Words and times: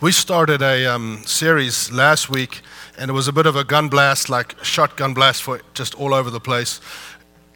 We 0.00 0.12
started 0.12 0.62
a 0.62 0.86
um, 0.86 1.24
series 1.26 1.90
last 1.90 2.30
week, 2.30 2.60
and 2.96 3.10
it 3.10 3.14
was 3.14 3.26
a 3.26 3.32
bit 3.32 3.46
of 3.46 3.56
a 3.56 3.64
gun 3.64 3.88
blast, 3.88 4.28
like 4.28 4.54
shotgun 4.64 5.12
blast 5.12 5.42
for 5.42 5.60
just 5.74 5.92
all 5.96 6.14
over 6.14 6.30
the 6.30 6.38
place. 6.38 6.80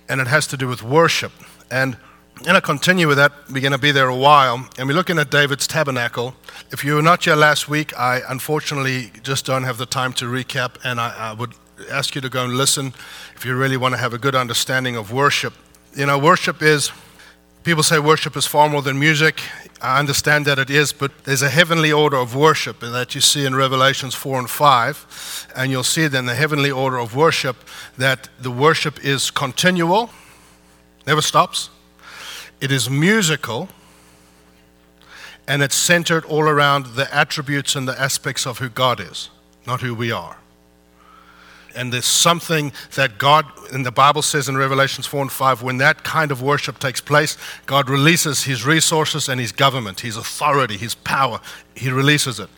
And 0.08 0.21
it 0.21 0.27
has 0.27 0.49
to 0.49 0.57
do 0.57 0.67
with 0.67 0.83
worship. 0.83 1.31
And 1.71 1.97
I'm 2.37 2.43
going 2.43 2.57
to 2.57 2.61
continue 2.61 3.07
with 3.07 3.19
that. 3.19 3.31
We're 3.49 3.61
going 3.61 3.71
to 3.71 3.79
be 3.79 3.93
there 3.93 4.09
a 4.09 4.17
while. 4.17 4.69
And 4.77 4.89
we're 4.89 4.95
looking 4.95 5.21
at 5.21 5.31
David's 5.31 5.69
tabernacle. 5.69 6.35
If 6.73 6.85
you 6.85 6.97
were 6.97 7.03
not 7.03 7.23
here 7.23 7.37
last 7.37 7.69
week, 7.69 7.97
I 7.97 8.22
unfortunately 8.28 9.13
just 9.22 9.47
don't 9.47 9.63
have 9.63 9.79
the 9.79 9.87
time 9.87 10.13
to 10.15 10.24
recap. 10.24 10.79
And 10.83 11.01
I, 11.01 11.15
I 11.17 11.33
would 11.35 11.53
ask 11.93 12.17
you 12.17 12.21
to 12.22 12.29
go 12.29 12.43
and 12.43 12.54
listen 12.54 12.93
if 13.37 13.45
you 13.45 13.54
really 13.54 13.77
want 13.77 13.95
to 13.95 13.99
have 13.99 14.15
a 14.15 14.19
good 14.19 14.35
understanding 14.35 14.97
of 14.97 15.13
worship. 15.13 15.54
You 15.95 16.06
know, 16.06 16.19
worship 16.19 16.61
is, 16.61 16.91
people 17.65 17.83
say 17.83 17.98
worship 17.98 18.37
is 18.37 18.47
far 18.47 18.69
more 18.69 18.83
than 18.83 18.98
music. 18.98 19.41
I 19.80 19.98
understand 19.98 20.47
that 20.47 20.59
it 20.59 20.70
is, 20.70 20.92
but 20.92 21.24
there's 21.24 21.42
a 21.42 21.48
heavenly 21.48 21.92
order 21.92 22.16
of 22.16 22.34
worship 22.34 22.80
that 22.80 23.15
you 23.15 23.20
see 23.20 23.45
in 23.45 23.55
Revelations 23.55 24.15
4 24.15 24.41
and 24.41 24.51
5. 24.51 25.48
And 25.55 25.71
you'll 25.71 25.85
see 25.85 26.07
then 26.09 26.27
the 26.27 26.35
heavenly 26.35 26.71
order 26.71 26.98
of 26.98 27.15
worship 27.15 27.57
that 27.97 28.29
the 28.41 28.51
worship 28.51 29.05
is 29.05 29.30
continual, 29.30 30.11
never 31.07 31.23
stops. 31.23 31.71
It 32.61 32.73
is 32.73 32.88
musical, 32.91 33.69
and 35.47 35.63
it's 35.63 35.74
centered 35.74 36.24
all 36.24 36.49
around 36.49 36.95
the 36.95 37.13
attributes 37.15 37.74
and 37.74 37.87
the 37.87 38.01
aspects 38.01 38.47
of 38.47 38.59
who 38.59 38.69
God 38.69 39.01
is, 39.01 39.30
not 39.66 39.80
who 39.80 39.95
we 39.95 40.10
are 40.13 40.41
and 41.75 41.93
there's 41.93 42.07
something 42.07 42.73
that 42.95 43.19
God, 43.19 43.47
in 43.73 43.83
the 43.83 43.93
Bible 43.93 44.23
says 44.23 44.49
in 44.49 44.57
Revelations 44.57 45.07
4 45.07 45.23
and 45.23 45.33
5, 45.33 45.63
when 45.63 45.79
that 45.79 46.05
kind 46.05 46.30
of 46.30 46.43
worship 46.43 46.79
takes 46.79 47.01
place, 47.01 47.37
God 47.67 47.89
releases 47.89 48.45
his 48.45 48.65
resources 48.65 49.29
and 49.29 49.41
his 49.41 49.53
government, 49.53 50.01
his 50.01 50.16
authority, 50.16 50.77
his 50.77 50.95
power. 50.95 51.41
He 51.75 51.91
releases 51.91 52.39
it. 52.41 52.49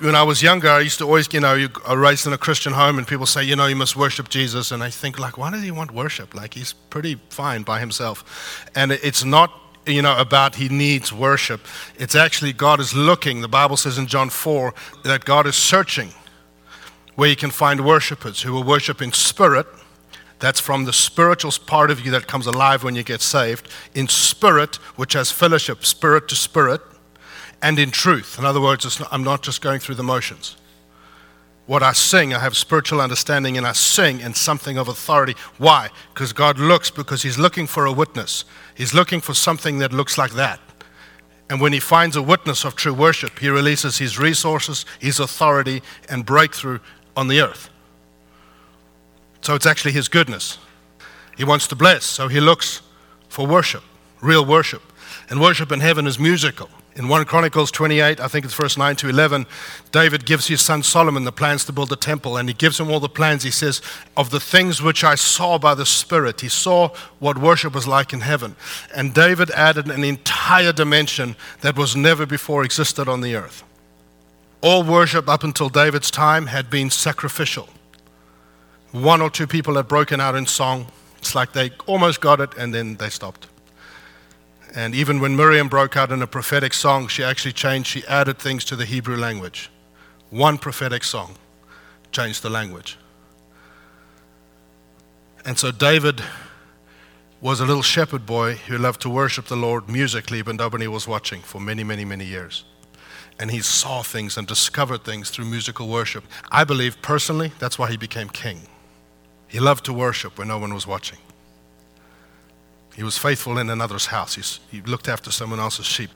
When 0.00 0.14
I 0.14 0.22
was 0.22 0.42
younger, 0.42 0.68
I 0.68 0.80
used 0.80 0.98
to 0.98 1.04
always, 1.04 1.30
you 1.32 1.40
know, 1.40 1.54
you 1.54 1.68
are 1.84 1.96
raised 1.96 2.26
in 2.26 2.32
a 2.32 2.38
Christian 2.38 2.72
home 2.72 2.96
and 2.96 3.06
people 3.06 3.26
say, 3.26 3.44
you 3.44 3.54
know, 3.54 3.66
you 3.66 3.76
must 3.76 3.96
worship 3.96 4.30
Jesus. 4.30 4.72
And 4.72 4.82
I 4.82 4.88
think, 4.88 5.18
like, 5.18 5.36
why 5.36 5.50
does 5.50 5.62
he 5.62 5.70
want 5.70 5.90
worship? 5.90 6.34
Like, 6.34 6.54
he's 6.54 6.72
pretty 6.72 7.20
fine 7.28 7.64
by 7.64 7.80
himself. 7.80 8.66
And 8.74 8.92
it's 8.92 9.24
not 9.24 9.52
you 9.86 10.02
know, 10.02 10.16
about 10.16 10.56
he 10.56 10.68
needs 10.68 11.12
worship. 11.12 11.60
It's 11.98 12.14
actually 12.14 12.52
God 12.52 12.80
is 12.80 12.94
looking. 12.94 13.40
The 13.40 13.48
Bible 13.48 13.76
says 13.76 13.98
in 13.98 14.06
John 14.06 14.30
4 14.30 14.74
that 15.04 15.24
God 15.24 15.46
is 15.46 15.56
searching 15.56 16.12
where 17.14 17.28
you 17.28 17.36
can 17.36 17.50
find 17.50 17.84
worshipers 17.84 18.42
who 18.42 18.52
will 18.52 18.64
worship 18.64 19.02
in 19.02 19.12
spirit. 19.12 19.66
That's 20.38 20.60
from 20.60 20.84
the 20.84 20.92
spiritual 20.92 21.52
part 21.66 21.90
of 21.90 22.00
you 22.00 22.10
that 22.12 22.26
comes 22.26 22.46
alive 22.46 22.82
when 22.82 22.94
you 22.94 23.02
get 23.02 23.20
saved, 23.20 23.68
in 23.94 24.08
spirit, 24.08 24.76
which 24.96 25.12
has 25.12 25.30
fellowship, 25.30 25.84
spirit 25.84 26.28
to 26.28 26.34
spirit, 26.34 26.80
and 27.62 27.78
in 27.78 27.90
truth. 27.90 28.38
In 28.38 28.44
other 28.44 28.60
words, 28.60 28.98
not, 28.98 29.12
I'm 29.12 29.22
not 29.22 29.42
just 29.42 29.60
going 29.60 29.80
through 29.80 29.96
the 29.96 30.02
motions. 30.02 30.56
What 31.66 31.82
I 31.82 31.92
sing, 31.92 32.34
I 32.34 32.40
have 32.40 32.56
spiritual 32.56 33.00
understanding, 33.00 33.56
and 33.56 33.66
I 33.66 33.72
sing 33.72 34.20
in 34.20 34.34
something 34.34 34.76
of 34.76 34.88
authority. 34.88 35.36
Why? 35.58 35.90
Because 36.12 36.32
God 36.32 36.58
looks, 36.58 36.90
because 36.90 37.22
He's 37.22 37.38
looking 37.38 37.66
for 37.66 37.86
a 37.86 37.92
witness. 37.92 38.44
He's 38.74 38.92
looking 38.92 39.20
for 39.20 39.34
something 39.34 39.78
that 39.78 39.92
looks 39.92 40.18
like 40.18 40.32
that. 40.32 40.58
And 41.48 41.60
when 41.60 41.72
He 41.72 41.78
finds 41.78 42.16
a 42.16 42.22
witness 42.22 42.64
of 42.64 42.74
true 42.74 42.94
worship, 42.94 43.38
He 43.38 43.48
releases 43.48 43.98
His 43.98 44.18
resources, 44.18 44.84
His 44.98 45.20
authority, 45.20 45.82
and 46.08 46.26
breakthrough 46.26 46.80
on 47.20 47.28
the 47.28 47.42
earth. 47.42 47.68
So 49.42 49.54
it's 49.54 49.66
actually 49.66 49.92
His 49.92 50.08
goodness. 50.08 50.58
He 51.36 51.44
wants 51.44 51.66
to 51.68 51.76
bless, 51.76 52.04
so 52.04 52.28
He 52.28 52.40
looks 52.40 52.80
for 53.28 53.46
worship, 53.46 53.82
real 54.22 54.44
worship. 54.44 54.82
And 55.28 55.40
worship 55.40 55.70
in 55.70 55.80
heaven 55.80 56.06
is 56.06 56.18
musical. 56.18 56.70
In 56.96 57.08
1 57.08 57.24
Chronicles 57.26 57.70
28, 57.70 58.18
I 58.20 58.26
think 58.26 58.44
it's 58.44 58.54
verse 58.54 58.76
9 58.76 58.96
to 58.96 59.08
11, 59.08 59.46
David 59.92 60.26
gives 60.26 60.48
his 60.48 60.60
son 60.60 60.82
Solomon 60.82 61.24
the 61.24 61.30
plans 61.30 61.64
to 61.66 61.72
build 61.72 61.88
the 61.88 61.96
temple, 61.96 62.36
and 62.36 62.48
he 62.48 62.54
gives 62.54 62.80
him 62.80 62.90
all 62.90 63.00
the 63.00 63.08
plans. 63.08 63.44
He 63.44 63.50
says, 63.50 63.80
Of 64.16 64.30
the 64.30 64.40
things 64.40 64.82
which 64.82 65.04
I 65.04 65.14
saw 65.14 65.58
by 65.58 65.74
the 65.74 65.86
Spirit, 65.86 66.40
he 66.40 66.48
saw 66.48 66.88
what 67.20 67.38
worship 67.38 67.74
was 67.74 67.86
like 67.86 68.12
in 68.12 68.22
heaven. 68.22 68.56
And 68.94 69.14
David 69.14 69.50
added 69.52 69.86
an 69.88 70.02
entire 70.02 70.72
dimension 70.72 71.36
that 71.60 71.76
was 71.76 71.94
never 71.94 72.26
before 72.26 72.64
existed 72.64 73.08
on 73.08 73.20
the 73.20 73.36
earth. 73.36 73.62
All 74.62 74.82
worship 74.82 75.26
up 75.26 75.42
until 75.42 75.70
David's 75.70 76.10
time 76.10 76.46
had 76.46 76.68
been 76.68 76.90
sacrificial. 76.90 77.68
One 78.92 79.22
or 79.22 79.30
two 79.30 79.46
people 79.46 79.76
had 79.76 79.88
broken 79.88 80.20
out 80.20 80.34
in 80.34 80.44
song. 80.44 80.88
It's 81.18 81.34
like 81.34 81.52
they 81.52 81.70
almost 81.86 82.20
got 82.20 82.40
it 82.40 82.54
and 82.58 82.74
then 82.74 82.96
they 82.96 83.08
stopped. 83.08 83.46
And 84.74 84.94
even 84.94 85.18
when 85.18 85.34
Miriam 85.34 85.68
broke 85.68 85.96
out 85.96 86.12
in 86.12 86.20
a 86.20 86.26
prophetic 86.26 86.74
song, 86.74 87.08
she 87.08 87.24
actually 87.24 87.52
changed, 87.52 87.88
she 87.88 88.06
added 88.06 88.38
things 88.38 88.64
to 88.66 88.76
the 88.76 88.84
Hebrew 88.84 89.16
language. 89.16 89.70
One 90.28 90.58
prophetic 90.58 91.04
song 91.04 91.36
changed 92.12 92.42
the 92.42 92.50
language. 92.50 92.98
And 95.44 95.58
so 95.58 95.70
David 95.70 96.22
was 97.40 97.60
a 97.60 97.64
little 97.64 97.82
shepherd 97.82 98.26
boy 98.26 98.56
who 98.56 98.76
loved 98.76 99.00
to 99.00 99.08
worship 99.08 99.46
the 99.46 99.56
Lord 99.56 99.88
musically, 99.88 100.42
but 100.42 100.56
nobody 100.56 100.86
was 100.86 101.08
watching 101.08 101.40
for 101.40 101.60
many, 101.60 101.82
many, 101.82 102.04
many 102.04 102.26
years 102.26 102.64
and 103.40 103.50
he 103.50 103.60
saw 103.60 104.02
things 104.02 104.36
and 104.36 104.46
discovered 104.46 105.02
things 105.02 105.30
through 105.30 105.46
musical 105.46 105.88
worship. 105.88 106.24
I 106.52 106.62
believe 106.62 107.00
personally 107.00 107.52
that's 107.58 107.78
why 107.78 107.90
he 107.90 107.96
became 107.96 108.28
king. 108.28 108.60
He 109.48 109.58
loved 109.58 109.86
to 109.86 109.94
worship 109.94 110.38
when 110.38 110.46
no 110.48 110.58
one 110.58 110.74
was 110.74 110.86
watching. 110.86 111.18
He 112.94 113.02
was 113.02 113.16
faithful 113.16 113.56
in 113.56 113.70
another's 113.70 114.06
house, 114.06 114.34
He's, 114.34 114.60
he 114.70 114.82
looked 114.82 115.08
after 115.08 115.32
someone 115.32 115.58
else's 115.58 115.86
sheep. 115.86 116.10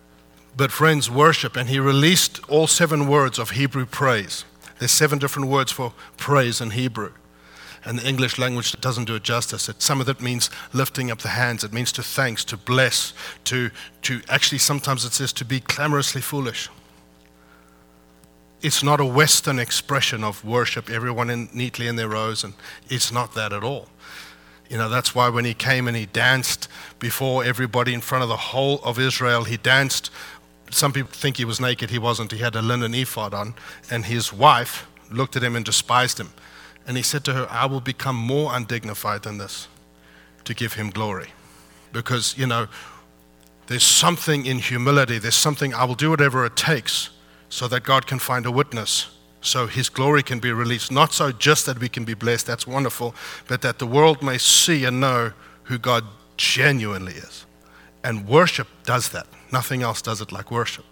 But, 0.57 0.71
friends, 0.71 1.11
worship, 1.11 1.57
and 1.57 1.69
he 1.69 1.81
released 1.81 2.41
all 2.49 2.67
seven 2.67 3.09
words 3.09 3.39
of 3.39 3.51
Hebrew 3.53 3.87
praise. 3.87 4.45
There's 4.79 4.93
seven 4.93 5.19
different 5.19 5.49
words 5.49 5.73
for 5.73 5.95
praise 6.17 6.61
in 6.61 6.71
Hebrew. 6.71 7.13
And 7.87 7.99
the 7.99 8.07
English 8.07 8.39
language 8.39 8.73
doesn't 8.81 9.07
do 9.07 9.15
it 9.15 9.25
justice. 9.25 9.69
It, 9.69 9.83
some 9.83 10.01
of 10.01 10.09
it 10.09 10.21
means 10.21 10.51
lifting 10.73 11.11
up 11.11 11.21
the 11.21 11.29
hands. 11.29 11.65
It 11.65 11.73
means 11.73 11.91
to 11.93 12.03
thanks, 12.03 12.45
to 12.45 12.57
bless, 12.57 13.15
to, 13.45 13.71
to 14.03 14.21
actually 14.29 14.59
sometimes 14.59 15.05
it 15.05 15.13
says 15.13 15.33
to 15.35 15.45
be 15.45 15.59
clamorously 15.59 16.21
foolish 16.21 16.69
it's 18.65 18.83
not 18.83 18.99
a 18.99 19.05
Western 19.05 19.59
expression 19.59 20.25
of 20.25 20.43
worship, 20.43 20.89
everyone 20.89 21.29
in, 21.29 21.51
neatly 21.53 21.87
in 21.87 21.97
their 21.97 22.09
rows, 22.09 22.43
and 22.43 22.55
it's 22.89 23.13
not 23.13 23.35
that 23.35 23.53
at 23.53 23.63
all. 23.63 23.91
You 24.71 24.79
know, 24.79 24.89
that's 24.89 25.15
why 25.15 25.29
when 25.29 25.45
he 25.45 25.53
came 25.53 25.87
and 25.87 25.95
he 25.95 26.07
danced 26.07 26.67
before 26.99 27.45
everybody 27.45 27.93
in 27.93 28.01
front 28.01 28.23
of 28.23 28.31
the 28.31 28.39
whole 28.39 28.81
of 28.83 28.99
Israel, 28.99 29.45
he 29.45 29.59
danced. 29.59 30.11
Some 30.71 30.95
people 30.95 31.11
think 31.13 31.37
he 31.37 31.45
was 31.45 31.61
naked, 31.61 31.91
he 31.91 31.99
wasn't. 31.99 32.33
He 32.33 32.39
had 32.39 32.57
a 32.57 32.63
linen 32.63 32.95
ephod 32.95 33.35
on, 33.35 33.55
and 33.91 34.07
his 34.07 34.33
wife 34.33 34.87
looked 35.11 35.37
at 35.37 35.43
him 35.43 35.55
and 35.55 35.65
despised 35.65 36.19
him. 36.19 36.31
And 36.87 36.97
he 36.97 37.03
said 37.03 37.23
to 37.25 37.35
her, 37.35 37.47
I 37.51 37.67
will 37.67 37.83
become 37.83 38.17
more 38.17 38.57
undignified 38.57 39.25
than 39.25 39.37
this 39.37 39.69
to 40.45 40.55
give 40.55 40.73
him 40.73 40.89
glory. 40.89 41.29
Because, 41.93 42.37
you 42.39 42.47
know, 42.47 42.69
there's 43.67 43.85
something 43.85 44.47
in 44.47 44.59
humility, 44.59 45.19
there's 45.19 45.35
something, 45.35 45.75
I 45.75 45.85
will 45.85 45.95
do 45.95 46.09
whatever 46.09 46.47
it 46.47 46.57
takes 46.57 47.11
so 47.55 47.69
that 47.69 47.85
God 47.85 48.05
can 48.05 48.19
find 48.19 48.47
a 48.47 48.51
witness, 48.51 49.11
so 49.41 49.69
His 49.69 49.89
glory 49.89 50.25
can 50.25 50.41
be 50.41 50.51
released. 50.51 50.91
Not 50.91 51.13
so 51.13 51.31
just 51.31 51.67
that 51.67 51.79
we 51.79 51.89
can 51.89 52.05
be 52.05 52.15
blessed, 52.15 52.49
that's 52.49 52.67
wonderful, 52.67 53.15
but 53.47 53.63
that 53.63 53.79
the 53.79 53.87
world 53.87 54.25
may 54.25 54.39
see 54.39 54.85
and 54.85 55.01
know 55.01 55.33
who 55.63 55.79
God 55.79 56.03
genuinely 56.37 57.13
is. 57.13 57.47
And 58.03 58.27
worship 58.27 58.67
does 58.83 59.11
that. 59.11 59.29
Nothing 59.53 59.83
else 59.83 60.03
does 60.03 60.21
it 60.21 60.33
like 60.33 60.51
worship. 60.51 60.85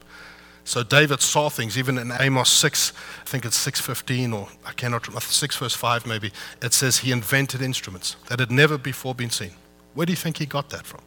So 0.62 0.84
David 0.84 1.20
saw 1.20 1.48
things, 1.48 1.76
even 1.76 1.98
in 1.98 2.12
Amos 2.20 2.48
6, 2.48 2.92
I 3.22 3.24
think 3.24 3.44
it's 3.44 3.58
6.15 3.66 4.32
or 4.32 4.48
I 4.64 4.70
cannot, 4.70 5.08
remember, 5.08 5.20
6 5.20 5.56
verse 5.56 5.74
5 5.74 6.06
maybe, 6.06 6.30
it 6.62 6.72
says 6.72 6.98
he 6.98 7.10
invented 7.10 7.60
instruments 7.60 8.14
that 8.28 8.38
had 8.38 8.52
never 8.52 8.78
before 8.78 9.16
been 9.16 9.30
seen. 9.30 9.50
Where 9.94 10.06
do 10.06 10.12
you 10.12 10.16
think 10.16 10.38
he 10.38 10.46
got 10.46 10.70
that 10.70 10.86
from? 10.86 11.00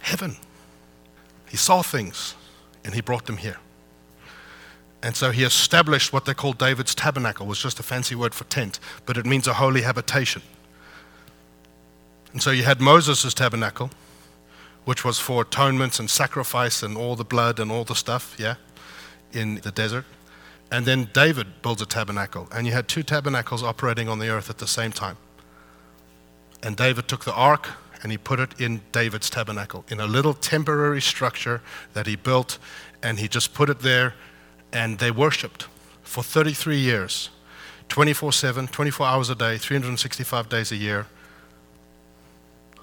Heaven. 0.00 0.36
He 1.50 1.58
saw 1.58 1.82
things 1.82 2.34
and 2.82 2.94
he 2.94 3.02
brought 3.02 3.26
them 3.26 3.36
here. 3.36 3.58
And 5.04 5.14
so 5.14 5.32
he 5.32 5.44
established 5.44 6.14
what 6.14 6.24
they 6.24 6.32
call 6.32 6.54
David's 6.54 6.94
tabernacle, 6.94 7.46
was 7.46 7.58
just 7.58 7.78
a 7.78 7.82
fancy 7.82 8.14
word 8.14 8.34
for 8.34 8.44
tent, 8.44 8.80
but 9.04 9.18
it 9.18 9.26
means 9.26 9.46
a 9.46 9.52
holy 9.52 9.82
habitation. 9.82 10.40
And 12.32 12.42
so 12.42 12.50
you 12.50 12.62
had 12.62 12.80
Moses' 12.80 13.34
tabernacle, 13.34 13.90
which 14.86 15.04
was 15.04 15.18
for 15.18 15.42
atonements 15.42 16.00
and 16.00 16.08
sacrifice 16.08 16.82
and 16.82 16.96
all 16.96 17.16
the 17.16 17.24
blood 17.24 17.60
and 17.60 17.70
all 17.70 17.84
the 17.84 17.94
stuff, 17.94 18.34
yeah, 18.38 18.54
in 19.30 19.56
the 19.56 19.70
desert. 19.70 20.06
And 20.72 20.86
then 20.86 21.10
David 21.12 21.60
builds 21.60 21.82
a 21.82 21.86
tabernacle, 21.86 22.48
and 22.50 22.66
you 22.66 22.72
had 22.72 22.88
two 22.88 23.02
tabernacles 23.02 23.62
operating 23.62 24.08
on 24.08 24.20
the 24.20 24.30
earth 24.30 24.48
at 24.48 24.56
the 24.56 24.66
same 24.66 24.90
time. 24.90 25.18
And 26.62 26.78
David 26.78 27.08
took 27.08 27.26
the 27.26 27.34
ark 27.34 27.68
and 28.02 28.10
he 28.10 28.16
put 28.16 28.40
it 28.40 28.58
in 28.58 28.80
David's 28.90 29.28
tabernacle, 29.28 29.84
in 29.88 30.00
a 30.00 30.06
little 30.06 30.32
temporary 30.32 31.02
structure 31.02 31.60
that 31.92 32.06
he 32.06 32.16
built, 32.16 32.58
and 33.02 33.18
he 33.18 33.28
just 33.28 33.52
put 33.52 33.68
it 33.68 33.80
there 33.80 34.14
and 34.74 34.98
they 34.98 35.10
worshiped 35.10 35.68
for 36.02 36.22
33 36.22 36.76
years 36.76 37.30
24 37.88 38.32
7, 38.32 38.66
24 38.68 39.06
hours 39.06 39.30
a 39.30 39.34
day, 39.34 39.56
365 39.56 40.48
days 40.48 40.72
a 40.72 40.76
year. 40.76 41.06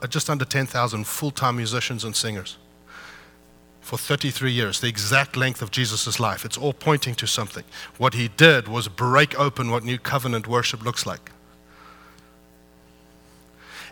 Uh, 0.01 0.07
just 0.07 0.29
under 0.29 0.45
10,000 0.45 1.05
full 1.05 1.31
time 1.31 1.57
musicians 1.57 2.03
and 2.03 2.15
singers. 2.15 2.57
for 3.81 3.97
33 3.97 4.51
years, 4.51 4.79
the 4.79 4.88
exact 4.88 5.35
length 5.35 5.61
of 5.61 5.71
Jesus' 5.71 6.19
life. 6.19 6.45
It's 6.45 6.57
all 6.57 6.71
pointing 6.71 7.15
to 7.15 7.27
something. 7.27 7.63
What 7.97 8.13
he 8.13 8.29
did 8.29 8.67
was 8.67 8.87
break 8.87 9.37
open 9.39 9.71
what 9.71 9.83
new 9.83 9.97
covenant 9.97 10.47
worship 10.47 10.83
looks 10.83 11.05
like. 11.05 11.31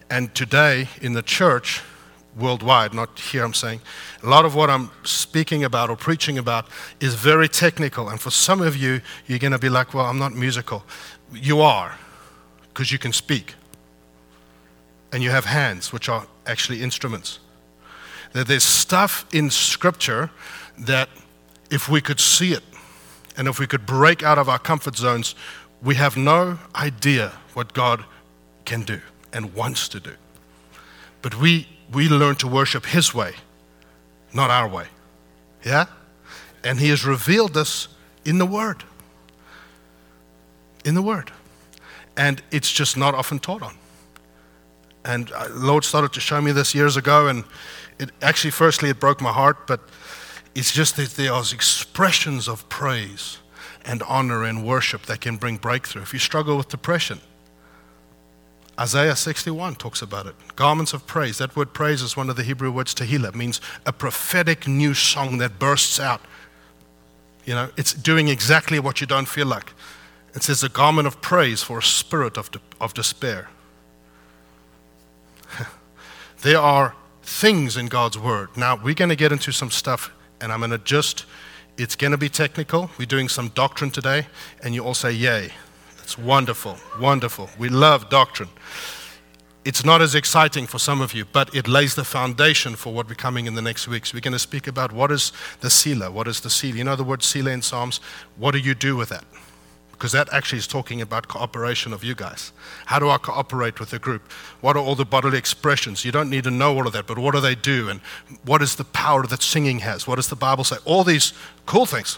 And 0.09 0.33
today 0.33 0.87
in 1.01 1.13
the 1.13 1.23
church, 1.23 1.81
worldwide, 2.39 2.93
not 2.93 3.19
here, 3.19 3.43
I'm 3.43 3.53
saying, 3.53 3.81
a 4.23 4.27
lot 4.27 4.45
of 4.45 4.55
what 4.55 4.69
I'm 4.69 4.91
speaking 5.03 5.63
about 5.63 5.89
or 5.89 5.95
preaching 5.95 6.37
about 6.37 6.67
is 6.99 7.15
very 7.15 7.47
technical. 7.49 8.09
And 8.09 8.19
for 8.19 8.31
some 8.31 8.61
of 8.61 8.75
you, 8.75 9.01
you're 9.27 9.39
going 9.39 9.51
to 9.51 9.59
be 9.59 9.69
like, 9.69 9.93
well, 9.93 10.05
I'm 10.05 10.19
not 10.19 10.33
musical. 10.33 10.83
You 11.33 11.61
are, 11.61 11.97
because 12.69 12.91
you 12.91 12.97
can 12.97 13.13
speak. 13.13 13.55
And 15.11 15.23
you 15.23 15.31
have 15.31 15.45
hands, 15.45 15.91
which 15.91 16.09
are 16.09 16.27
actually 16.45 16.81
instruments. 16.81 17.39
That 18.33 18.47
there's 18.47 18.63
stuff 18.63 19.25
in 19.33 19.49
Scripture 19.49 20.29
that 20.77 21.09
if 21.69 21.89
we 21.89 22.01
could 22.01 22.19
see 22.19 22.53
it 22.53 22.63
and 23.37 23.47
if 23.47 23.59
we 23.59 23.67
could 23.67 23.85
break 23.85 24.23
out 24.23 24.37
of 24.37 24.49
our 24.49 24.59
comfort 24.59 24.95
zones, 24.95 25.35
we 25.81 25.95
have 25.95 26.17
no 26.17 26.59
idea 26.75 27.33
what 27.53 27.73
God 27.73 28.03
can 28.65 28.83
do 28.83 29.01
and 29.33 29.53
wants 29.53 29.87
to 29.89 29.99
do. 29.99 30.15
But 31.21 31.39
we, 31.39 31.67
we 31.91 32.07
learn 32.07 32.35
to 32.37 32.47
worship 32.47 32.85
His 32.85 33.13
way, 33.13 33.33
not 34.33 34.49
our 34.49 34.67
way. 34.67 34.85
Yeah? 35.65 35.85
And 36.63 36.79
He 36.79 36.89
has 36.89 37.05
revealed 37.05 37.53
this 37.53 37.87
in 38.25 38.37
the 38.37 38.45
Word. 38.45 38.83
In 40.85 40.95
the 40.95 41.01
Word. 41.01 41.31
And 42.15 42.41
it's 42.51 42.71
just 42.71 42.97
not 42.97 43.15
often 43.15 43.39
taught 43.39 43.61
on. 43.61 43.75
And 45.05 45.31
uh, 45.31 45.47
Lord 45.51 45.83
started 45.83 46.13
to 46.13 46.19
show 46.19 46.41
me 46.41 46.51
this 46.51 46.75
years 46.75 46.97
ago, 46.97 47.27
and 47.27 47.43
it 47.97 48.11
actually, 48.21 48.51
firstly, 48.51 48.89
it 48.89 48.99
broke 48.99 49.21
my 49.21 49.31
heart, 49.31 49.65
but 49.67 49.81
it's 50.55 50.71
just 50.71 50.97
that 50.97 51.11
there 51.11 51.33
are 51.33 51.41
expressions 51.41 52.47
of 52.47 52.67
praise 52.69 53.37
and 53.85 54.03
honor 54.03 54.43
and 54.43 54.65
worship 54.65 55.03
that 55.03 55.21
can 55.21 55.37
bring 55.37 55.57
breakthrough. 55.57 56.01
If 56.01 56.13
you 56.13 56.19
struggle 56.19 56.57
with 56.57 56.67
depression, 56.67 57.21
Isaiah 58.79 59.15
61 59.15 59.75
talks 59.75 60.01
about 60.01 60.25
it. 60.25 60.35
Garments 60.55 60.93
of 60.93 61.05
praise. 61.05 61.37
That 61.37 61.53
word 61.55 61.73
praise 61.73 62.01
is 62.01 62.15
one 62.15 62.29
of 62.29 62.37
the 62.37 62.43
Hebrew 62.43 62.71
words 62.71 62.95
tehillah. 62.95 63.29
It 63.29 63.35
means 63.35 63.59
a 63.85 63.91
prophetic 63.91 64.67
new 64.67 64.93
song 64.93 65.37
that 65.39 65.59
bursts 65.59 65.99
out. 65.99 66.21
You 67.43 67.55
know, 67.55 67.69
it's 67.75 67.93
doing 67.93 68.29
exactly 68.29 68.79
what 68.79 69.01
you 69.01 69.07
don't 69.07 69.27
feel 69.27 69.47
like. 69.47 69.73
It 70.33 70.43
says 70.43 70.63
a 70.63 70.69
garment 70.69 71.07
of 71.07 71.19
praise 71.21 71.61
for 71.61 71.79
a 71.79 71.83
spirit 71.83 72.37
of, 72.37 72.51
de- 72.51 72.61
of 72.79 72.93
despair. 72.93 73.49
there 76.41 76.59
are 76.59 76.95
things 77.21 77.75
in 77.75 77.87
God's 77.87 78.17
word. 78.17 78.55
Now, 78.55 78.75
we're 78.81 78.93
going 78.93 79.09
to 79.09 79.15
get 79.15 79.31
into 79.33 79.51
some 79.51 79.71
stuff, 79.71 80.11
and 80.39 80.53
I'm 80.53 80.59
going 80.59 80.71
to 80.71 80.77
just, 80.77 81.25
it's 81.77 81.95
going 81.95 82.11
to 82.11 82.17
be 82.17 82.29
technical. 82.29 82.91
We're 82.97 83.05
doing 83.07 83.27
some 83.27 83.49
doctrine 83.49 83.91
today, 83.91 84.27
and 84.63 84.73
you 84.73 84.85
all 84.85 84.93
say, 84.93 85.11
Yay. 85.11 85.51
It's 86.09 86.17
wonderful, 86.17 86.75
wonderful. 86.99 87.51
We 87.59 87.69
love 87.69 88.09
doctrine. 88.09 88.49
It's 89.63 89.85
not 89.85 90.01
as 90.01 90.15
exciting 90.15 90.65
for 90.65 90.79
some 90.79 91.01
of 91.01 91.13
you, 91.13 91.23
but 91.23 91.53
it 91.53 91.67
lays 91.67 91.93
the 91.93 92.03
foundation 92.03 92.75
for 92.75 92.91
what 92.91 93.07
we're 93.07 93.13
coming 93.13 93.45
in 93.45 93.53
the 93.53 93.61
next 93.61 93.87
weeks. 93.87 94.11
We're 94.11 94.19
going 94.21 94.33
to 94.33 94.39
speak 94.39 94.65
about 94.65 94.91
what 94.91 95.11
is 95.11 95.31
the 95.59 95.69
Selah, 95.69 96.09
what 96.09 96.27
is 96.27 96.39
the 96.39 96.49
seal. 96.49 96.75
You 96.75 96.83
know 96.83 96.95
the 96.95 97.03
word 97.03 97.21
Selah 97.21 97.51
in 97.51 97.61
Psalms? 97.61 97.99
What 98.37 98.53
do 98.53 98.57
you 98.57 98.73
do 98.73 98.95
with 98.95 99.09
that? 99.09 99.23
Because 99.91 100.11
that 100.13 100.33
actually 100.33 100.57
is 100.57 100.65
talking 100.65 100.99
about 100.99 101.27
cooperation 101.27 101.93
of 101.93 102.03
you 102.03 102.15
guys. 102.15 102.53
How 102.87 102.97
do 102.97 103.07
I 103.07 103.19
cooperate 103.19 103.79
with 103.79 103.91
the 103.91 103.99
group? 103.99 104.31
What 104.61 104.75
are 104.77 104.79
all 104.79 104.95
the 104.95 105.05
bodily 105.05 105.37
expressions? 105.37 106.03
You 106.03 106.11
don't 106.11 106.31
need 106.31 106.45
to 106.45 106.51
know 106.51 106.75
all 106.75 106.87
of 106.87 106.93
that, 106.93 107.05
but 107.05 107.19
what 107.19 107.35
do 107.35 107.39
they 107.39 107.53
do? 107.53 107.87
And 107.87 108.01
what 108.45 108.63
is 108.63 108.77
the 108.77 108.83
power 108.83 109.27
that 109.27 109.43
singing 109.43 109.77
has? 109.81 110.07
What 110.07 110.15
does 110.15 110.29
the 110.29 110.35
Bible 110.35 110.63
say? 110.63 110.77
All 110.85 111.03
these 111.03 111.33
cool 111.67 111.85
things. 111.85 112.17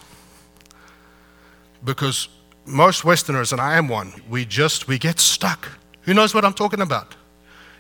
Because 1.84 2.30
most 2.66 3.04
Westerners, 3.04 3.52
and 3.52 3.62
I 3.62 3.78
am 3.78 3.88
one, 3.88 4.14
we 4.30 4.46
just, 4.46 4.88
we 4.88 4.98
get 4.98 5.20
stuck. 5.20 5.68
Who 6.02 6.14
knows 6.14 6.34
what 6.34 6.46
I'm 6.46 6.54
talking 6.54 6.82
about? 6.82 7.16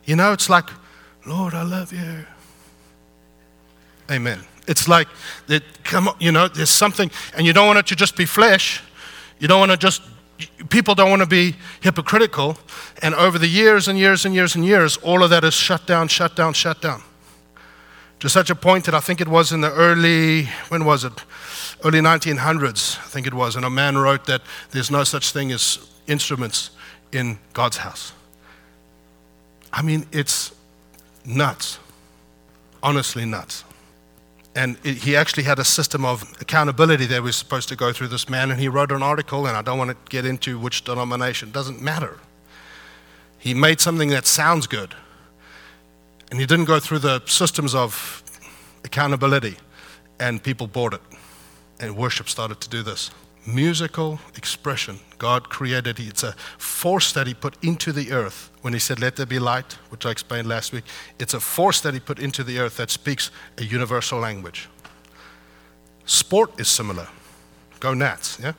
You 0.05 0.15
know, 0.15 0.33
it's 0.33 0.49
like, 0.49 0.69
Lord, 1.25 1.53
I 1.53 1.63
love 1.63 1.93
you. 1.93 2.25
Amen. 4.09 4.39
It's 4.67 4.87
like, 4.87 5.07
that, 5.47 5.63
come 5.83 6.07
on, 6.07 6.15
you 6.19 6.31
know, 6.31 6.47
there's 6.47 6.69
something, 6.69 7.09
and 7.35 7.45
you 7.45 7.53
don't 7.53 7.67
want 7.67 7.79
it 7.79 7.87
to 7.87 7.95
just 7.95 8.15
be 8.15 8.25
flesh. 8.25 8.81
You 9.39 9.47
don't 9.47 9.59
want 9.59 9.71
to 9.71 9.77
just, 9.77 10.01
people 10.69 10.95
don't 10.95 11.09
want 11.09 11.21
to 11.21 11.27
be 11.27 11.55
hypocritical. 11.81 12.57
And 13.01 13.15
over 13.15 13.39
the 13.39 13.47
years 13.47 13.87
and 13.87 13.97
years 13.97 14.25
and 14.25 14.35
years 14.35 14.55
and 14.55 14.65
years, 14.65 14.97
all 14.97 15.23
of 15.23 15.29
that 15.29 15.43
is 15.43 15.53
shut 15.53 15.85
down, 15.85 16.07
shut 16.07 16.35
down, 16.35 16.53
shut 16.53 16.81
down. 16.81 17.03
To 18.21 18.29
such 18.29 18.49
a 18.49 18.55
point 18.55 18.85
that 18.85 18.95
I 18.95 18.99
think 18.99 19.21
it 19.21 19.27
was 19.27 19.51
in 19.51 19.61
the 19.61 19.71
early, 19.71 20.45
when 20.69 20.85
was 20.85 21.03
it? 21.03 21.13
early 21.83 21.99
1900s, 21.99 22.97
I 22.99 23.07
think 23.09 23.27
it 23.27 23.33
was, 23.33 23.55
and 23.55 23.65
a 23.65 23.69
man 23.69 23.97
wrote 23.97 24.25
that 24.25 24.41
there's 24.71 24.91
no 24.91 25.03
such 25.03 25.31
thing 25.31 25.51
as 25.51 25.79
instruments 26.07 26.71
in 27.11 27.39
God's 27.53 27.77
house. 27.77 28.13
I 29.73 29.81
mean, 29.81 30.05
it's 30.11 30.53
nuts. 31.25 31.79
Honestly, 32.83 33.25
nuts. 33.25 33.63
And 34.55 34.77
it, 34.83 34.97
he 34.97 35.15
actually 35.15 35.43
had 35.43 35.59
a 35.59 35.63
system 35.63 36.03
of 36.03 36.23
accountability 36.41 37.05
that 37.07 37.23
was 37.23 37.35
supposed 37.35 37.69
to 37.69 37.75
go 37.75 37.93
through 37.93 38.09
this 38.09 38.29
man, 38.29 38.51
and 38.51 38.59
he 38.59 38.67
wrote 38.67 38.91
an 38.91 39.01
article, 39.01 39.47
and 39.47 39.55
I 39.55 39.61
don't 39.61 39.77
want 39.77 39.91
to 39.91 39.97
get 40.09 40.25
into 40.25 40.59
which 40.59 40.83
denomination, 40.83 41.51
doesn't 41.51 41.81
matter. 41.81 42.17
He 43.37 43.53
made 43.53 43.79
something 43.79 44.09
that 44.09 44.27
sounds 44.27 44.67
good, 44.67 44.93
and 46.31 46.39
he 46.39 46.45
didn't 46.45 46.65
go 46.65 46.79
through 46.79 46.99
the 46.99 47.21
systems 47.25 47.75
of 47.75 48.23
accountability, 48.83 49.57
and 50.19 50.41
people 50.41 50.65
bought 50.65 50.93
it 50.93 51.01
and 51.81 51.97
worship 51.97 52.29
started 52.29 52.61
to 52.61 52.69
do 52.69 52.83
this. 52.83 53.11
Musical 53.45 54.19
expression. 54.37 54.99
God 55.17 55.49
created 55.49 55.99
it. 55.99 56.07
It's 56.07 56.23
a 56.23 56.33
force 56.59 57.11
that 57.13 57.25
He 57.25 57.33
put 57.33 57.61
into 57.63 57.91
the 57.91 58.11
earth 58.11 58.51
when 58.61 58.73
He 58.73 58.79
said, 58.79 58.99
Let 58.99 59.15
there 59.15 59.25
be 59.25 59.39
light, 59.39 59.73
which 59.89 60.05
I 60.05 60.11
explained 60.11 60.47
last 60.47 60.71
week. 60.71 60.83
It's 61.17 61.33
a 61.33 61.39
force 61.39 61.81
that 61.81 61.95
He 61.95 61.99
put 61.99 62.19
into 62.19 62.43
the 62.43 62.59
earth 62.59 62.77
that 62.77 62.91
speaks 62.91 63.31
a 63.57 63.63
universal 63.63 64.19
language. 64.19 64.69
Sport 66.05 66.59
is 66.59 66.67
similar. 66.67 67.07
Go 67.79 67.95
Nats, 67.95 68.37
yeah? 68.41 68.53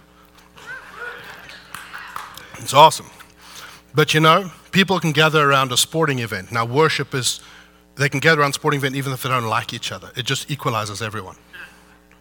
It's 2.58 2.74
awesome. 2.74 3.06
But 3.94 4.14
you 4.14 4.20
know, 4.20 4.50
people 4.70 4.98
can 5.00 5.12
gather 5.12 5.48
around 5.48 5.72
a 5.72 5.76
sporting 5.76 6.20
event. 6.20 6.50
Now, 6.50 6.64
worship 6.64 7.14
is, 7.14 7.40
they 7.96 8.08
can 8.08 8.20
gather 8.20 8.40
around 8.40 8.50
a 8.50 8.54
sporting 8.54 8.78
event 8.78 8.96
even 8.96 9.12
if 9.12 9.22
they 9.22 9.28
don't 9.28 9.46
like 9.46 9.74
each 9.74 9.92
other. 9.92 10.10
It 10.16 10.24
just 10.24 10.50
equalizes 10.50 11.02
everyone. 11.02 11.36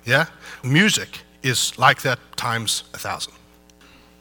Yeah? 0.05 0.25
Music 0.63 1.21
is 1.43 1.77
like 1.77 2.01
that 2.01 2.19
times 2.35 2.83
a 2.93 2.97
thousand. 2.97 3.33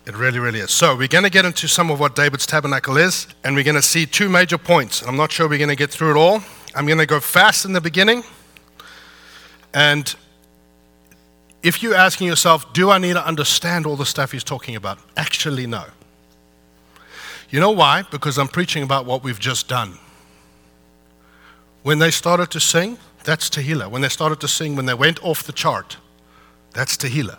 It 0.06 0.16
really, 0.16 0.38
really 0.38 0.60
is. 0.60 0.70
So, 0.70 0.96
we're 0.96 1.08
going 1.08 1.24
to 1.24 1.30
get 1.30 1.44
into 1.44 1.68
some 1.68 1.90
of 1.90 2.00
what 2.00 2.16
David's 2.16 2.46
tabernacle 2.46 2.96
is, 2.96 3.26
and 3.44 3.54
we're 3.54 3.64
going 3.64 3.76
to 3.76 3.82
see 3.82 4.06
two 4.06 4.28
major 4.28 4.58
points. 4.58 5.02
I'm 5.02 5.16
not 5.16 5.30
sure 5.32 5.48
we're 5.48 5.58
going 5.58 5.68
to 5.68 5.76
get 5.76 5.90
through 5.90 6.12
it 6.12 6.16
all. 6.16 6.42
I'm 6.74 6.86
going 6.86 6.98
to 6.98 7.06
go 7.06 7.20
fast 7.20 7.64
in 7.64 7.72
the 7.72 7.80
beginning. 7.80 8.22
And 9.74 10.14
if 11.62 11.82
you're 11.82 11.94
asking 11.94 12.28
yourself, 12.28 12.72
do 12.72 12.90
I 12.90 12.98
need 12.98 13.14
to 13.14 13.26
understand 13.26 13.86
all 13.86 13.96
the 13.96 14.06
stuff 14.06 14.32
he's 14.32 14.44
talking 14.44 14.76
about? 14.76 14.98
Actually, 15.16 15.66
no. 15.66 15.84
You 17.50 17.60
know 17.60 17.70
why? 17.70 18.02
Because 18.10 18.38
I'm 18.38 18.48
preaching 18.48 18.82
about 18.82 19.06
what 19.06 19.24
we've 19.24 19.38
just 19.38 19.68
done. 19.68 19.98
When 21.82 21.98
they 21.98 22.10
started 22.10 22.50
to 22.52 22.60
sing, 22.60 22.98
that's 23.24 23.50
Tehillah. 23.50 23.90
When 23.90 24.02
they 24.02 24.08
started 24.08 24.40
to 24.40 24.48
sing, 24.48 24.76
when 24.76 24.86
they 24.86 24.94
went 24.94 25.22
off 25.24 25.42
the 25.42 25.52
chart, 25.52 25.96
that's 26.72 26.96
Tehillah. 26.96 27.38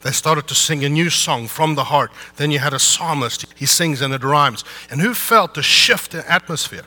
They 0.00 0.12
started 0.12 0.46
to 0.48 0.54
sing 0.54 0.84
a 0.84 0.88
new 0.88 1.08
song 1.10 1.48
from 1.48 1.74
the 1.74 1.84
heart. 1.84 2.12
Then 2.36 2.50
you 2.50 2.58
had 2.58 2.74
a 2.74 2.78
psalmist. 2.78 3.46
He 3.56 3.66
sings 3.66 4.00
and 4.00 4.12
it 4.12 4.22
rhymes. 4.22 4.64
And 4.90 5.00
who 5.00 5.14
felt 5.14 5.54
the 5.54 5.62
shift 5.62 6.14
in 6.14 6.20
atmosphere? 6.20 6.84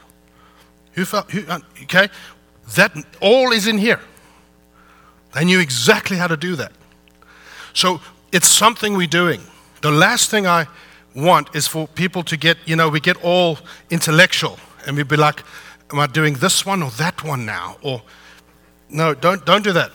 Who 0.94 1.06
felt, 1.06 1.32
who, 1.32 1.46
uh, 1.48 1.60
okay? 1.84 2.10
That 2.76 2.92
all 3.22 3.52
is 3.52 3.68
in 3.68 3.78
here. 3.78 4.02
They 5.34 5.46
knew 5.46 5.60
exactly 5.60 6.18
how 6.18 6.28
to 6.28 6.38
do 6.38 6.56
that. 6.56 6.72
So 7.74 8.02
it's 8.32 8.48
something 8.48 8.96
we're 8.96 9.08
doing. 9.08 9.42
The 9.82 9.92
last 9.92 10.30
thing 10.30 10.48
I 10.48 10.68
want 11.18 11.56
is 11.56 11.68
for 11.68 11.88
people 11.88 12.24
to 12.24 12.38
get, 12.38 12.58
you 12.66 12.76
know, 12.76 12.90
we 12.90 13.00
get 13.00 13.18
all 13.24 13.58
intellectual 13.90 14.60
and 14.86 14.96
we'd 14.96 15.08
be 15.08 15.18
like, 15.18 15.44
am 15.92 16.00
I 16.00 16.08
doing 16.08 16.36
this 16.36 16.66
one 16.66 16.84
or 16.84 16.92
that 16.92 17.24
one 17.24 17.46
now? 17.46 17.78
Or 17.82 18.02
no, 18.90 19.14
don't, 19.14 19.46
don't 19.46 19.64
do 19.64 19.74
that. 19.74 19.92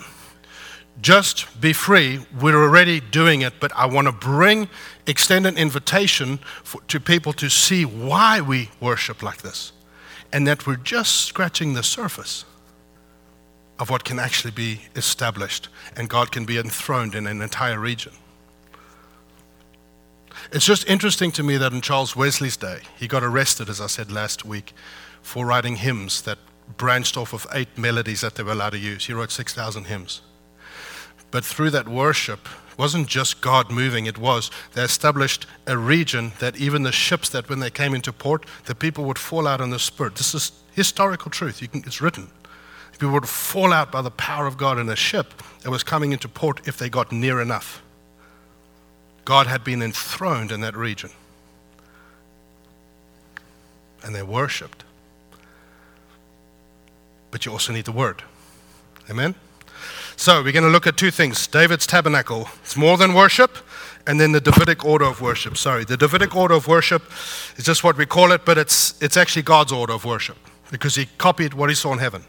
Just 1.01 1.61
be 1.61 1.73
free. 1.73 2.21
We're 2.41 2.63
already 2.63 3.01
doing 3.01 3.41
it, 3.41 3.55
but 3.61 3.73
I 3.75 3.87
want 3.87 4.07
to 4.07 4.13
bring 4.13 4.69
extended 5.07 5.57
invitation 5.57 6.39
for, 6.63 6.81
to 6.89 7.01
people 7.01 7.33
to 7.35 7.49
see 7.49 7.85
why 7.85 8.41
we 8.41 8.71
worship 8.81 9.23
like 9.23 9.43
this. 9.43 9.73
And 10.33 10.47
that 10.47 10.67
we're 10.67 10.77
just 10.77 11.23
scratching 11.27 11.75
the 11.75 11.83
surface 11.83 12.45
of 13.79 13.91
what 13.91 14.05
can 14.05 14.19
actually 14.19 14.53
be 14.53 14.83
established 14.97 15.69
and 15.97 16.09
God 16.09 16.31
can 16.31 16.45
be 16.45 16.59
enthroned 16.59 17.15
in 17.15 17.27
an 17.27 17.43
entire 17.43 17.79
region. 17.79 18.13
It's 20.53 20.67
just 20.67 20.87
interesting 20.87 21.33
to 21.33 21.43
me 21.43 21.57
that 21.57 21.73
in 21.73 21.81
Charles 21.81 22.15
Wesley's 22.15 22.59
day, 22.59 22.81
he 22.99 23.09
got 23.09 23.23
arrested, 23.23 23.71
as 23.71 23.81
I 23.81 23.87
said 23.87 24.13
last 24.13 24.45
week, 24.45 24.75
for 25.23 25.47
writing 25.47 25.77
hymns 25.77 26.21
that 26.23 26.39
branched 26.77 27.17
off 27.17 27.33
of 27.33 27.47
eight 27.55 27.79
melodies 27.79 28.21
that 28.21 28.35
they 28.35 28.43
were 28.43 28.53
allowed 28.53 28.71
to 28.71 28.79
use. 28.79 29.07
He 29.07 29.15
wrote 29.15 29.31
6,000 29.31 29.85
hymns. 29.85 30.21
But 31.31 31.43
through 31.43 31.71
that 31.71 31.89
worship, 31.89 32.51
wasn't 32.77 33.09
just 33.09 33.41
God 33.41 33.71
moving, 33.71 34.05
it 34.05 34.19
was 34.19 34.51
they 34.75 34.83
established 34.83 35.47
a 35.67 35.79
region 35.79 36.33
that 36.39 36.57
even 36.59 36.83
the 36.83 36.93
ships 36.93 37.31
that 37.31 37.49
when 37.49 37.61
they 37.61 37.71
came 37.71 37.95
into 37.95 38.13
port, 38.13 38.45
the 38.67 38.75
people 38.75 39.05
would 39.05 39.19
fall 39.19 39.47
out 39.47 39.63
in 39.63 39.71
the 39.71 39.79
spirit. 39.79 40.17
This 40.17 40.35
is 40.35 40.53
historical 40.73 41.31
truth. 41.31 41.67
Can, 41.71 41.83
it's 41.87 42.03
written. 42.03 42.31
People 42.93 43.13
would 43.13 43.29
fall 43.29 43.73
out 43.73 43.91
by 43.91 44.03
the 44.03 44.11
power 44.11 44.47
of 44.47 44.59
God 44.59 44.79
in 44.79 44.91
a 44.91 44.97
ship 44.97 45.33
that 45.63 45.71
was 45.71 45.83
coming 45.83 46.13
into 46.13 46.29
port 46.29 46.61
if 46.69 46.77
they 46.77 46.91
got 46.91 47.11
near 47.11 47.41
enough. 47.41 47.83
God 49.25 49.47
had 49.47 49.63
been 49.65 49.83
enthroned 49.83 50.51
in 50.51 50.61
that 50.63 50.77
region. 50.77 51.11
And 54.05 54.15
they 54.15 54.23
worshiped. 54.23 54.85
But 57.31 57.47
you 57.47 57.53
also 57.53 57.73
need 57.73 57.85
the 57.85 57.93
word. 57.93 58.23
Amen? 59.09 59.35
So 60.17 60.43
we're 60.43 60.53
going 60.53 60.65
to 60.65 60.71
look 60.71 60.87
at 60.87 60.97
two 60.97 61.11
things 61.11 61.47
David's 61.47 61.87
tabernacle. 61.87 62.49
It's 62.63 62.77
more 62.77 62.97
than 62.97 63.15
worship, 63.15 63.57
and 64.07 64.21
then 64.21 64.33
the 64.33 64.41
Davidic 64.41 64.85
order 64.85 65.05
of 65.05 65.21
worship. 65.21 65.57
Sorry, 65.57 65.85
the 65.85 65.97
Davidic 65.97 66.37
order 66.37 66.55
of 66.55 66.69
worship 66.69 67.03
is 67.57 67.65
just 67.65 67.83
what 67.83 67.97
we 67.97 68.07
call 68.07 68.33
it, 68.33 68.45
but 68.45 68.59
it's, 68.59 69.01
it's 69.03 69.17
actually 69.17 69.43
God's 69.43 69.73
order 69.73 69.93
of 69.93 70.05
worship 70.05 70.37
because 70.71 70.95
he 70.95 71.07
copied 71.19 71.55
what 71.55 71.71
he 71.71 71.75
saw 71.75 71.93
in 71.93 71.99
heaven. 71.99 72.23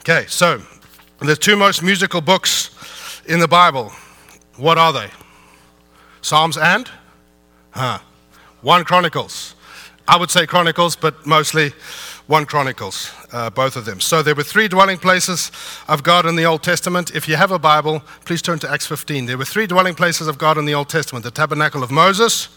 Okay, 0.00 0.26
so 0.28 0.60
the 1.20 1.36
two 1.36 1.56
most 1.56 1.82
musical 1.82 2.20
books 2.20 2.70
in 3.26 3.40
the 3.40 3.48
Bible, 3.48 3.92
what 4.56 4.78
are 4.78 4.92
they? 4.92 5.10
Psalms 6.24 6.56
and? 6.56 6.90
Huh. 7.72 7.98
1 8.62 8.84
Chronicles. 8.84 9.54
I 10.08 10.16
would 10.16 10.30
say 10.30 10.46
Chronicles, 10.46 10.96
but 10.96 11.26
mostly 11.26 11.74
1 12.28 12.46
Chronicles, 12.46 13.12
uh, 13.30 13.50
both 13.50 13.76
of 13.76 13.84
them. 13.84 14.00
So 14.00 14.22
there 14.22 14.34
were 14.34 14.42
three 14.42 14.66
dwelling 14.66 14.96
places 14.96 15.52
of 15.86 16.02
God 16.02 16.24
in 16.24 16.34
the 16.34 16.46
Old 16.46 16.62
Testament. 16.62 17.14
If 17.14 17.28
you 17.28 17.36
have 17.36 17.50
a 17.50 17.58
Bible, 17.58 18.02
please 18.24 18.40
turn 18.40 18.58
to 18.60 18.70
Acts 18.70 18.86
15. 18.86 19.26
There 19.26 19.36
were 19.36 19.44
three 19.44 19.66
dwelling 19.66 19.94
places 19.94 20.26
of 20.26 20.38
God 20.38 20.56
in 20.56 20.64
the 20.64 20.72
Old 20.72 20.88
Testament 20.88 21.26
the 21.26 21.30
tabernacle 21.30 21.82
of 21.82 21.90
Moses, 21.90 22.48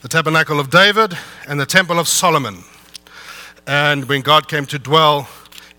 the 0.00 0.08
tabernacle 0.08 0.58
of 0.58 0.70
David, 0.70 1.12
and 1.46 1.60
the 1.60 1.66
temple 1.66 1.98
of 1.98 2.08
Solomon. 2.08 2.64
And 3.66 4.08
when 4.08 4.22
God 4.22 4.48
came 4.48 4.64
to 4.64 4.78
dwell, 4.78 5.28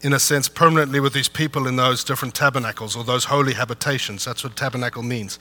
in 0.03 0.13
a 0.13 0.19
sense, 0.19 0.47
permanently 0.47 0.99
with 0.99 1.13
these 1.13 1.29
people 1.29 1.67
in 1.67 1.75
those 1.75 2.03
different 2.03 2.33
tabernacles 2.33 2.95
or 2.95 3.03
those 3.03 3.25
holy 3.25 3.53
habitations. 3.53 4.25
That's 4.25 4.43
what 4.43 4.55
tabernacle 4.55 5.03
means. 5.03 5.39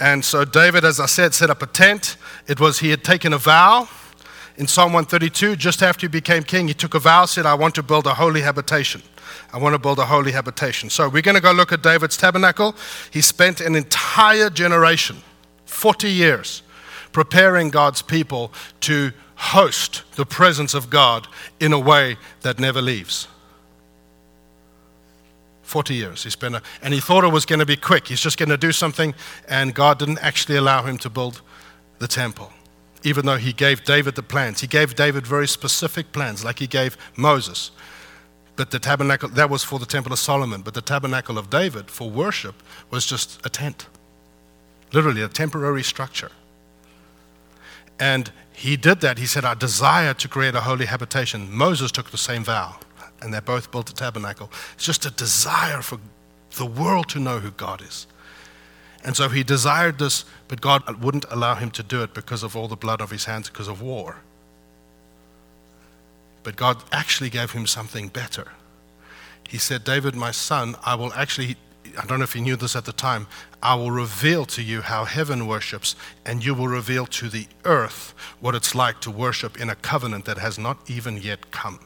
And 0.00 0.24
so 0.24 0.44
David, 0.44 0.84
as 0.84 0.98
I 0.98 1.06
said, 1.06 1.34
set 1.34 1.50
up 1.50 1.62
a 1.62 1.66
tent. 1.66 2.16
It 2.48 2.58
was 2.58 2.80
he 2.80 2.90
had 2.90 3.04
taken 3.04 3.32
a 3.32 3.38
vow 3.38 3.88
in 4.56 4.66
Psalm 4.66 4.92
132, 4.92 5.56
just 5.56 5.82
after 5.82 6.06
he 6.06 6.08
became 6.08 6.42
king, 6.42 6.68
he 6.68 6.74
took 6.74 6.94
a 6.94 6.98
vow, 6.98 7.24
said, 7.24 7.46
I 7.46 7.54
want 7.54 7.74
to 7.76 7.82
build 7.82 8.06
a 8.06 8.14
holy 8.14 8.42
habitation. 8.42 9.02
I 9.52 9.58
want 9.58 9.74
to 9.74 9.78
build 9.78 9.98
a 9.98 10.04
holy 10.04 10.32
habitation. 10.32 10.90
So 10.90 11.08
we're 11.08 11.22
going 11.22 11.36
to 11.36 11.40
go 11.40 11.52
look 11.52 11.72
at 11.72 11.82
David's 11.82 12.18
tabernacle. 12.18 12.76
He 13.10 13.22
spent 13.22 13.60
an 13.60 13.74
entire 13.74 14.50
generation, 14.50 15.16
40 15.64 16.10
years, 16.10 16.62
preparing 17.12 17.70
God's 17.70 18.02
people 18.02 18.52
to 18.80 19.12
host 19.36 20.02
the 20.16 20.26
presence 20.26 20.74
of 20.74 20.90
God 20.90 21.28
in 21.58 21.72
a 21.72 21.78
way 21.78 22.16
that 22.42 22.60
never 22.60 22.82
leaves. 22.82 23.28
40 25.72 25.94
years 25.94 26.22
he 26.24 26.30
spent, 26.30 26.54
a, 26.54 26.62
and 26.82 26.94
he 26.94 27.00
thought 27.00 27.24
it 27.24 27.32
was 27.32 27.46
going 27.46 27.58
to 27.58 27.66
be 27.66 27.76
quick. 27.76 28.08
He's 28.08 28.20
just 28.20 28.38
going 28.38 28.50
to 28.50 28.56
do 28.56 28.72
something, 28.72 29.14
and 29.48 29.74
God 29.74 29.98
didn't 29.98 30.18
actually 30.18 30.56
allow 30.56 30.82
him 30.82 30.98
to 30.98 31.10
build 31.10 31.42
the 31.98 32.08
temple 32.08 32.52
even 33.04 33.26
though 33.26 33.36
he 33.36 33.52
gave 33.52 33.84
David 33.84 34.14
the 34.14 34.22
plans. 34.22 34.60
He 34.60 34.66
gave 34.66 34.94
David 34.94 35.26
very 35.26 35.48
specific 35.48 36.12
plans, 36.12 36.44
like 36.44 36.58
he 36.58 36.66
gave 36.66 36.96
Moses. 37.16 37.70
But 38.56 38.70
the 38.70 38.78
tabernacle, 38.78 39.28
that 39.30 39.50
was 39.50 39.64
for 39.64 39.78
the 39.78 39.86
temple 39.86 40.12
of 40.12 40.18
Solomon. 40.18 40.62
But 40.62 40.74
the 40.74 40.82
tabernacle 40.82 41.38
of 41.38 41.50
David 41.50 41.90
for 41.90 42.10
worship 42.10 42.62
was 42.90 43.06
just 43.06 43.44
a 43.44 43.48
tent, 43.48 43.86
literally 44.92 45.22
a 45.22 45.28
temporary 45.28 45.82
structure. 45.82 46.30
And 47.98 48.30
he 48.52 48.76
did 48.76 49.00
that. 49.00 49.18
He 49.18 49.26
said, 49.26 49.44
I 49.44 49.54
desire 49.54 50.14
to 50.14 50.28
create 50.28 50.54
a 50.54 50.60
holy 50.60 50.86
habitation. 50.86 51.52
Moses 51.52 51.90
took 51.90 52.10
the 52.10 52.18
same 52.18 52.44
vow, 52.44 52.78
and 53.22 53.32
they 53.32 53.40
both 53.40 53.70
built 53.70 53.90
a 53.90 53.94
tabernacle. 53.94 54.50
It's 54.74 54.84
just 54.84 55.06
a 55.06 55.10
desire 55.10 55.82
for 55.82 55.98
the 56.56 56.66
world 56.66 57.08
to 57.10 57.20
know 57.20 57.38
who 57.38 57.50
God 57.52 57.82
is. 57.82 58.06
And 59.04 59.16
so 59.16 59.28
he 59.28 59.42
desired 59.42 59.98
this, 59.98 60.24
but 60.48 60.60
God 60.60 61.02
wouldn't 61.02 61.24
allow 61.30 61.54
him 61.54 61.70
to 61.72 61.82
do 61.82 62.02
it 62.02 62.14
because 62.14 62.42
of 62.42 62.56
all 62.56 62.68
the 62.68 62.76
blood 62.76 63.00
of 63.00 63.10
his 63.10 63.24
hands, 63.24 63.48
because 63.48 63.68
of 63.68 63.82
war. 63.82 64.18
But 66.42 66.56
God 66.56 66.82
actually 66.92 67.30
gave 67.30 67.52
him 67.52 67.66
something 67.66 68.08
better. 68.08 68.52
He 69.48 69.58
said, 69.58 69.84
David, 69.84 70.14
my 70.14 70.30
son, 70.30 70.76
I 70.84 70.94
will 70.94 71.12
actually, 71.14 71.56
I 71.98 72.06
don't 72.06 72.18
know 72.18 72.24
if 72.24 72.32
he 72.32 72.40
knew 72.40 72.56
this 72.56 72.76
at 72.76 72.84
the 72.84 72.92
time, 72.92 73.26
I 73.62 73.74
will 73.74 73.90
reveal 73.90 74.44
to 74.46 74.62
you 74.62 74.82
how 74.82 75.04
heaven 75.04 75.46
worships, 75.46 75.94
and 76.24 76.44
you 76.44 76.54
will 76.54 76.68
reveal 76.68 77.06
to 77.06 77.28
the 77.28 77.46
earth 77.64 78.14
what 78.40 78.54
it's 78.54 78.74
like 78.74 79.00
to 79.00 79.10
worship 79.10 79.60
in 79.60 79.68
a 79.68 79.74
covenant 79.74 80.24
that 80.26 80.38
has 80.38 80.58
not 80.58 80.78
even 80.90 81.16
yet 81.16 81.50
come. 81.50 81.80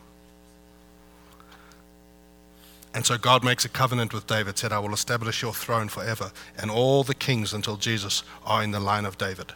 And 2.97 3.05
so 3.05 3.19
God 3.19 3.45
makes 3.45 3.67
a 3.67 3.69
covenant 3.69 4.15
with 4.15 4.27
David, 4.27 4.57
said, 4.57 4.73
I 4.73 4.79
will 4.79 4.95
establish 4.95 5.43
your 5.43 5.53
throne 5.53 5.89
forever. 5.89 6.33
And 6.57 6.71
all 6.71 7.05
the 7.05 7.15
kings 7.15 7.53
until 7.53 7.77
Jesus 7.77 8.23
are 8.47 8.63
in 8.63 8.71
the 8.71 8.81
line 8.81 9.05
of 9.05 9.19
David. 9.19 9.53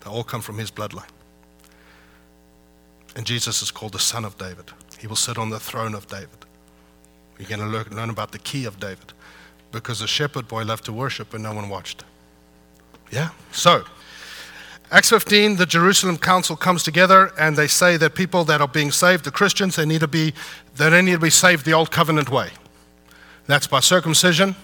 They 0.00 0.08
all 0.08 0.22
come 0.22 0.40
from 0.40 0.58
his 0.58 0.70
bloodline. 0.70 1.10
And 3.16 3.26
Jesus 3.26 3.60
is 3.60 3.72
called 3.72 3.90
the 3.90 3.98
Son 3.98 4.24
of 4.24 4.38
David. 4.38 4.66
He 5.00 5.08
will 5.08 5.16
sit 5.16 5.36
on 5.36 5.50
the 5.50 5.58
throne 5.58 5.96
of 5.96 6.06
David. 6.06 6.28
We're 7.40 7.48
going 7.48 7.60
to 7.60 7.96
learn, 7.96 8.10
about 8.10 8.30
the 8.30 8.38
key 8.38 8.66
of 8.66 8.78
David 8.78 9.12
because 9.72 9.98
the 9.98 10.06
shepherd 10.06 10.46
boy 10.46 10.62
loved 10.62 10.84
to 10.84 10.92
worship 10.92 11.34
and 11.34 11.42
no 11.42 11.54
one 11.54 11.68
watched. 11.68 12.04
Yeah? 13.10 13.30
So, 13.50 13.82
Acts 14.94 15.10
15, 15.10 15.56
the 15.56 15.66
Jerusalem 15.66 16.16
council 16.16 16.54
comes 16.54 16.84
together 16.84 17.32
and 17.36 17.56
they 17.56 17.66
say 17.66 17.96
that 17.96 18.14
people 18.14 18.44
that 18.44 18.60
are 18.60 18.68
being 18.68 18.92
saved, 18.92 19.24
the 19.24 19.32
Christians, 19.32 19.74
they 19.74 19.84
need 19.84 20.02
to 20.02 20.06
be, 20.06 20.32
they 20.76 20.88
don't 20.88 21.04
need 21.04 21.14
to 21.14 21.18
be 21.18 21.30
saved 21.30 21.64
the 21.64 21.72
old 21.72 21.90
covenant 21.90 22.30
way. 22.30 22.50
That's 23.46 23.66
by 23.66 23.80
circumcision. 23.80 24.54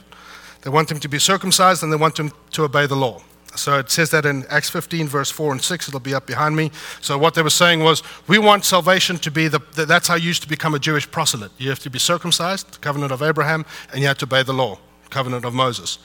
They 0.63 0.71
want 0.71 0.87
them 0.87 1.01
to 1.01 1.09
be 1.09 1.19
circumcised 1.19 1.83
and 1.83 1.93
they 1.93 1.97
want 1.97 2.15
them 2.15 2.31
to 2.53 2.63
obey 2.63 2.87
the 2.87 2.95
law. 2.95 3.23
So 3.57 3.81
it 3.81 3.91
says 3.91 4.11
that 4.11 4.25
in 4.25 4.47
Acts 4.49 4.71
15, 4.71 5.09
verse 5.09 5.33
4 5.33 5.51
and 5.51 5.61
6. 5.61 5.89
It'll 5.89 5.99
be 5.99 6.15
up 6.15 6.29
behind 6.29 6.55
me. 6.55 6.71
So 7.01 7.19
what 7.19 7.35
they 7.35 7.43
were 7.43 7.51
saying 7.51 7.81
was, 7.81 8.05
we 8.29 8.39
want 8.39 8.65
salvation 8.65 9.19
to 9.19 9.33
be 9.33 9.49
the, 9.49 9.59
that's 9.75 10.07
how 10.07 10.15
you 10.15 10.29
used 10.29 10.43
to 10.43 10.49
become 10.49 10.77
a 10.77 10.79
Jewish 10.79 11.11
proselyte. 11.11 11.51
You 11.59 11.71
have 11.71 11.81
to 11.81 11.91
be 11.91 11.99
circumcised, 11.99 12.75
the 12.75 12.79
covenant 12.79 13.11
of 13.11 13.21
Abraham, 13.21 13.67
and 13.91 14.01
you 14.01 14.07
have 14.07 14.19
to 14.19 14.27
obey 14.27 14.45
the 14.45 14.53
law, 14.53 14.79
covenant 15.11 15.45
of 15.45 15.55
Moses. 15.55 15.99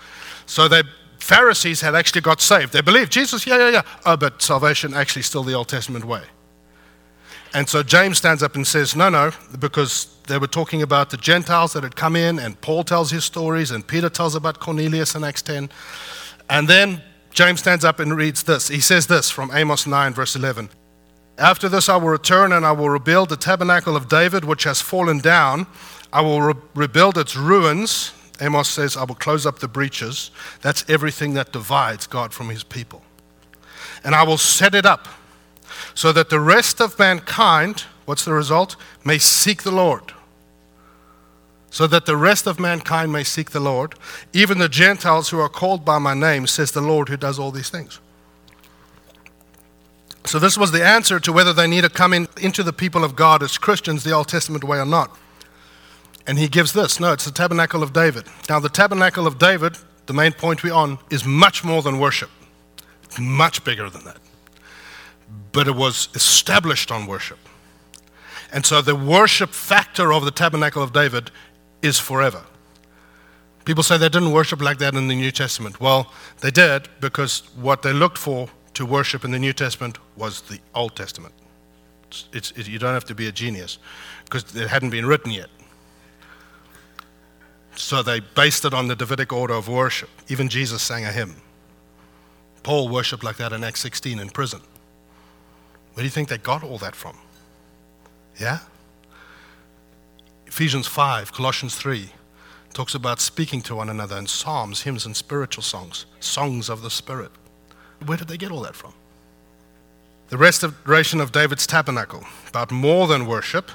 So 0.47 0.67
they 0.67 0.81
Pharisees 1.19 1.81
had 1.81 1.95
actually 1.95 2.21
got 2.21 2.41
saved. 2.41 2.73
They 2.73 2.81
believed 2.81 3.11
Jesus, 3.11 3.45
yeah, 3.45 3.57
yeah, 3.57 3.69
yeah. 3.69 3.81
Oh, 4.05 4.17
but 4.17 4.41
salvation 4.41 4.93
actually 4.93 5.23
still 5.23 5.43
the 5.43 5.53
Old 5.53 5.67
Testament 5.67 6.05
way. 6.05 6.23
And 7.53 7.69
so 7.69 7.83
James 7.83 8.17
stands 8.17 8.43
up 8.43 8.55
and 8.55 8.67
says, 8.67 8.95
no, 8.95 9.09
no, 9.09 9.31
because 9.59 10.17
they 10.27 10.37
were 10.37 10.47
talking 10.47 10.81
about 10.81 11.09
the 11.09 11.17
Gentiles 11.17 11.73
that 11.73 11.83
had 11.83 11.95
come 11.95 12.15
in, 12.15 12.37
and 12.37 12.59
Paul 12.59 12.83
tells 12.83 13.11
his 13.11 13.23
stories, 13.23 13.71
and 13.71 13.87
Peter 13.87 14.09
tells 14.09 14.35
about 14.35 14.59
Cornelius 14.59 15.15
in 15.15 15.23
Acts 15.23 15.41
10. 15.41 15.69
And 16.49 16.67
then 16.67 17.01
James 17.31 17.61
stands 17.61 17.85
up 17.85 17.99
and 17.99 18.15
reads 18.15 18.43
this. 18.43 18.67
He 18.67 18.81
says 18.81 19.07
this 19.07 19.29
from 19.29 19.51
Amos 19.53 19.87
9, 19.87 20.13
verse 20.13 20.35
11. 20.35 20.69
After 21.37 21.69
this, 21.69 21.89
I 21.89 21.97
will 21.97 22.09
return 22.09 22.51
and 22.51 22.65
I 22.65 22.71
will 22.71 22.89
rebuild 22.89 23.29
the 23.29 23.37
tabernacle 23.37 23.95
of 23.95 24.07
David, 24.07 24.45
which 24.45 24.63
has 24.63 24.81
fallen 24.81 25.19
down. 25.19 25.67
I 26.11 26.21
will 26.21 26.41
re- 26.41 26.61
rebuild 26.73 27.17
its 27.17 27.35
ruins 27.35 28.13
Amos 28.41 28.69
says, 28.69 28.97
I 28.97 29.03
will 29.03 29.15
close 29.15 29.45
up 29.45 29.59
the 29.59 29.67
breaches. 29.67 30.31
That's 30.61 30.87
everything 30.89 31.33
that 31.35 31.53
divides 31.53 32.07
God 32.07 32.33
from 32.33 32.49
his 32.49 32.63
people. 32.63 33.01
And 34.03 34.13
I 34.13 34.23
will 34.23 34.37
set 34.37 34.75
it 34.75 34.85
up 34.85 35.07
so 35.93 36.11
that 36.11 36.29
the 36.29 36.39
rest 36.39 36.81
of 36.81 36.97
mankind, 36.99 37.81
what's 38.05 38.25
the 38.25 38.33
result? 38.33 38.75
May 39.03 39.17
seek 39.17 39.63
the 39.63 39.71
Lord. 39.71 40.13
So 41.69 41.87
that 41.87 42.05
the 42.05 42.15
rest 42.15 42.47
of 42.47 42.59
mankind 42.59 43.11
may 43.11 43.23
seek 43.23 43.51
the 43.51 43.59
Lord, 43.59 43.95
even 44.31 44.59
the 44.59 44.69
Gentiles 44.69 45.29
who 45.29 45.39
are 45.39 45.49
called 45.49 45.83
by 45.83 45.97
my 45.97 46.13
name, 46.13 46.47
says 46.47 46.71
the 46.71 46.81
Lord 46.81 47.09
who 47.09 47.17
does 47.17 47.37
all 47.37 47.51
these 47.51 47.69
things. 47.69 47.99
So, 50.25 50.39
this 50.39 50.57
was 50.57 50.71
the 50.71 50.83
answer 50.83 51.19
to 51.19 51.31
whether 51.31 51.53
they 51.53 51.67
need 51.67 51.81
to 51.81 51.89
come 51.89 52.11
in, 52.11 52.27
into 52.41 52.63
the 52.63 52.73
people 52.73 53.03
of 53.03 53.15
God 53.15 53.43
as 53.43 53.59
Christians 53.59 54.03
the 54.03 54.11
Old 54.11 54.27
Testament 54.27 54.63
way 54.63 54.79
or 54.79 54.85
not. 54.85 55.15
And 56.27 56.39
he 56.39 56.47
gives 56.47 56.73
this 56.73 56.99
no, 56.99 57.13
it's 57.13 57.25
the 57.25 57.31
tabernacle 57.31 57.83
of 57.83 57.93
David. 57.93 58.25
Now, 58.49 58.59
the 58.59 58.69
tabernacle 58.69 59.27
of 59.27 59.37
David, 59.37 59.77
the 60.05 60.13
main 60.13 60.31
point 60.31 60.63
we're 60.63 60.73
on, 60.73 60.99
is 61.09 61.25
much 61.25 61.63
more 61.63 61.81
than 61.81 61.99
worship, 61.99 62.29
it's 63.03 63.19
much 63.19 63.63
bigger 63.63 63.89
than 63.89 64.03
that. 64.05 64.17
But 65.51 65.67
it 65.67 65.75
was 65.75 66.09
established 66.13 66.91
on 66.91 67.07
worship. 67.07 67.39
And 68.51 68.65
so 68.65 68.81
the 68.81 68.95
worship 68.95 69.49
factor 69.49 70.13
of 70.13 70.23
the 70.23 70.31
tabernacle 70.31 70.81
of 70.81 70.93
David 70.93 71.31
is 71.81 71.99
forever. 71.99 72.43
People 73.65 73.83
say 73.83 73.97
they 73.97 74.09
didn't 74.09 74.31
worship 74.31 74.61
like 74.61 74.77
that 74.77 74.93
in 74.93 75.07
the 75.07 75.15
New 75.15 75.31
Testament. 75.31 75.81
Well, 75.81 76.11
they 76.41 76.51
did 76.51 76.87
because 77.01 77.43
what 77.55 77.81
they 77.81 77.93
looked 77.93 78.17
for 78.17 78.47
to 78.75 78.85
worship 78.85 79.25
in 79.25 79.31
the 79.31 79.39
New 79.39 79.53
Testament 79.53 79.97
was 80.15 80.41
the 80.41 80.59
Old 80.75 80.95
Testament. 80.95 81.33
It's, 82.31 82.51
it, 82.51 82.67
you 82.67 82.77
don't 82.77 82.93
have 82.93 83.05
to 83.05 83.15
be 83.15 83.27
a 83.27 83.31
genius 83.31 83.79
because 84.23 84.55
it 84.55 84.67
hadn't 84.67 84.91
been 84.91 85.05
written 85.05 85.31
yet. 85.31 85.49
So 87.75 88.01
they 88.01 88.19
based 88.21 88.65
it 88.65 88.73
on 88.73 88.87
the 88.87 88.95
Davidic 88.95 89.31
order 89.33 89.53
of 89.53 89.67
worship. 89.67 90.09
Even 90.27 90.49
Jesus 90.49 90.81
sang 90.81 91.05
a 91.05 91.11
hymn. 91.11 91.35
Paul 92.63 92.89
worshiped 92.89 93.23
like 93.23 93.37
that 93.37 93.53
in 93.53 93.63
Acts 93.63 93.81
16 93.81 94.17
in 94.17 94.29
prison. 94.29 94.61
Where 95.93 96.01
do 96.01 96.03
you 96.03 96.09
think 96.09 96.29
they 96.29 96.37
got 96.37 96.63
all 96.63 96.77
that 96.79 96.95
from? 96.95 97.17
Yeah? 98.39 98.59
Ephesians 100.47 100.87
5, 100.87 101.31
Colossians 101.31 101.75
3 101.75 102.09
talks 102.73 102.95
about 102.95 103.21
speaking 103.21 103.61
to 103.61 103.75
one 103.75 103.89
another 103.89 104.17
in 104.17 104.27
psalms, 104.27 104.81
hymns, 104.81 105.05
and 105.05 105.15
spiritual 105.15 105.63
songs, 105.63 106.05
songs 106.19 106.69
of 106.69 106.81
the 106.81 106.89
Spirit. 106.89 107.31
Where 108.05 108.17
did 108.17 108.27
they 108.27 108.37
get 108.37 108.51
all 108.51 108.61
that 108.61 108.75
from? 108.75 108.93
The 110.29 110.37
restoration 110.37 111.21
of 111.21 111.31
David's 111.31 111.67
tabernacle, 111.67 112.23
about 112.49 112.71
more 112.71 113.07
than 113.07 113.27
worship. 113.27 113.71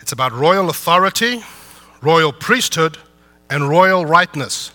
It's 0.00 0.12
about 0.12 0.32
royal 0.32 0.68
authority, 0.68 1.42
royal 2.02 2.32
priesthood, 2.32 2.98
and 3.50 3.68
royal 3.68 4.04
rightness. 4.06 4.72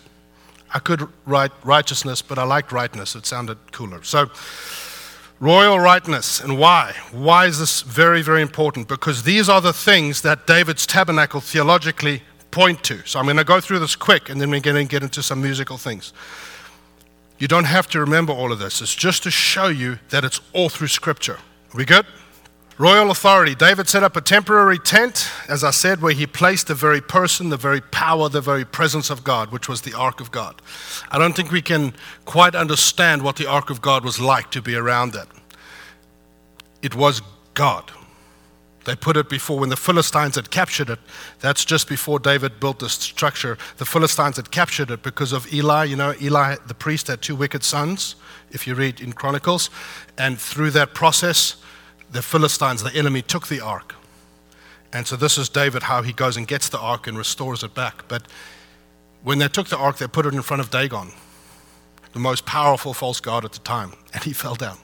I 0.74 0.80
could 0.80 1.08
write 1.26 1.52
righteousness, 1.64 2.22
but 2.22 2.38
I 2.38 2.44
liked 2.44 2.72
rightness. 2.72 3.16
It 3.16 3.26
sounded 3.26 3.58
cooler. 3.72 4.04
So, 4.04 4.30
royal 5.42 5.80
rightness. 5.80 6.40
And 6.40 6.58
why? 6.58 6.96
Why 7.12 7.48
is 7.48 7.60
this 7.60 7.82
very, 7.82 8.22
very 8.22 8.42
important? 8.42 8.88
Because 8.88 9.24
these 9.24 9.50
are 9.50 9.60
the 9.60 9.74
things 9.74 10.22
that 10.22 10.48
David's 10.48 10.86
tabernacle 10.86 11.42
theologically 11.42 12.22
point 12.52 12.84
to. 12.84 13.06
So 13.06 13.20
I'm 13.20 13.26
going 13.26 13.38
to 13.38 13.44
go 13.44 13.60
through 13.60 13.80
this 13.80 13.96
quick 13.96 14.30
and 14.30 14.40
then 14.40 14.50
we're 14.52 14.62
going 14.62 14.88
to 14.88 14.90
get 14.90 15.04
into 15.04 15.24
some 15.24 15.42
musical 15.42 15.78
things. 15.78 16.14
You 17.40 17.48
don't 17.48 17.66
have 17.66 17.88
to 17.90 18.00
remember 18.00 18.32
all 18.32 18.52
of 18.52 18.60
this. 18.60 18.82
It's 18.82 18.94
just 18.94 19.24
to 19.24 19.32
show 19.32 19.68
you 19.68 19.98
that 20.10 20.24
it's 20.24 20.40
all 20.54 20.70
through 20.70 20.90
Scripture. 20.90 21.38
Are 21.74 21.78
we 21.78 21.86
good? 21.86 22.06
Royal 22.82 23.12
authority. 23.12 23.54
David 23.54 23.88
set 23.88 24.02
up 24.02 24.16
a 24.16 24.22
temporary 24.22 24.80
tent, 24.80 25.30
as 25.48 25.64
I 25.64 25.70
said, 25.70 26.02
where 26.02 26.14
he 26.14 26.26
placed 26.26 26.66
the 26.66 26.74
very 26.74 27.00
person, 27.00 27.50
the 27.50 27.56
very 27.56 27.80
power, 27.80 28.28
the 28.28 28.42
very 28.42 28.66
presence 28.66 29.12
of 29.12 29.24
God, 29.24 29.52
which 29.52 29.70
was 29.70 29.82
the 29.82 29.94
Ark 29.94 30.20
of 30.20 30.32
God. 30.32 30.64
I 31.12 31.20
don't 31.20 31.36
think 31.36 31.52
we 31.52 31.62
can 31.62 31.94
quite 32.26 32.56
understand 32.56 33.22
what 33.22 33.36
the 33.36 33.46
Ark 33.46 33.70
of 33.70 33.84
God 33.84 34.04
was 34.04 34.20
like 34.20 34.50
to 34.50 34.64
be 34.64 34.74
around 34.74 35.14
it. 35.14 35.28
It 36.82 36.96
was 36.96 37.22
God. 37.54 37.92
They 38.86 38.96
put 38.96 39.16
it 39.16 39.30
before 39.30 39.60
when 39.60 39.70
the 39.70 39.78
Philistines 39.78 40.34
had 40.34 40.50
captured 40.50 40.90
it. 40.90 40.98
That's 41.40 41.64
just 41.64 41.88
before 41.88 42.18
David 42.18 42.60
built 42.60 42.80
this 42.80 42.94
structure. 42.94 43.60
The 43.78 43.86
Philistines 43.86 44.38
had 44.38 44.50
captured 44.50 44.90
it 44.90 45.04
because 45.04 45.34
of 45.34 45.54
Eli. 45.54 45.84
You 45.84 45.98
know, 45.98 46.16
Eli, 46.20 46.56
the 46.66 46.74
priest, 46.74 47.06
had 47.10 47.22
two 47.22 47.36
wicked 47.36 47.64
sons, 47.64 48.16
if 48.50 48.66
you 48.66 48.74
read 48.74 49.02
in 49.02 49.14
Chronicles. 49.14 49.70
And 50.18 50.40
through 50.40 50.72
that 50.72 50.96
process, 50.96 51.58
the 52.12 52.22
Philistines, 52.22 52.84
the 52.84 52.94
enemy, 52.94 53.22
took 53.22 53.48
the 53.48 53.62
ark. 53.62 53.96
And 54.94 55.08
so 55.08 55.16
this 55.16 55.38
is 55.38 55.50
David, 55.50 55.84
how 55.84 56.02
he 56.02 56.12
goes 56.14 56.38
and 56.38 56.48
gets 56.48 56.70
the 56.70 56.80
ark 56.80 57.08
and 57.08 57.18
restores 57.18 57.64
it 57.64 57.74
back. 57.74 58.08
But 58.08 58.24
when 59.24 59.40
they 59.40 59.48
took 59.48 59.68
the 59.68 59.78
ark, 59.78 59.98
they 59.98 60.08
put 60.08 60.26
it 60.26 60.34
in 60.34 60.42
front 60.42 60.62
of 60.62 60.70
Dagon, 60.70 61.12
the 62.14 62.20
most 62.20 62.46
powerful 62.46 62.94
false 62.94 63.22
god 63.22 63.46
at 63.46 63.54
the 63.54 63.60
time, 63.60 63.94
and 64.14 64.24
he 64.24 64.34
fell 64.34 64.56
down. 64.56 64.78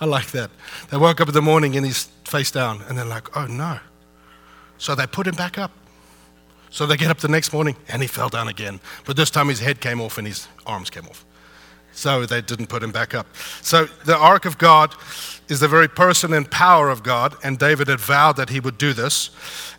I 0.00 0.04
like 0.04 0.32
that. 0.32 0.50
They 0.90 0.98
woke 0.98 1.20
up 1.20 1.28
in 1.28 1.34
the 1.34 1.40
morning 1.42 1.76
and 1.76 1.86
he's 1.86 2.04
face 2.24 2.50
down, 2.50 2.82
and 2.88 2.98
they're 2.98 3.04
like, 3.06 3.34
oh 3.36 3.46
no. 3.46 3.78
So 4.78 4.94
they 4.94 5.06
put 5.06 5.26
him 5.26 5.34
back 5.34 5.56
up. 5.56 5.70
So 6.70 6.84
they 6.84 6.96
get 6.96 7.10
up 7.10 7.18
the 7.18 7.28
next 7.28 7.52
morning 7.52 7.76
and 7.88 8.02
he 8.02 8.08
fell 8.08 8.28
down 8.28 8.48
again. 8.48 8.80
But 9.06 9.16
this 9.16 9.30
time 9.30 9.48
his 9.48 9.60
head 9.60 9.80
came 9.80 10.00
off 10.00 10.18
and 10.18 10.26
his 10.26 10.46
arms 10.66 10.90
came 10.90 11.06
off. 11.06 11.24
So 11.96 12.26
they 12.26 12.42
didn't 12.42 12.68
put 12.68 12.82
him 12.82 12.92
back 12.92 13.14
up. 13.14 13.26
So 13.62 13.86
the 14.04 14.16
ark 14.16 14.44
of 14.44 14.58
God 14.58 14.94
is 15.48 15.60
the 15.60 15.68
very 15.68 15.88
person 15.88 16.32
and 16.32 16.48
power 16.50 16.90
of 16.90 17.02
God, 17.02 17.34
and 17.42 17.58
David 17.58 17.88
had 17.88 18.00
vowed 18.00 18.36
that 18.36 18.50
he 18.50 18.60
would 18.60 18.78
do 18.78 18.92
this. 18.92 19.30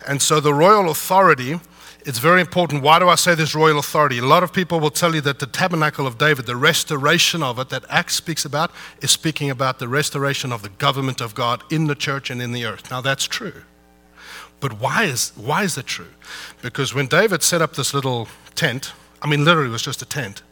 And 0.06 0.20
so 0.20 0.40
the 0.40 0.52
royal 0.52 0.90
authority 0.90 1.60
it's 2.08 2.20
very 2.20 2.40
important. 2.40 2.82
Why 2.82 2.98
do 2.98 3.08
I 3.08 3.16
say 3.16 3.34
this 3.34 3.54
royal 3.54 3.78
authority? 3.78 4.16
A 4.16 4.24
lot 4.24 4.42
of 4.42 4.50
people 4.50 4.80
will 4.80 4.90
tell 4.90 5.14
you 5.14 5.20
that 5.20 5.40
the 5.40 5.46
tabernacle 5.46 6.06
of 6.06 6.16
David, 6.16 6.46
the 6.46 6.56
restoration 6.56 7.42
of 7.42 7.58
it 7.58 7.68
that 7.68 7.84
Acts 7.90 8.14
speaks 8.14 8.46
about, 8.46 8.70
is 9.02 9.10
speaking 9.10 9.50
about 9.50 9.78
the 9.78 9.88
restoration 9.88 10.50
of 10.50 10.62
the 10.62 10.70
government 10.70 11.20
of 11.20 11.34
God 11.34 11.62
in 11.70 11.86
the 11.86 11.94
church 11.94 12.30
and 12.30 12.40
in 12.40 12.52
the 12.52 12.64
earth. 12.64 12.90
Now, 12.90 13.02
that's 13.02 13.26
true. 13.26 13.62
But 14.60 14.80
why 14.80 15.04
is, 15.04 15.32
why 15.36 15.64
is 15.64 15.76
it 15.76 15.86
true? 15.86 16.08
Because 16.62 16.94
when 16.94 17.08
David 17.08 17.42
set 17.42 17.60
up 17.60 17.74
this 17.74 17.92
little 17.92 18.26
tent, 18.54 18.92
I 19.20 19.28
mean, 19.28 19.44
literally, 19.44 19.68
it 19.68 19.72
was 19.72 19.82
just 19.82 20.00
a 20.00 20.06
tent, 20.06 20.42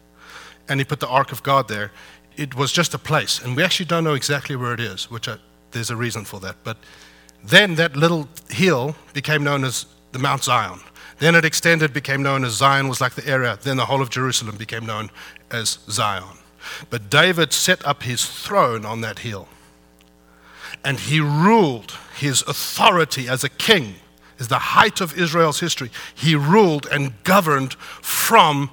and 0.69 0.81
he 0.81 0.85
put 0.85 1.01
the 1.01 1.09
Ark 1.09 1.33
of 1.33 1.43
God 1.43 1.69
there, 1.69 1.93
it 2.37 2.55
was 2.55 2.73
just 2.73 2.95
a 2.95 2.99
place. 2.99 3.41
And 3.43 3.57
we 3.57 3.63
actually 3.63 3.87
don't 3.87 4.05
know 4.05 4.15
exactly 4.15 4.57
where 4.57 4.75
it 4.75 4.81
is, 4.81 5.11
which 5.11 5.29
I, 5.29 5.37
there's 5.71 5.91
a 5.91 5.97
reason 5.97 6.25
for 6.25 6.41
that. 6.41 6.57
But 6.65 6.77
then 7.43 7.77
that 7.77 7.97
little 7.97 8.29
hill 8.51 8.97
became 9.13 9.45
known 9.45 9.65
as 9.65 9.87
the 10.13 10.19
Mount 10.19 10.45
Zion. 10.45 10.81
Then 11.19 11.35
it 11.35 11.45
extended, 11.45 11.93
became 11.93 12.23
known 12.23 12.45
as 12.45 12.53
Zion, 12.55 12.89
was 12.89 13.01
like 13.01 13.15
the 13.15 13.27
area. 13.27 13.59
Then 13.63 13.77
the 13.77 13.87
whole 13.87 14.03
of 14.03 14.11
Jerusalem 14.11 14.57
became 14.57 14.85
known 14.85 15.11
as 15.51 15.79
Zion. 15.89 16.39
But 16.91 17.09
David 17.09 17.53
set 17.53 17.85
up 17.87 18.03
his 18.03 18.27
throne 18.27 18.85
on 18.85 19.01
that 19.01 19.21
hill. 19.21 19.49
And 20.85 20.99
he 20.99 21.21
ruled 21.21 21.97
his 22.17 22.43
authority 22.43 23.29
as 23.29 23.45
a 23.45 23.49
king, 23.49 23.95
is 24.39 24.49
the 24.49 24.59
height 24.59 25.01
of 25.01 25.17
Israel's 25.19 25.61
history. 25.61 25.91
He 26.15 26.35
ruled 26.35 26.87
and 26.91 27.13
governed 27.25 27.75
from 27.75 28.71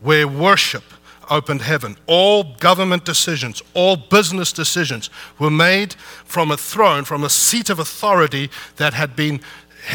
where 0.00 0.28
worship 0.28 0.84
opened 1.30 1.62
heaven. 1.62 1.96
All 2.06 2.42
government 2.58 3.04
decisions, 3.04 3.62
all 3.72 3.96
business 3.96 4.52
decisions 4.52 5.08
were 5.38 5.50
made 5.50 5.94
from 6.24 6.50
a 6.50 6.56
throne, 6.56 7.04
from 7.04 7.24
a 7.24 7.30
seat 7.30 7.70
of 7.70 7.78
authority 7.78 8.50
that 8.76 8.94
had 8.94 9.16
been 9.16 9.40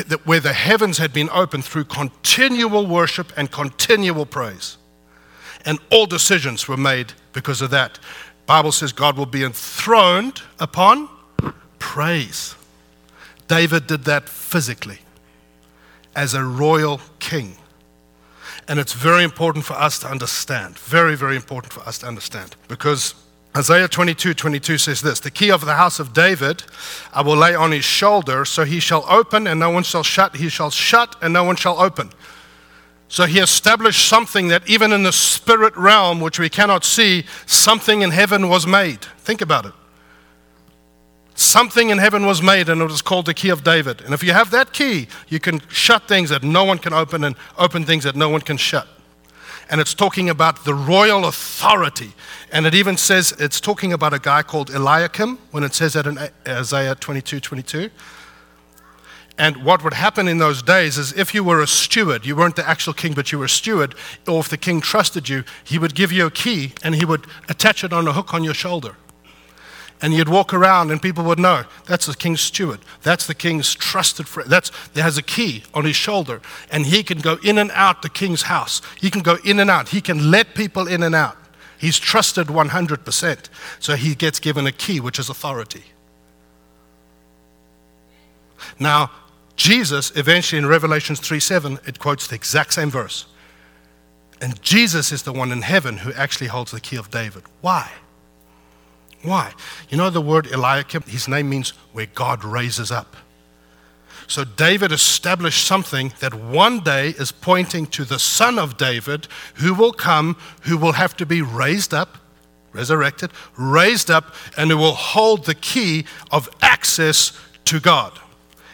that 0.08 0.26
where 0.26 0.40
the 0.40 0.54
heavens 0.54 0.98
had 0.98 1.14
been 1.14 1.30
opened 1.32 1.64
through 1.64 1.86
continual 1.86 2.88
worship 2.88 3.32
and 3.38 3.52
continual 3.52 4.26
praise. 4.26 4.78
And 5.64 5.80
all 5.92 6.06
decisions 6.06 6.68
were 6.68 6.78
made 6.78 7.14
because 7.34 7.62
of 7.62 7.70
that. 7.72 8.00
Bible 8.46 8.72
says 8.72 8.92
God 8.92 9.18
will 9.18 9.26
be 9.26 9.44
enthroned 9.44 10.42
upon 10.60 11.10
praise. 11.80 12.56
David 13.48 13.88
did 13.88 14.06
that 14.06 14.28
physically 14.28 15.00
as 16.16 16.34
a 16.34 16.44
royal 16.44 17.02
king. 17.20 17.58
And 18.68 18.80
it's 18.80 18.94
very 18.94 19.24
important 19.24 19.66
for 19.66 19.74
us 19.74 20.00
to 20.00 20.08
understand. 20.08 20.80
Very, 20.80 21.16
very 21.16 21.36
important 21.36 21.72
for 21.72 21.82
us 21.82 22.00
to 22.00 22.08
understand. 22.08 22.56
Because 22.68 23.14
Isaiah 23.56 23.88
22 23.88 24.34
22 24.34 24.78
says 24.78 25.02
this 25.02 25.20
The 25.20 25.32
key 25.32 25.52
of 25.52 25.64
the 25.64 25.76
house 25.76 26.00
of 26.00 26.14
David 26.14 26.64
I 27.14 27.22
will 27.22 27.38
lay 27.38 27.56
on 27.56 27.72
his 27.72 27.86
shoulder, 27.86 28.44
so 28.44 28.66
he 28.66 28.80
shall 28.80 29.06
open 29.08 29.48
and 29.48 29.60
no 29.60 29.70
one 29.70 29.84
shall 29.84 30.04
shut, 30.04 30.36
he 30.36 30.50
shall 30.50 30.72
shut 30.72 31.16
and 31.22 31.34
no 31.34 31.44
one 31.44 31.56
shall 31.56 31.80
open. 31.80 32.10
So 33.08 33.26
he 33.26 33.40
established 33.40 34.10
something 34.10 34.48
that 34.48 34.68
even 34.68 34.92
in 34.92 35.04
the 35.04 35.14
spirit 35.14 35.76
realm, 35.78 36.20
which 36.20 36.40
we 36.40 36.50
cannot 36.50 36.84
see, 36.84 37.26
something 37.46 38.02
in 38.02 38.12
heaven 38.12 38.50
was 38.50 38.66
made. 38.66 39.06
Think 39.20 39.42
about 39.42 39.66
it. 39.66 39.74
Something 41.36 41.90
in 41.90 41.98
heaven 41.98 42.26
was 42.26 42.42
made, 42.42 42.70
and 42.70 42.82
it 42.82 42.86
was 42.86 43.02
called 43.02 43.26
the 43.26 43.34
key 43.34 43.50
of 43.50 43.64
David. 43.64 44.02
And 44.02 44.14
if 44.14 44.24
you 44.24 44.32
have 44.32 44.52
that 44.52 44.74
key, 44.74 45.08
you 45.28 45.40
can 45.40 45.62
shut 45.70 46.08
things 46.08 46.30
that 46.30 46.44
no 46.44 46.64
one 46.64 46.78
can 46.78 46.94
open 46.94 47.24
and 47.24 47.36
open 47.58 47.86
things 47.86 48.06
that 48.06 48.16
no 48.16 48.30
one 48.30 48.42
can 48.42 48.58
shut 48.58 48.88
and 49.70 49.82
it's 49.82 49.94
talking 49.94 50.30
about 50.30 50.66
the 50.66 50.74
royal 50.74 51.26
authority. 51.26 52.14
And 52.52 52.66
it 52.66 52.76
even 52.76 52.98
says 52.98 53.34
it's 53.40 53.60
talking 53.60 53.94
about 53.94 54.14
a 54.14 54.20
guy 54.20 54.44
called 54.44 54.70
Eliakim 54.70 55.38
when 55.52 55.64
it 55.64 55.74
says 55.74 55.94
that 55.94 56.06
in 56.06 56.20
Isaiah 56.48 56.96
22 56.96 57.40
22. 57.40 57.90
And 59.38 59.66
what 59.66 59.84
would 59.84 59.94
happen 59.94 60.30
in 60.30 60.38
those 60.38 60.62
days 60.62 60.98
is 60.98 61.12
if 61.12 61.34
you 61.34 61.44
were 61.44 61.62
a 61.62 61.68
steward, 61.68 62.26
you 62.26 62.38
weren't 62.38 62.56
the 62.56 62.68
actual 62.68 62.94
king, 62.94 63.14
but 63.14 63.34
you 63.34 63.40
were 63.40 63.46
a 63.46 63.50
steward, 63.50 63.94
or 64.30 64.40
if 64.40 64.48
the 64.48 64.58
king 64.58 64.80
trusted 64.80 65.28
you, 65.28 65.44
he 65.62 65.78
would 65.78 65.94
give 65.94 66.14
you 66.14 66.26
a 66.26 66.32
key 66.32 66.72
and 66.84 66.96
he 66.96 67.04
would 67.04 67.28
attach 67.50 67.84
it 67.84 67.92
on 67.92 68.08
a 68.08 68.14
hook 68.14 68.34
on 68.34 68.46
your 68.46 68.54
shoulder 68.54 68.96
and 70.02 70.14
you'd 70.14 70.30
walk 70.30 70.54
around 70.54 70.92
and 70.92 71.02
people 71.02 71.24
would 71.24 71.40
know 71.40 71.64
that's 71.86 72.06
the 72.06 72.16
king's 72.16 72.42
steward. 72.42 72.80
That's 73.02 73.28
the 73.28 73.34
king's 73.34 73.74
trusted 73.74 74.28
friend 74.28 74.50
that's 74.50 74.72
there 74.94 75.04
has 75.04 75.18
a 75.18 75.24
key 75.24 75.64
on 75.74 75.86
his 75.86 75.96
shoulder. 75.96 76.42
And 76.70 76.86
he 76.86 77.04
can 77.04 77.20
go 77.20 77.38
in 77.44 77.58
and 77.58 77.72
out 77.72 78.02
the 78.02 78.10
king's 78.10 78.44
house. 78.44 78.82
He 79.00 79.10
can 79.10 79.22
go 79.22 79.38
in 79.46 79.60
and 79.60 79.70
out. 79.70 79.90
He 79.90 80.02
can 80.02 80.32
let 80.32 80.54
people 80.54 80.88
in 80.88 81.02
and 81.04 81.16
out. 81.16 81.38
He's 81.78 82.00
trusted 82.00 82.48
100% 82.48 83.50
so 83.80 83.96
he 83.96 84.16
gets 84.16 84.40
given 84.40 84.66
a 84.66 84.72
key 84.72 85.00
which 85.00 85.20
is 85.20 85.30
authority. 85.30 85.84
Now 88.80 89.12
jesus 89.56 90.12
eventually 90.18 90.60
in 90.60 90.66
revelations 90.66 91.22
3 91.22 91.40
7 91.40 91.80
it 91.86 91.98
quotes 92.00 92.28
the 92.28 92.36
exact 92.36 92.74
same 92.74 92.90
verse. 92.90 93.26
And 94.42 94.62
jesus 94.62 95.14
is 95.14 95.24
the 95.24 95.32
one 95.32 95.54
in 95.54 95.62
heaven 95.62 95.98
who 95.98 96.12
actually 96.14 96.48
holds 96.48 96.72
the 96.72 96.82
key 96.82 96.98
of 96.98 97.10
david. 97.10 97.44
Why 97.62 97.92
why? 99.26 99.54
You 99.90 99.98
know 99.98 100.10
the 100.10 100.22
word 100.22 100.48
Eliakim? 100.48 101.04
His 101.04 101.28
name 101.28 101.50
means 101.50 101.72
where 101.94 102.08
God 102.08 102.44
raises 102.44 102.92
up. 102.92 103.16
So 104.28 104.44
David 104.44 104.92
established 104.92 105.66
something 105.66 106.14
that 106.20 106.34
one 106.34 106.80
day 106.80 107.10
is 107.10 107.32
pointing 107.32 107.86
to 107.88 108.06
the 108.06 108.18
son 108.20 108.58
of 108.58 108.78
David 108.78 109.28
who 109.56 109.74
will 109.74 109.94
come, 109.94 110.36
who 110.62 110.78
will 110.78 110.94
have 110.94 111.16
to 111.18 111.26
be 111.26 111.42
raised 111.42 111.94
up, 111.94 112.18
resurrected, 112.74 113.32
raised 113.56 114.10
up, 114.10 114.34
and 114.58 114.72
who 114.72 114.78
will 114.78 114.94
hold 114.96 115.46
the 115.46 115.56
key 115.56 116.06
of 116.32 116.50
access 116.62 117.38
to 117.66 117.80
God. 117.80 118.20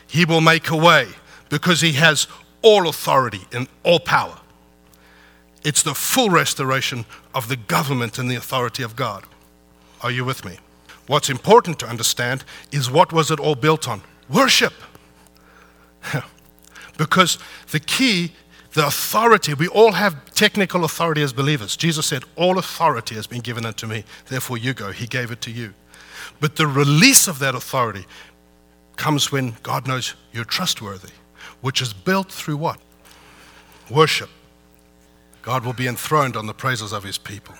He 0.08 0.26
will 0.26 0.42
make 0.42 0.70
a 0.70 0.76
way 0.76 1.08
because 1.50 1.82
He 1.82 1.94
has 1.94 2.28
all 2.62 2.88
authority 2.88 3.42
and 3.52 3.68
all 3.84 4.00
power. 4.00 4.38
It's 5.64 5.84
the 5.84 5.94
full 5.94 6.30
restoration 6.30 7.06
of 7.36 7.48
the 7.48 7.56
government 7.56 8.18
and 8.18 8.30
the 8.32 8.36
authority 8.36 8.84
of 8.84 8.96
God. 8.96 9.26
Are 10.02 10.12
you 10.12 10.26
with 10.26 10.44
me? 10.46 10.58
What's 11.08 11.30
important 11.30 11.80
to 11.80 11.88
understand 11.88 12.44
is 12.72 12.90
what 12.90 13.12
was 13.12 13.32
it 13.32 13.40
all 13.40 13.56
built 13.56 13.88
on? 13.88 14.02
Worship. 14.30 14.74
because 16.98 17.38
the 17.72 17.80
key, 17.80 18.34
the 18.74 18.88
authority, 18.88 19.54
we 19.54 19.68
all 19.68 19.92
have 19.94 20.34
technical 20.34 20.86
authority 20.86 21.22
as 21.22 21.34
believers. 21.34 21.76
Jesus 21.76 22.06
said, 22.06 22.24
All 22.36 22.58
authority 22.58 23.16
has 23.16 23.28
been 23.28 23.42
given 23.42 23.66
unto 23.66 23.88
me, 23.88 24.06
therefore 24.28 24.58
you 24.58 24.74
go. 24.74 24.92
He 24.92 25.08
gave 25.08 25.32
it 25.32 25.42
to 25.42 25.52
you. 25.52 25.74
But 26.40 26.56
the 26.56 26.68
release 26.68 27.28
of 27.28 27.40
that 27.40 27.56
authority 27.56 28.06
comes 28.96 29.32
when 29.32 29.56
God 29.64 29.88
knows 29.88 30.16
you're 30.32 30.46
trustworthy, 30.46 31.12
which 31.62 31.82
is 31.82 31.94
built 31.94 32.32
through 32.32 32.58
what? 32.58 32.80
Worship. 33.90 34.30
God 35.42 35.66
will 35.66 35.74
be 35.74 35.88
enthroned 35.88 36.38
on 36.38 36.46
the 36.46 36.54
praises 36.54 36.94
of 36.94 37.04
his 37.04 37.18
people. 37.18 37.56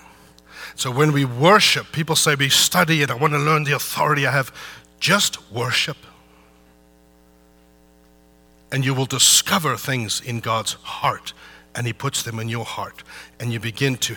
So 0.74 0.90
when 0.90 1.12
we 1.12 1.24
worship, 1.24 1.92
people 1.92 2.16
say, 2.16 2.34
We 2.34 2.48
study 2.48 3.02
it, 3.02 3.10
I 3.10 3.14
want 3.14 3.32
to 3.32 3.38
learn 3.38 3.64
the 3.64 3.74
authority 3.74 4.26
I 4.26 4.32
have. 4.32 4.52
Just 5.00 5.50
worship. 5.50 5.96
And 8.70 8.84
you 8.84 8.94
will 8.94 9.06
discover 9.06 9.76
things 9.76 10.20
in 10.20 10.40
God's 10.40 10.74
heart, 10.74 11.32
and 11.74 11.86
He 11.86 11.92
puts 11.92 12.22
them 12.22 12.38
in 12.38 12.48
your 12.48 12.64
heart, 12.64 13.02
and 13.38 13.52
you 13.52 13.60
begin 13.60 13.96
to 13.96 14.16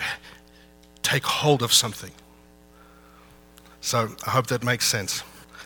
take 1.02 1.24
hold 1.24 1.62
of 1.62 1.72
something. 1.72 2.12
So 3.80 4.16
I 4.26 4.30
hope 4.30 4.46
that 4.48 4.64
makes 4.64 4.86
sense. 4.86 5.22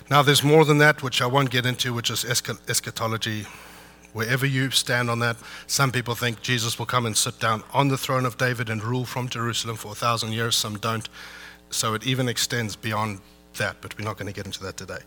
Now, 0.09 0.21
there's 0.21 0.43
more 0.43 0.65
than 0.65 0.77
that, 0.79 1.01
which 1.01 1.21
I 1.21 1.25
won't 1.25 1.49
get 1.49 1.65
into, 1.65 1.93
which 1.93 2.09
is 2.09 2.25
eschatology, 2.25 3.45
Wherever 4.13 4.45
you 4.45 4.71
stand 4.71 5.09
on 5.09 5.19
that, 5.19 5.37
some 5.67 5.91
people 5.91 6.15
think 6.15 6.41
Jesus 6.41 6.77
will 6.77 6.85
come 6.85 7.05
and 7.05 7.15
sit 7.15 7.39
down 7.39 7.63
on 7.73 7.87
the 7.87 7.97
throne 7.97 8.25
of 8.25 8.37
David 8.37 8.69
and 8.69 8.83
rule 8.83 9.05
from 9.05 9.29
Jerusalem 9.29 9.77
for 9.77 9.93
a 9.93 9.95
thousand 9.95 10.33
years. 10.33 10.55
Some 10.55 10.77
don't. 10.77 11.07
So 11.69 11.93
it 11.93 12.05
even 12.05 12.27
extends 12.27 12.75
beyond 12.75 13.19
that, 13.57 13.77
but 13.81 13.97
we're 13.97 14.05
not 14.05 14.17
going 14.17 14.27
to 14.27 14.33
get 14.33 14.45
into 14.45 14.61
that 14.63 14.75
today. 14.75 14.99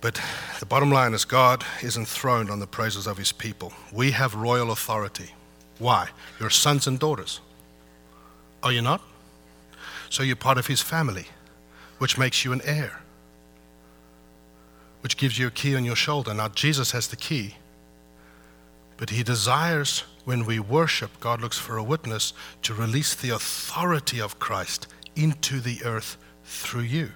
But 0.00 0.20
the 0.60 0.66
bottom 0.66 0.90
line 0.90 1.14
is 1.14 1.24
God 1.24 1.64
is 1.82 1.96
enthroned 1.96 2.50
on 2.50 2.60
the 2.60 2.66
praises 2.66 3.06
of 3.06 3.18
his 3.18 3.32
people. 3.32 3.72
We 3.92 4.12
have 4.12 4.34
royal 4.34 4.70
authority. 4.70 5.32
Why? 5.78 6.08
You're 6.40 6.50
sons 6.50 6.86
and 6.86 6.98
daughters. 6.98 7.40
Are 8.62 8.72
you 8.72 8.82
not? 8.82 9.02
So 10.08 10.22
you're 10.22 10.36
part 10.36 10.58
of 10.58 10.66
his 10.66 10.80
family, 10.80 11.26
which 11.98 12.16
makes 12.16 12.44
you 12.44 12.52
an 12.52 12.62
heir, 12.64 13.00
which 15.02 15.16
gives 15.16 15.38
you 15.38 15.46
a 15.46 15.50
key 15.50 15.76
on 15.76 15.84
your 15.84 15.96
shoulder. 15.96 16.32
Now, 16.32 16.48
Jesus 16.48 16.92
has 16.92 17.08
the 17.08 17.16
key 17.16 17.54
but 18.96 19.10
he 19.10 19.22
desires, 19.22 20.04
when 20.24 20.44
we 20.46 20.58
worship, 20.58 21.20
God 21.20 21.40
looks 21.40 21.58
for 21.58 21.76
a 21.76 21.82
witness 21.82 22.32
to 22.62 22.74
release 22.74 23.14
the 23.14 23.30
authority 23.30 24.20
of 24.20 24.38
Christ 24.38 24.86
into 25.14 25.60
the 25.60 25.82
earth 25.84 26.16
through 26.44 26.82
you. 26.82 27.10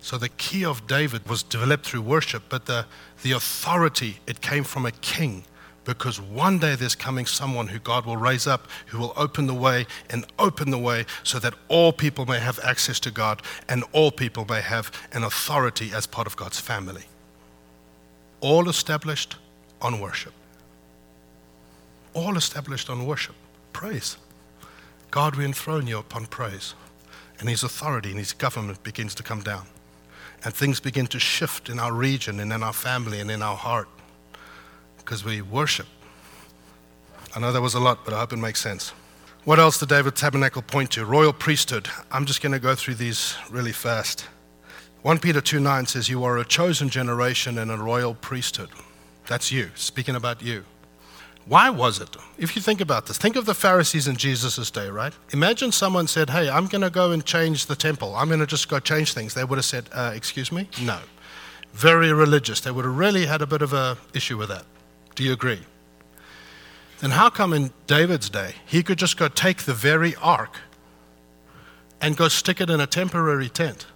So 0.00 0.18
the 0.18 0.28
key 0.28 0.64
of 0.64 0.86
David 0.86 1.28
was 1.28 1.42
developed 1.42 1.86
through 1.86 2.02
worship, 2.02 2.44
but 2.48 2.66
the, 2.66 2.86
the 3.22 3.32
authority, 3.32 4.20
it 4.26 4.40
came 4.40 4.64
from 4.64 4.86
a 4.86 4.92
king. 4.92 5.44
Because 5.84 6.20
one 6.20 6.58
day 6.58 6.74
there's 6.74 6.96
coming 6.96 7.26
someone 7.26 7.68
who 7.68 7.78
God 7.78 8.06
will 8.06 8.16
raise 8.16 8.46
up, 8.46 8.66
who 8.86 8.98
will 8.98 9.12
open 9.16 9.46
the 9.46 9.54
way 9.54 9.86
and 10.10 10.26
open 10.38 10.70
the 10.70 10.78
way 10.78 11.06
so 11.22 11.38
that 11.38 11.54
all 11.68 11.92
people 11.92 12.26
may 12.26 12.40
have 12.40 12.58
access 12.64 12.98
to 13.00 13.10
God 13.12 13.40
and 13.68 13.84
all 13.92 14.10
people 14.10 14.44
may 14.48 14.60
have 14.60 14.90
an 15.12 15.22
authority 15.22 15.92
as 15.94 16.06
part 16.06 16.26
of 16.26 16.36
God's 16.36 16.58
family 16.58 17.04
all 18.46 18.68
established 18.68 19.34
on 19.82 19.98
worship. 19.98 20.32
All 22.14 22.36
established 22.36 22.88
on 22.88 23.04
worship. 23.04 23.34
Praise. 23.72 24.16
God, 25.10 25.34
we 25.34 25.44
enthrone 25.44 25.88
you 25.88 25.98
upon 25.98 26.26
praise. 26.26 26.74
And 27.40 27.48
his 27.48 27.64
authority 27.64 28.10
and 28.10 28.18
his 28.20 28.32
government 28.32 28.80
begins 28.84 29.16
to 29.16 29.24
come 29.24 29.42
down. 29.42 29.66
And 30.44 30.54
things 30.54 30.78
begin 30.78 31.08
to 31.08 31.18
shift 31.18 31.68
in 31.68 31.80
our 31.80 31.92
region 31.92 32.38
and 32.38 32.52
in 32.52 32.62
our 32.62 32.72
family 32.72 33.18
and 33.18 33.32
in 33.32 33.42
our 33.42 33.56
heart 33.56 33.88
because 34.96 35.24
we 35.24 35.42
worship. 35.42 35.86
I 37.34 37.40
know 37.40 37.50
that 37.50 37.60
was 37.60 37.74
a 37.74 37.80
lot, 37.80 38.04
but 38.04 38.14
I 38.14 38.20
hope 38.20 38.32
it 38.32 38.36
makes 38.36 38.60
sense. 38.60 38.92
What 39.44 39.58
else 39.58 39.78
did 39.78 39.88
David 39.88 40.14
Tabernacle 40.14 40.62
point 40.62 40.92
to? 40.92 41.04
Royal 41.04 41.32
priesthood. 41.32 41.88
I'm 42.12 42.26
just 42.26 42.42
going 42.42 42.52
to 42.52 42.60
go 42.60 42.76
through 42.76 42.94
these 42.94 43.34
really 43.50 43.72
fast. 43.72 44.28
1 45.02 45.18
Peter 45.18 45.40
2 45.40 45.60
9 45.60 45.86
says, 45.86 46.08
You 46.08 46.24
are 46.24 46.38
a 46.38 46.44
chosen 46.44 46.88
generation 46.88 47.58
and 47.58 47.70
a 47.70 47.76
royal 47.76 48.14
priesthood. 48.14 48.70
That's 49.26 49.52
you, 49.52 49.70
speaking 49.74 50.14
about 50.14 50.42
you. 50.42 50.64
Why 51.46 51.70
was 51.70 52.00
it? 52.00 52.16
If 52.38 52.56
you 52.56 52.62
think 52.62 52.80
about 52.80 53.06
this, 53.06 53.18
think 53.18 53.36
of 53.36 53.46
the 53.46 53.54
Pharisees 53.54 54.08
in 54.08 54.16
Jesus' 54.16 54.68
day, 54.68 54.88
right? 54.88 55.12
Imagine 55.32 55.70
someone 55.70 56.08
said, 56.08 56.30
Hey, 56.30 56.48
I'm 56.48 56.66
going 56.66 56.82
to 56.82 56.90
go 56.90 57.12
and 57.12 57.24
change 57.24 57.66
the 57.66 57.76
temple. 57.76 58.16
I'm 58.16 58.28
going 58.28 58.40
to 58.40 58.46
just 58.46 58.68
go 58.68 58.80
change 58.80 59.14
things. 59.14 59.34
They 59.34 59.44
would 59.44 59.58
have 59.58 59.64
said, 59.64 59.88
uh, 59.92 60.12
Excuse 60.14 60.50
me? 60.50 60.68
No. 60.82 60.98
Very 61.72 62.12
religious. 62.12 62.60
They 62.60 62.72
would 62.72 62.84
have 62.84 62.96
really 62.96 63.26
had 63.26 63.42
a 63.42 63.46
bit 63.46 63.62
of 63.62 63.72
an 63.72 63.96
issue 64.12 64.36
with 64.36 64.48
that. 64.48 64.64
Do 65.14 65.22
you 65.22 65.32
agree? 65.32 65.60
Then 66.98 67.10
how 67.10 67.30
come 67.30 67.52
in 67.52 67.70
David's 67.86 68.30
day 68.30 68.54
he 68.64 68.82
could 68.82 68.98
just 68.98 69.16
go 69.16 69.28
take 69.28 69.64
the 69.64 69.74
very 69.74 70.16
ark 70.16 70.58
and 72.00 72.16
go 72.16 72.28
stick 72.28 72.60
it 72.60 72.70
in 72.70 72.80
a 72.80 72.86
temporary 72.86 73.48
tent? 73.48 73.86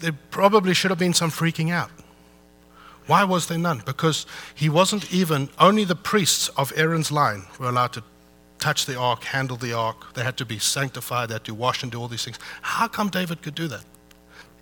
There 0.00 0.16
probably 0.30 0.74
should 0.74 0.90
have 0.90 0.98
been 0.98 1.14
some 1.14 1.30
freaking 1.30 1.70
out. 1.70 1.90
Why 3.06 3.24
was 3.24 3.46
there 3.46 3.58
none? 3.58 3.82
Because 3.84 4.26
he 4.54 4.68
wasn't 4.68 5.12
even, 5.12 5.48
only 5.58 5.84
the 5.84 5.96
priests 5.96 6.48
of 6.50 6.72
Aaron's 6.76 7.10
line 7.10 7.44
were 7.58 7.68
allowed 7.68 7.92
to 7.94 8.02
touch 8.58 8.86
the 8.86 8.96
ark, 8.96 9.24
handle 9.24 9.56
the 9.56 9.72
ark. 9.72 10.14
They 10.14 10.22
had 10.22 10.36
to 10.36 10.44
be 10.44 10.58
sanctified, 10.58 11.28
they 11.28 11.34
had 11.34 11.44
to 11.44 11.54
wash 11.54 11.82
and 11.82 11.90
do 11.90 12.00
all 12.00 12.08
these 12.08 12.24
things. 12.24 12.38
How 12.62 12.88
come 12.88 13.08
David 13.08 13.42
could 13.42 13.54
do 13.54 13.68
that? 13.68 13.84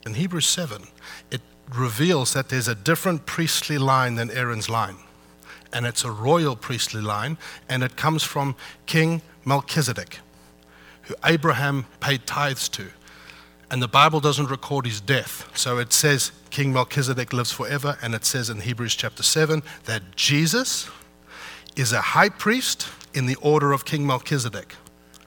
In 0.07 0.15
Hebrews 0.15 0.47
7, 0.47 0.85
it 1.31 1.43
reveals 1.75 2.33
that 2.33 2.49
there's 2.49 2.69
a 2.69 2.75
different 2.75 3.27
priestly 3.27 3.77
line 3.77 4.15
than 4.15 4.31
Aaron's 4.31 4.71
line. 4.71 4.97
And 5.73 5.85
it's 5.85 6.05
a 6.05 6.11
royal 6.11 6.57
priestly 6.57 7.03
line, 7.03 7.37
and 7.69 7.83
it 7.83 7.97
comes 7.97 8.23
from 8.23 8.57
King 8.87 9.21
Melchizedek, 9.45 10.21
who 11.03 11.15
Abraham 11.25 11.85
paid 12.01 12.27
tithes 12.27 12.69
to 12.71 12.89
and 13.71 13.83
the 13.83 13.89
Bible 13.89 14.21
doesn't 14.21 14.51
record 14.51 14.87
his 14.87 15.01
death. 15.01 15.49
So 15.57 15.79
it 15.79 15.93
says 15.93 16.33
King 16.51 16.73
Melchizedek 16.73 17.33
lives 17.33 17.53
forever, 17.53 17.99
and 18.03 18.15
it 18.15 18.25
says 18.25 18.51
in 18.51 18.61
Hebrews 18.61 18.95
chapter 18.95 19.23
7 19.23 19.63
that 19.85 20.17
Jesus 20.17 20.89
is 21.77 21.93
a 21.93 22.01
high 22.01 22.31
priest 22.31 22.89
in 23.15 23.27
the 23.27 23.37
order 23.37 23.73
of 23.73 23.85
King 23.85 24.07
Melchizedek. 24.07 24.75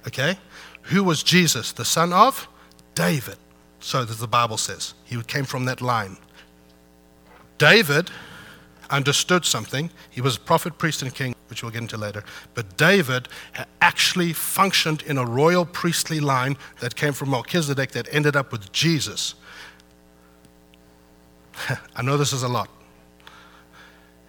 Okay? 0.07 0.37
Who 0.83 1.03
was 1.03 1.23
Jesus? 1.23 1.71
The 1.71 1.85
son 1.85 2.11
of 2.13 2.47
David. 2.95 3.37
So 3.79 4.05
the 4.05 4.27
Bible 4.27 4.57
says. 4.57 4.93
He 5.05 5.21
came 5.23 5.45
from 5.45 5.65
that 5.65 5.81
line. 5.81 6.17
David 7.57 8.09
understood 8.89 9.45
something. 9.45 9.89
He 10.09 10.21
was 10.21 10.37
a 10.37 10.39
prophet, 10.39 10.77
priest, 10.77 11.01
and 11.01 11.13
king, 11.13 11.35
which 11.51 11.61
we'll 11.61 11.71
get 11.71 11.81
into 11.81 11.97
later. 11.97 12.23
But 12.55 12.77
David 12.77 13.27
actually 13.81 14.33
functioned 14.33 15.03
in 15.03 15.19
a 15.19 15.25
royal 15.25 15.65
priestly 15.65 16.19
line 16.19 16.57
that 16.79 16.95
came 16.95 17.13
from 17.13 17.29
Melchizedek 17.29 17.91
that 17.91 18.07
ended 18.11 18.35
up 18.35 18.51
with 18.51 18.71
Jesus. 18.71 19.35
I 21.95 22.01
know 22.01 22.17
this 22.17 22.33
is 22.33 22.41
a 22.41 22.47
lot. 22.47 22.69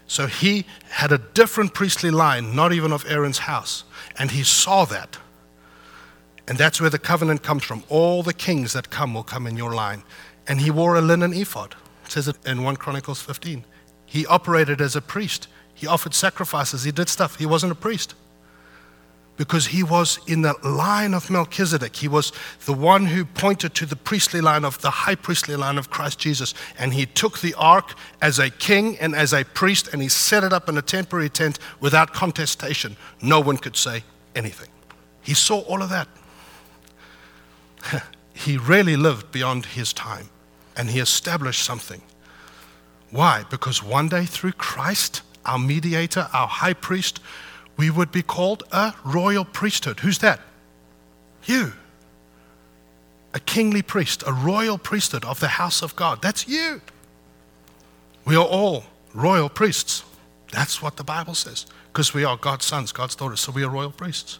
So 0.06 0.26
he 0.26 0.66
had 0.90 1.10
a 1.10 1.16
different 1.16 1.72
priestly 1.72 2.10
line, 2.10 2.54
not 2.54 2.74
even 2.74 2.92
of 2.92 3.06
Aaron's 3.08 3.38
house. 3.38 3.84
And 4.18 4.30
he 4.30 4.42
saw 4.42 4.84
that. 4.84 5.16
And 6.46 6.58
that's 6.58 6.82
where 6.82 6.90
the 6.90 6.98
covenant 6.98 7.42
comes 7.42 7.64
from. 7.64 7.82
All 7.88 8.22
the 8.22 8.34
kings 8.34 8.74
that 8.74 8.90
come 8.90 9.14
will 9.14 9.22
come 9.22 9.46
in 9.46 9.56
your 9.56 9.72
line. 9.72 10.02
And 10.46 10.60
he 10.60 10.70
wore 10.70 10.96
a 10.96 11.00
linen 11.00 11.32
ephod. 11.32 11.76
It 12.04 12.12
says 12.12 12.28
it 12.28 12.36
in 12.44 12.62
1 12.62 12.76
Chronicles 12.76 13.22
15. 13.22 13.64
He 14.04 14.26
operated 14.26 14.82
as 14.82 14.96
a 14.96 15.00
priest. 15.00 15.48
He 15.82 15.88
offered 15.88 16.14
sacrifices. 16.14 16.84
He 16.84 16.92
did 16.92 17.08
stuff. 17.08 17.40
He 17.40 17.44
wasn't 17.44 17.72
a 17.72 17.74
priest 17.74 18.14
because 19.36 19.66
he 19.66 19.82
was 19.82 20.20
in 20.28 20.42
the 20.42 20.54
line 20.62 21.12
of 21.12 21.28
Melchizedek. 21.28 21.96
He 21.96 22.06
was 22.06 22.30
the 22.66 22.72
one 22.72 23.06
who 23.06 23.24
pointed 23.24 23.74
to 23.74 23.86
the 23.86 23.96
priestly 23.96 24.40
line 24.40 24.64
of 24.64 24.80
the 24.80 24.90
high 24.90 25.16
priestly 25.16 25.56
line 25.56 25.78
of 25.78 25.90
Christ 25.90 26.20
Jesus. 26.20 26.54
And 26.78 26.94
he 26.94 27.04
took 27.04 27.40
the 27.40 27.52
ark 27.54 27.94
as 28.20 28.38
a 28.38 28.48
king 28.48 28.96
and 28.98 29.12
as 29.16 29.32
a 29.32 29.42
priest 29.42 29.88
and 29.92 30.00
he 30.00 30.08
set 30.08 30.44
it 30.44 30.52
up 30.52 30.68
in 30.68 30.78
a 30.78 30.82
temporary 30.82 31.28
tent 31.28 31.58
without 31.80 32.12
contestation. 32.12 32.96
No 33.20 33.40
one 33.40 33.56
could 33.56 33.74
say 33.74 34.04
anything. 34.36 34.68
He 35.20 35.34
saw 35.34 35.62
all 35.62 35.82
of 35.82 35.90
that. 35.90 36.06
he 38.34 38.56
really 38.56 38.94
lived 38.94 39.32
beyond 39.32 39.66
his 39.66 39.92
time 39.92 40.28
and 40.76 40.90
he 40.90 41.00
established 41.00 41.64
something. 41.64 42.02
Why? 43.10 43.44
Because 43.50 43.82
one 43.82 44.08
day 44.08 44.26
through 44.26 44.52
Christ, 44.52 45.22
our 45.44 45.58
mediator, 45.58 46.28
our 46.32 46.46
high 46.48 46.74
priest, 46.74 47.20
we 47.76 47.90
would 47.90 48.12
be 48.12 48.22
called 48.22 48.62
a 48.72 48.94
royal 49.04 49.44
priesthood. 49.44 50.00
Who's 50.00 50.18
that? 50.18 50.40
You. 51.44 51.72
a 53.34 53.40
kingly 53.40 53.82
priest, 53.82 54.22
a 54.26 54.32
royal 54.32 54.78
priesthood 54.78 55.24
of 55.24 55.40
the 55.40 55.48
house 55.48 55.82
of 55.82 55.96
God. 55.96 56.20
That's 56.20 56.46
you. 56.48 56.80
We 58.24 58.36
are 58.36 58.44
all 58.44 58.84
royal 59.14 59.48
priests. 59.48 60.04
That's 60.52 60.82
what 60.82 60.96
the 60.96 61.04
Bible 61.04 61.34
says. 61.34 61.66
Because 61.92 62.14
we 62.14 62.24
are 62.24 62.36
God's 62.36 62.66
sons, 62.66 62.92
God's 62.92 63.14
daughters, 63.14 63.40
so 63.40 63.52
we 63.52 63.64
are 63.64 63.70
royal 63.70 63.90
priests. 63.90 64.38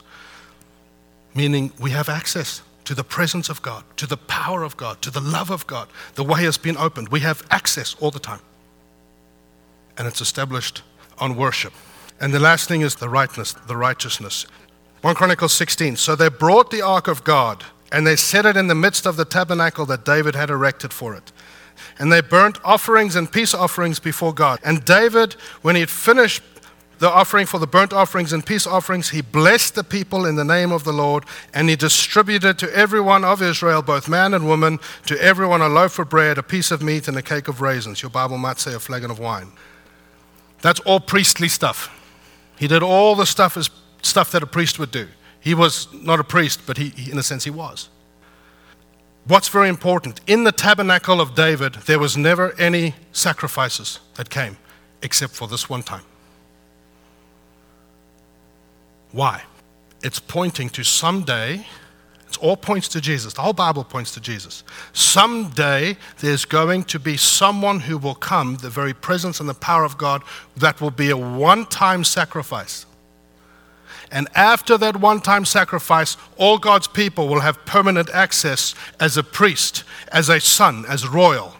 Meaning 1.34 1.72
we 1.80 1.90
have 1.90 2.08
access 2.08 2.62
to 2.84 2.94
the 2.94 3.04
presence 3.04 3.48
of 3.48 3.62
God, 3.62 3.84
to 3.96 4.06
the 4.06 4.16
power 4.16 4.62
of 4.62 4.76
God, 4.76 5.00
to 5.02 5.10
the 5.10 5.20
love 5.20 5.50
of 5.50 5.66
God. 5.66 5.88
The 6.14 6.24
way 6.24 6.42
has 6.42 6.58
been 6.58 6.76
opened. 6.76 7.08
We 7.08 7.20
have 7.20 7.42
access 7.50 7.94
all 8.00 8.10
the 8.10 8.18
time. 8.18 8.40
And 9.96 10.06
it's 10.06 10.20
established 10.20 10.82
on 11.18 11.36
worship. 11.36 11.72
And 12.20 12.32
the 12.32 12.40
last 12.40 12.68
thing 12.68 12.82
is 12.82 12.94
the 12.94 13.08
rightness, 13.08 13.52
the 13.52 13.76
righteousness. 13.76 14.46
1 15.02 15.14
Chronicles 15.16 15.52
16. 15.52 15.96
So 15.96 16.14
they 16.14 16.28
brought 16.28 16.70
the 16.70 16.82
ark 16.82 17.08
of 17.08 17.24
God 17.24 17.64
and 17.90 18.06
they 18.06 18.16
set 18.16 18.46
it 18.46 18.56
in 18.56 18.68
the 18.68 18.74
midst 18.74 19.06
of 19.06 19.16
the 19.16 19.24
tabernacle 19.24 19.84
that 19.86 20.04
David 20.04 20.34
had 20.34 20.48
erected 20.48 20.92
for 20.92 21.14
it. 21.14 21.32
And 21.98 22.12
they 22.12 22.20
burnt 22.20 22.58
offerings 22.64 23.16
and 23.16 23.30
peace 23.30 23.54
offerings 23.54 23.98
before 23.98 24.32
God. 24.32 24.60
And 24.64 24.84
David, 24.84 25.34
when 25.62 25.74
he 25.74 25.80
had 25.80 25.90
finished 25.90 26.42
the 27.00 27.10
offering 27.10 27.46
for 27.46 27.58
the 27.58 27.66
burnt 27.66 27.92
offerings 27.92 28.32
and 28.32 28.46
peace 28.46 28.66
offerings, 28.66 29.10
he 29.10 29.20
blessed 29.20 29.74
the 29.74 29.82
people 29.82 30.24
in 30.24 30.36
the 30.36 30.44
name 30.44 30.70
of 30.70 30.84
the 30.84 30.92
Lord, 30.92 31.24
and 31.52 31.68
he 31.68 31.74
distributed 31.74 32.60
to 32.60 32.72
everyone 32.72 33.24
of 33.24 33.42
Israel, 33.42 33.82
both 33.82 34.08
man 34.08 34.34
and 34.34 34.46
woman, 34.46 34.78
to 35.06 35.20
everyone 35.20 35.60
a 35.62 35.68
loaf 35.68 35.98
of 35.98 36.08
bread, 36.08 36.38
a 36.38 36.44
piece 36.44 36.70
of 36.70 36.80
meat, 36.80 37.08
and 37.08 37.16
a 37.16 37.22
cake 37.22 37.48
of 37.48 37.60
raisins. 37.60 38.02
Your 38.02 38.10
Bible 38.10 38.38
might 38.38 38.60
say 38.60 38.72
a 38.72 38.78
flagon 38.78 39.10
of 39.10 39.18
wine. 39.18 39.50
That's 40.62 40.80
all 40.80 41.00
priestly 41.00 41.48
stuff. 41.48 41.90
He 42.58 42.66
did 42.66 42.82
all 42.82 43.14
the 43.14 43.26
stuff 43.26 43.56
as 43.56 43.68
stuff 44.00 44.32
that 44.32 44.42
a 44.42 44.46
priest 44.46 44.78
would 44.78 44.90
do. 44.90 45.08
He 45.40 45.54
was 45.54 45.88
not 45.92 46.20
a 46.20 46.24
priest, 46.24 46.62
but 46.66 46.78
he, 46.78 47.10
in 47.10 47.18
a 47.18 47.22
sense 47.22 47.44
he 47.44 47.50
was. 47.50 47.88
What's 49.26 49.48
very 49.48 49.68
important 49.68 50.20
in 50.26 50.44
the 50.44 50.52
tabernacle 50.52 51.20
of 51.20 51.34
David, 51.34 51.74
there 51.86 51.98
was 51.98 52.16
never 52.16 52.52
any 52.58 52.94
sacrifices 53.12 54.00
that 54.14 54.30
came 54.30 54.56
except 55.02 55.32
for 55.34 55.46
this 55.46 55.68
one 55.68 55.82
time. 55.82 56.02
Why? 59.10 59.42
It's 60.02 60.18
pointing 60.18 60.70
to 60.70 60.82
someday, 60.82 61.66
it 62.32 62.42
all 62.42 62.56
points 62.56 62.88
to 62.88 63.00
Jesus. 63.00 63.34
The 63.34 63.42
whole 63.42 63.52
Bible 63.52 63.84
points 63.84 64.12
to 64.14 64.20
Jesus. 64.20 64.64
Someday 64.92 65.96
there's 66.20 66.44
going 66.44 66.84
to 66.84 66.98
be 66.98 67.16
someone 67.16 67.80
who 67.80 67.98
will 67.98 68.14
come, 68.14 68.56
the 68.56 68.70
very 68.70 68.94
presence 68.94 69.40
and 69.40 69.48
the 69.48 69.54
power 69.54 69.84
of 69.84 69.98
God, 69.98 70.22
that 70.56 70.80
will 70.80 70.90
be 70.90 71.10
a 71.10 71.16
one 71.16 71.66
time 71.66 72.04
sacrifice. 72.04 72.86
And 74.10 74.28
after 74.34 74.76
that 74.78 74.96
one 74.96 75.20
time 75.20 75.44
sacrifice, 75.44 76.16
all 76.36 76.58
God's 76.58 76.86
people 76.86 77.28
will 77.28 77.40
have 77.40 77.64
permanent 77.64 78.10
access 78.10 78.74
as 79.00 79.16
a 79.16 79.22
priest, 79.22 79.84
as 80.12 80.28
a 80.28 80.38
son, 80.38 80.84
as 80.86 81.08
royal, 81.08 81.54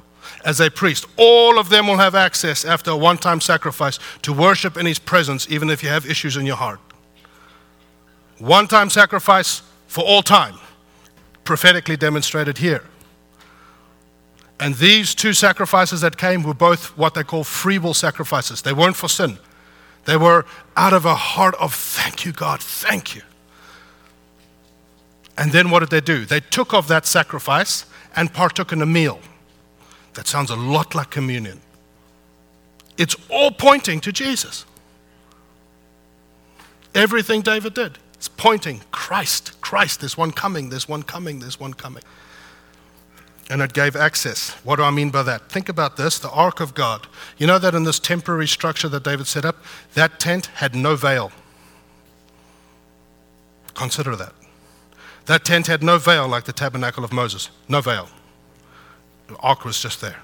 as 0.44 0.60
a 0.60 0.70
priest. 0.70 1.06
All 1.16 1.58
of 1.58 1.70
them 1.70 1.86
will 1.86 1.96
have 1.96 2.14
access 2.14 2.64
after 2.64 2.90
a 2.90 2.96
one 2.96 3.16
time 3.16 3.40
sacrifice 3.40 3.98
to 4.22 4.32
worship 4.32 4.76
in 4.76 4.86
His 4.86 4.98
presence, 4.98 5.46
even 5.50 5.70
if 5.70 5.82
you 5.82 5.88
have 5.88 6.04
issues 6.04 6.36
in 6.36 6.44
your 6.44 6.56
heart. 6.56 6.80
One 8.38 8.68
time 8.68 8.90
sacrifice 8.90 9.62
for 9.92 10.02
all 10.02 10.22
time, 10.22 10.54
prophetically 11.44 11.98
demonstrated 11.98 12.56
here. 12.56 12.82
And 14.58 14.74
these 14.76 15.14
two 15.14 15.34
sacrifices 15.34 16.00
that 16.00 16.16
came 16.16 16.42
were 16.42 16.54
both 16.54 16.96
what 16.96 17.12
they 17.12 17.22
call 17.22 17.44
free 17.44 17.76
will 17.76 17.92
sacrifices. 17.92 18.62
They 18.62 18.72
weren't 18.72 18.96
for 18.96 19.10
sin, 19.10 19.36
they 20.06 20.16
were 20.16 20.46
out 20.78 20.94
of 20.94 21.04
a 21.04 21.14
heart 21.14 21.54
of 21.56 21.74
thank 21.74 22.24
you, 22.24 22.32
God, 22.32 22.62
thank 22.62 23.14
you. 23.14 23.20
And 25.36 25.52
then 25.52 25.68
what 25.68 25.80
did 25.80 25.90
they 25.90 26.00
do? 26.00 26.24
They 26.24 26.40
took 26.40 26.72
of 26.72 26.88
that 26.88 27.04
sacrifice 27.04 27.84
and 28.16 28.32
partook 28.32 28.72
in 28.72 28.80
a 28.80 28.86
meal. 28.86 29.20
That 30.14 30.26
sounds 30.26 30.50
a 30.50 30.56
lot 30.56 30.94
like 30.94 31.10
communion. 31.10 31.60
It's 32.96 33.16
all 33.28 33.50
pointing 33.50 34.00
to 34.00 34.12
Jesus. 34.12 34.64
Everything 36.94 37.42
David 37.42 37.74
did 37.74 37.98
is 38.22 38.28
pointing 38.28 38.80
Christ, 38.90 39.60
Christ, 39.60 40.00
there's 40.00 40.16
one 40.16 40.32
coming, 40.32 40.70
there's 40.70 40.88
one 40.88 41.02
coming, 41.02 41.40
there's 41.40 41.60
one 41.60 41.74
coming 41.74 42.02
and 43.52 43.60
it 43.60 43.74
gave 43.74 43.94
access. 43.96 44.50
What 44.64 44.76
do 44.76 44.82
I 44.82 44.90
mean 44.90 45.10
by 45.10 45.22
that? 45.24 45.50
Think 45.50 45.68
about 45.68 45.98
this 45.98 46.18
the 46.18 46.30
ark 46.30 46.60
of 46.60 46.72
God. 46.72 47.06
You 47.36 47.46
know 47.46 47.58
that 47.58 47.74
in 47.74 47.84
this 47.84 47.98
temporary 47.98 48.48
structure 48.48 48.88
that 48.88 49.04
David 49.04 49.26
set 49.26 49.44
up, 49.44 49.56
that 49.92 50.18
tent 50.18 50.46
had 50.46 50.74
no 50.74 50.96
veil. 50.96 51.30
Consider 53.74 54.16
that. 54.16 54.32
That 55.26 55.44
tent 55.44 55.66
had 55.66 55.82
no 55.82 55.98
veil 55.98 56.26
like 56.26 56.44
the 56.44 56.52
tabernacle 56.54 57.04
of 57.04 57.12
Moses. 57.12 57.50
No 57.68 57.82
veil. 57.82 58.08
The 59.28 59.36
ark 59.36 59.66
was 59.66 59.80
just 59.80 60.00
there. 60.00 60.20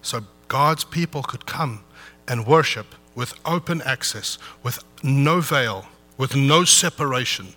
So 0.00 0.22
God's 0.48 0.84
people 0.84 1.22
could 1.22 1.44
come 1.44 1.84
and 2.26 2.46
worship 2.46 2.94
with 3.14 3.34
open 3.44 3.82
access, 3.82 4.38
with 4.62 4.82
no 5.02 5.40
veil, 5.40 5.86
with 6.16 6.36
no 6.36 6.64
separation 6.64 7.54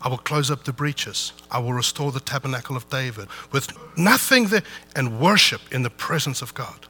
I 0.00 0.08
will 0.08 0.18
close 0.18 0.50
up 0.50 0.64
the 0.64 0.72
breaches. 0.72 1.32
I 1.50 1.58
will 1.58 1.72
restore 1.72 2.12
the 2.12 2.20
tabernacle 2.20 2.76
of 2.76 2.88
David 2.88 3.28
with 3.50 3.72
nothing 3.96 4.46
there 4.48 4.62
and 4.94 5.20
worship 5.20 5.60
in 5.72 5.82
the 5.82 5.90
presence 5.90 6.40
of 6.40 6.54
God. 6.54 6.86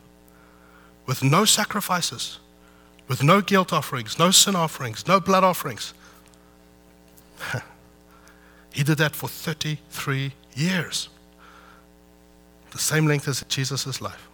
With 1.06 1.22
no 1.22 1.44
sacrifices, 1.44 2.38
with 3.06 3.22
no 3.22 3.40
guilt 3.40 3.72
offerings, 3.72 4.18
no 4.18 4.30
sin 4.30 4.54
offerings, 4.54 5.08
no 5.08 5.20
blood 5.20 5.42
offerings. 5.42 5.94
he 8.72 8.82
did 8.82 8.98
that 8.98 9.16
for 9.16 9.28
33 9.28 10.32
years, 10.54 11.08
the 12.72 12.78
same 12.78 13.06
length 13.06 13.26
as 13.26 13.42
Jesus' 13.48 14.02
life. 14.02 14.27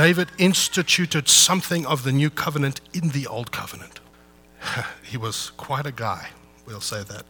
David 0.00 0.30
instituted 0.38 1.28
something 1.28 1.84
of 1.84 2.04
the 2.04 2.10
new 2.10 2.30
covenant 2.30 2.80
in 2.94 3.10
the 3.10 3.26
old 3.26 3.52
covenant. 3.52 4.00
he 5.02 5.18
was 5.18 5.50
quite 5.58 5.84
a 5.84 5.92
guy. 5.92 6.30
We'll 6.64 6.80
say 6.80 7.02
that. 7.02 7.24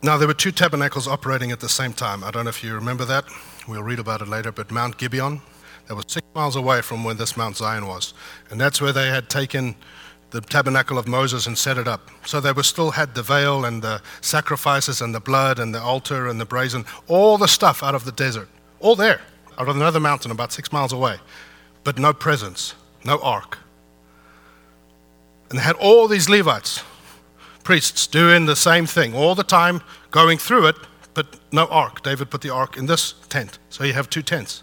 Now, 0.00 0.16
there 0.16 0.28
were 0.28 0.34
two 0.34 0.52
tabernacles 0.52 1.08
operating 1.08 1.50
at 1.50 1.58
the 1.58 1.68
same 1.68 1.92
time. 1.92 2.22
I 2.22 2.30
don't 2.30 2.44
know 2.44 2.50
if 2.50 2.62
you 2.62 2.72
remember 2.72 3.04
that. 3.06 3.24
We'll 3.66 3.82
read 3.82 3.98
about 3.98 4.22
it 4.22 4.28
later. 4.28 4.52
But 4.52 4.70
Mount 4.70 4.96
Gibeon, 4.96 5.42
that 5.88 5.96
was 5.96 6.04
six 6.06 6.24
miles 6.36 6.54
away 6.54 6.82
from 6.82 7.02
where 7.02 7.14
this 7.14 7.36
Mount 7.36 7.56
Zion 7.56 7.88
was. 7.88 8.14
And 8.50 8.60
that's 8.60 8.80
where 8.80 8.92
they 8.92 9.08
had 9.08 9.28
taken 9.28 9.74
the 10.30 10.40
tabernacle 10.40 10.98
of 10.98 11.08
Moses 11.08 11.48
and 11.48 11.58
set 11.58 11.78
it 11.78 11.88
up. 11.88 12.12
So 12.24 12.40
they 12.40 12.52
were 12.52 12.62
still 12.62 12.92
had 12.92 13.16
the 13.16 13.24
veil 13.24 13.64
and 13.64 13.82
the 13.82 14.00
sacrifices 14.20 15.00
and 15.00 15.12
the 15.12 15.18
blood 15.18 15.58
and 15.58 15.74
the 15.74 15.82
altar 15.82 16.28
and 16.28 16.40
the 16.40 16.46
brazen, 16.46 16.84
all 17.08 17.38
the 17.38 17.48
stuff 17.48 17.82
out 17.82 17.96
of 17.96 18.04
the 18.04 18.12
desert, 18.12 18.48
all 18.78 18.94
there, 18.94 19.20
out 19.58 19.68
of 19.68 19.76
another 19.76 20.00
mountain 20.00 20.30
about 20.30 20.52
six 20.52 20.72
miles 20.72 20.92
away, 20.92 21.18
but 21.82 21.98
no 21.98 22.12
presence, 22.12 22.74
no 23.04 23.18
ark. 23.18 23.58
And 25.50 25.58
they 25.58 25.62
had 25.62 25.76
all 25.76 26.08
these 26.08 26.28
Levites 26.28 26.82
priests 27.62 28.06
doing 28.06 28.46
the 28.46 28.56
same 28.56 28.86
thing 28.86 29.14
all 29.14 29.34
the 29.34 29.44
time, 29.44 29.82
going 30.10 30.38
through 30.38 30.66
it, 30.66 30.76
but 31.14 31.26
no 31.52 31.66
ark. 31.66 32.02
David 32.02 32.30
put 32.30 32.42
the 32.42 32.50
ark 32.50 32.76
in 32.76 32.86
this 32.86 33.14
tent. 33.28 33.58
So 33.70 33.84
you 33.84 33.92
have 33.94 34.10
two 34.10 34.22
tents. 34.22 34.62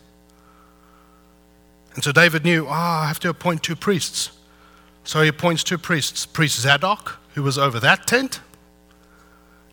And 1.96 2.04
so 2.04 2.12
David 2.12 2.46
knew, 2.46 2.68
ah, 2.70 3.02
oh, 3.02 3.04
I 3.04 3.08
have 3.08 3.20
to 3.22 3.30
appoint 3.30 3.64
two 3.64 3.76
priests. 3.76 4.32
So 5.04 5.22
he 5.22 5.28
appoints 5.28 5.64
two 5.64 5.78
priests 5.78 6.26
priest 6.26 6.60
Zadok, 6.60 7.20
who 7.34 7.44
was 7.44 7.58
over 7.58 7.80
that 7.80 8.08
tent. 8.08 8.40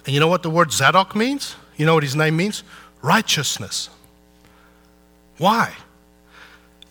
And 0.04 0.14
you 0.14 0.20
know 0.20 0.28
what 0.28 0.42
the 0.42 0.50
word 0.50 0.72
Zadok 0.72 1.14
means? 1.14 1.54
You 1.76 1.87
know 1.87 1.94
what 1.94 2.02
his 2.02 2.16
name 2.16 2.37
means? 2.37 2.64
Righteousness. 3.02 3.90
Why? 5.38 5.74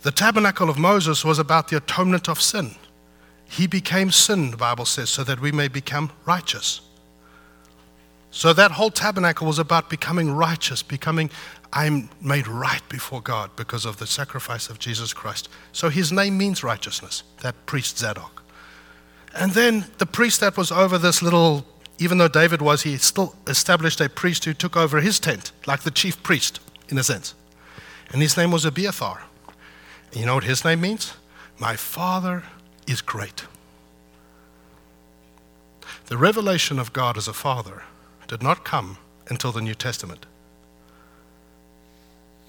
The 0.02 0.12
tabernacle 0.12 0.70
of 0.70 0.78
Moses 0.78 1.24
was 1.24 1.38
about 1.38 1.68
the 1.68 1.78
atonement 1.78 2.30
of 2.30 2.42
sin. 2.42 2.72
He 3.50 3.68
became 3.68 4.12
sin, 4.12 4.52
the 4.52 4.58
Bible 4.58 4.86
says, 4.86 5.10
so 5.10 5.24
that 5.24 5.40
we 5.40 5.52
may 5.52 5.68
become 5.68 6.12
righteous. 6.26 6.82
So 8.32 8.54
that 8.54 8.72
whole 8.72 8.92
tabernacle 8.92 9.48
was 9.48 9.58
about 9.58 9.90
becoming 9.90 10.32
righteous, 10.32 10.84
becoming, 10.84 11.30
I'm 11.74 12.10
made 12.22 12.48
right 12.48 12.82
before 12.90 13.22
God 13.22 13.52
because 13.56 13.86
of 13.86 13.98
the 13.98 14.08
sacrifice 14.08 14.70
of 14.70 14.80
Jesus 14.80 15.14
Christ. 15.14 15.50
So 15.72 15.90
his 15.90 16.12
name 16.12 16.38
means 16.38 16.64
righteousness, 16.64 17.24
that 17.42 17.66
priest 17.66 17.98
Zadok. 17.98 18.44
And 19.34 19.54
then 19.54 19.86
the 19.98 20.06
priest 20.06 20.40
that 20.42 20.58
was 20.58 20.72
over 20.72 20.98
this 20.98 21.22
little, 21.22 21.66
even 22.00 22.18
though 22.18 22.28
David 22.28 22.62
was, 22.62 22.84
he 22.84 22.98
still 22.98 23.36
established 23.48 24.02
a 24.02 24.10
priest 24.10 24.46
who 24.46 24.54
took 24.54 24.76
over 24.76 25.00
his 25.00 25.20
tent, 25.20 25.52
like 25.66 25.82
the 25.82 25.92
chief 25.92 26.22
priest, 26.22 26.60
in 26.90 26.98
a 26.98 27.04
sense. 27.04 27.34
And 28.12 28.22
his 28.22 28.38
name 28.38 28.52
was 28.52 28.66
Abiathar. 28.66 29.24
And 30.12 30.20
you 30.20 30.26
know 30.26 30.36
what 30.36 30.46
his 30.46 30.64
name 30.64 30.82
means? 30.82 31.14
My 31.60 31.76
father 31.76 32.44
is 32.88 33.02
great. 33.02 33.46
The 36.08 36.18
revelation 36.18 36.80
of 36.80 36.94
God 36.94 37.18
as 37.18 37.28
a 37.28 37.34
father 37.34 37.84
did 38.28 38.42
not 38.42 38.64
come 38.64 38.98
until 39.30 39.52
the 39.52 39.62
New 39.62 39.76
Testament. 39.76 40.26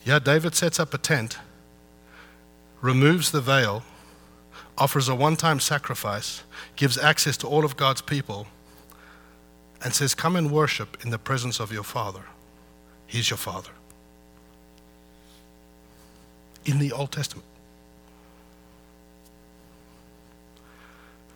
Yeah, 0.04 0.18
David 0.20 0.54
sets 0.54 0.78
up 0.78 0.94
a 0.94 0.98
tent, 0.98 1.38
removes 2.80 3.32
the 3.32 3.40
veil, 3.40 3.82
offers 4.76 5.08
a 5.08 5.14
one 5.14 5.36
time 5.36 5.58
sacrifice, 5.58 6.44
gives 6.76 6.96
access 6.96 7.36
to 7.38 7.48
all 7.48 7.64
of 7.64 7.76
God's 7.76 8.00
people, 8.00 8.46
and 9.82 9.92
says, 9.92 10.14
Come 10.14 10.36
and 10.36 10.50
worship 10.50 10.96
in 11.04 11.10
the 11.10 11.18
presence 11.18 11.58
of 11.60 11.72
your 11.72 11.82
Father. 11.82 12.22
He's 13.06 13.30
your 13.30 13.36
Father. 13.36 13.70
In 16.68 16.78
the 16.78 16.92
Old 16.92 17.11
Testament. 17.12 17.46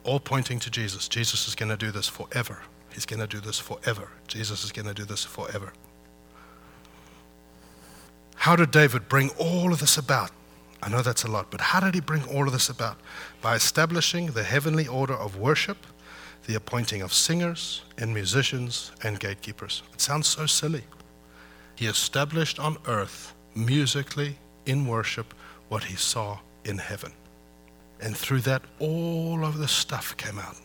All 0.04 0.20
pointing 0.20 0.58
to 0.60 0.70
Jesus. 0.70 1.08
Jesus 1.08 1.48
is 1.48 1.54
going 1.54 1.70
to 1.70 1.76
do 1.76 1.90
this 1.90 2.06
forever. 2.06 2.60
He's 2.92 3.06
going 3.06 3.20
to 3.20 3.26
do 3.26 3.40
this 3.40 3.58
forever. 3.58 4.10
Jesus 4.28 4.62
is 4.62 4.72
going 4.72 4.86
to 4.86 4.92
do 4.92 5.04
this 5.04 5.24
forever. 5.24 5.72
How 8.34 8.56
did 8.56 8.70
David 8.70 9.08
bring 9.08 9.30
all 9.38 9.72
of 9.72 9.80
this 9.80 9.96
about? 9.96 10.32
I 10.82 10.90
know 10.90 11.00
that's 11.00 11.22
a 11.22 11.30
lot, 11.30 11.50
but 11.50 11.62
how 11.62 11.80
did 11.80 11.94
he 11.94 12.00
bring 12.00 12.24
all 12.24 12.46
of 12.46 12.52
this 12.52 12.68
about? 12.68 12.98
By 13.40 13.54
establishing 13.54 14.26
the 14.26 14.42
heavenly 14.42 14.86
order 14.86 15.14
of 15.14 15.36
worship, 15.36 15.78
the 16.46 16.56
appointing 16.56 17.00
of 17.00 17.14
singers 17.14 17.82
and 17.96 18.12
musicians 18.12 18.92
and 19.02 19.18
gatekeepers. 19.18 19.82
It 19.94 20.02
sounds 20.02 20.26
so 20.26 20.44
silly. 20.44 20.82
He 21.74 21.86
established 21.86 22.58
on 22.58 22.76
earth, 22.86 23.32
musically, 23.54 24.36
in 24.66 24.86
worship, 24.86 25.34
what 25.68 25.84
he 25.84 25.96
saw 25.96 26.38
in 26.64 26.78
heaven. 26.78 27.12
And 28.00 28.16
through 28.16 28.40
that, 28.40 28.62
all 28.78 29.44
of 29.44 29.58
the 29.58 29.68
stuff 29.68 30.16
came 30.16 30.38
out. 30.38 30.56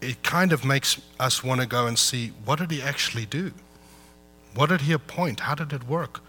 It 0.00 0.22
kind 0.22 0.52
of 0.52 0.64
makes 0.64 1.00
us 1.20 1.44
want 1.44 1.60
to 1.60 1.66
go 1.66 1.86
and 1.86 1.98
see 1.98 2.32
what 2.44 2.58
did 2.58 2.70
he 2.70 2.82
actually 2.82 3.26
do? 3.26 3.52
What 4.54 4.70
did 4.70 4.82
he 4.82 4.92
appoint? 4.92 5.40
How 5.40 5.54
did 5.54 5.72
it 5.72 5.86
work? 5.86 6.20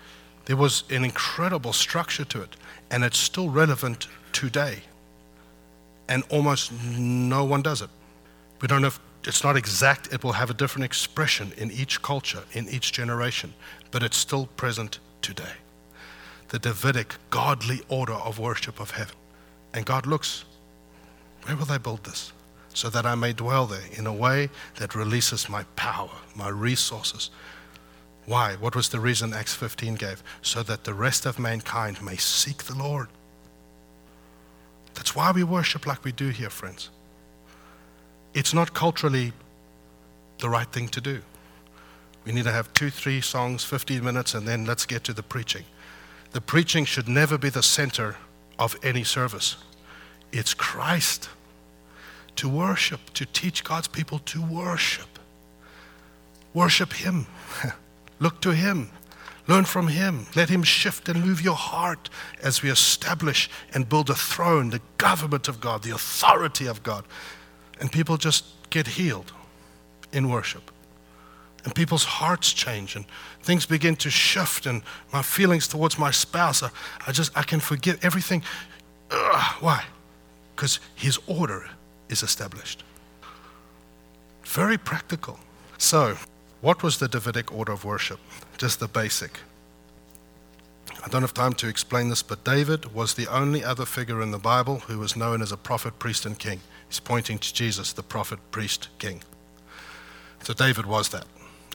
There 0.46 0.58
was 0.58 0.84
an 0.90 1.04
incredible 1.04 1.74
structure 1.74 2.26
to 2.26 2.42
it, 2.42 2.56
and 2.90 3.04
it's 3.04 3.18
still 3.18 3.50
relevant 3.50 4.08
today. 4.32 4.80
And 6.10 6.24
almost 6.30 6.72
no 6.72 7.44
one 7.44 7.62
does 7.62 7.82
it. 7.82 7.90
We 8.62 8.68
don't 8.68 8.82
know 8.82 8.88
if 8.88 9.00
it's 9.26 9.44
not 9.44 9.58
exact, 9.58 10.14
it 10.14 10.24
will 10.24 10.34
have 10.34 10.50
a 10.50 10.54
different 10.54 10.86
expression 10.86 11.52
in 11.58 11.70
each 11.72 12.02
culture, 12.02 12.44
in 12.54 12.70
each 12.70 12.94
generation, 12.94 13.54
but 13.92 14.04
it's 14.04 14.16
still 14.16 14.48
present 14.56 15.00
today. 15.22 15.54
The 16.50 16.60
Davidic, 16.60 17.16
godly 17.30 17.82
order 17.90 18.14
of 18.14 18.40
worship 18.40 18.80
of 18.80 18.92
heaven. 18.92 19.16
And 19.74 19.86
God 19.86 20.06
looks, 20.06 20.46
where 21.44 21.56
will 21.56 21.66
they 21.66 21.78
build 21.78 22.04
this? 22.04 22.32
So 22.74 22.90
that 22.90 23.06
I 23.06 23.16
may 23.16 23.34
dwell 23.34 23.66
there 23.66 23.82
in 23.94 24.08
a 24.08 24.14
way 24.14 24.50
that 24.76 24.96
releases 24.96 25.50
my 25.50 25.64
power, 25.76 26.12
my 26.36 26.50
resources, 26.50 27.32
why? 28.28 28.56
What 28.56 28.76
was 28.76 28.90
the 28.90 29.00
reason 29.00 29.34
Acts 29.34 29.54
15 29.54 29.96
gave? 29.96 30.22
So 30.42 30.62
that 30.64 30.84
the 30.84 30.94
rest 30.94 31.26
of 31.26 31.40
mankind 31.40 32.02
may 32.04 32.18
seek 32.18 32.66
the 32.66 32.76
Lord. 32.76 33.08
That's 34.96 35.16
why 35.16 35.32
we 35.32 35.44
worship 35.44 35.88
like 35.88 36.04
we 36.04 36.12
do 36.12 36.28
here, 36.30 36.50
friends. 36.50 36.90
It's 38.34 38.54
not 38.54 38.74
culturally 38.74 39.32
the 40.40 40.50
right 40.50 40.70
thing 40.74 40.90
to 40.90 41.00
do. 41.00 41.22
We 42.26 42.34
need 42.34 42.44
to 42.44 42.52
have 42.52 42.74
two, 42.74 42.90
three 42.90 43.22
songs, 43.22 43.64
15 43.64 44.04
minutes, 44.04 44.34
and 44.34 44.46
then 44.46 44.66
let's 44.66 44.86
get 44.86 45.06
to 45.06 45.14
the 45.14 45.24
preaching. 45.24 45.64
The 46.38 46.42
preaching 46.42 46.86
should 46.86 47.08
never 47.08 47.36
be 47.40 47.50
the 47.50 47.64
center 47.64 48.16
of 48.60 48.78
any 48.84 49.04
service. 49.04 49.56
It's 50.32 50.54
Christ 50.54 51.30
to 52.36 52.48
worship, 52.48 53.12
to 53.16 53.26
teach 53.26 53.64
God's 53.64 53.88
people 53.88 54.20
to 54.20 54.44
worship. 54.44 55.18
Worship 56.54 56.94
Him. 56.94 57.26
Look 58.20 58.40
to 58.42 58.54
Him. 58.54 58.92
Learn 59.48 59.66
from 59.66 59.88
Him. 59.88 60.28
Let 60.36 60.50
Him 60.50 60.62
shift 60.62 61.10
and 61.10 61.26
move 61.26 61.42
your 61.42 61.56
heart 61.56 62.08
as 62.44 62.62
we 62.62 62.70
establish 62.70 63.50
and 63.74 63.90
build 63.90 64.12
a 64.12 64.14
throne, 64.14 64.70
the 64.70 64.82
government 65.00 65.48
of 65.48 65.60
God, 65.60 65.82
the 65.82 65.96
authority 65.96 66.68
of 66.68 66.84
God. 66.84 67.04
And 67.82 67.92
people 67.92 68.16
just 68.16 68.46
get 68.70 68.86
healed 68.86 69.34
in 70.14 70.30
worship. 70.30 70.70
And 71.68 71.76
people's 71.76 72.06
hearts 72.06 72.54
change 72.54 72.96
and 72.96 73.04
things 73.42 73.66
begin 73.66 73.98
to 73.98 74.10
shift 74.10 74.66
and 74.66 74.82
my 75.12 75.22
feelings 75.22 75.68
towards 75.68 76.00
my 76.00 76.12
spouse, 76.12 76.64
I, 76.64 76.70
I 77.06 77.12
just, 77.12 77.38
I 77.38 77.44
can 77.44 77.60
forgive 77.60 78.00
everything. 78.06 78.42
Ugh, 79.12 79.56
why? 79.60 79.84
Because 80.56 80.80
His 80.96 81.20
order 81.28 81.70
is 82.08 82.24
established. 82.24 82.86
Very 84.46 84.78
practical. 84.78 85.40
So, 85.78 86.16
what 86.62 86.84
was 86.84 87.00
the 87.00 87.10
Davidic 87.10 87.54
order 87.54 87.74
of 87.74 87.84
worship? 87.84 88.22
Just 88.58 88.80
the 88.80 88.88
basic. 88.88 89.38
I 91.04 91.10
don't 91.10 91.22
have 91.22 91.34
time 91.34 91.54
to 91.56 91.68
explain 91.68 92.08
this, 92.08 92.24
but 92.24 92.46
David 92.46 92.94
was 92.94 93.14
the 93.14 93.28
only 93.28 93.62
other 93.62 93.86
figure 93.86 94.22
in 94.22 94.32
the 94.32 94.38
Bible 94.38 94.80
who 94.88 95.00
was 95.00 95.18
known 95.18 95.42
as 95.42 95.52
a 95.52 95.58
prophet, 95.58 96.00
priest, 96.00 96.26
and 96.26 96.40
king. 96.40 96.62
He's 96.88 97.02
pointing 97.02 97.40
to 97.40 97.54
Jesus, 97.54 97.92
the 97.92 98.04
prophet, 98.04 98.40
priest, 98.52 98.88
king. 99.00 99.22
So 100.44 100.54
David 100.54 100.86
was 100.86 101.10
that. 101.10 101.26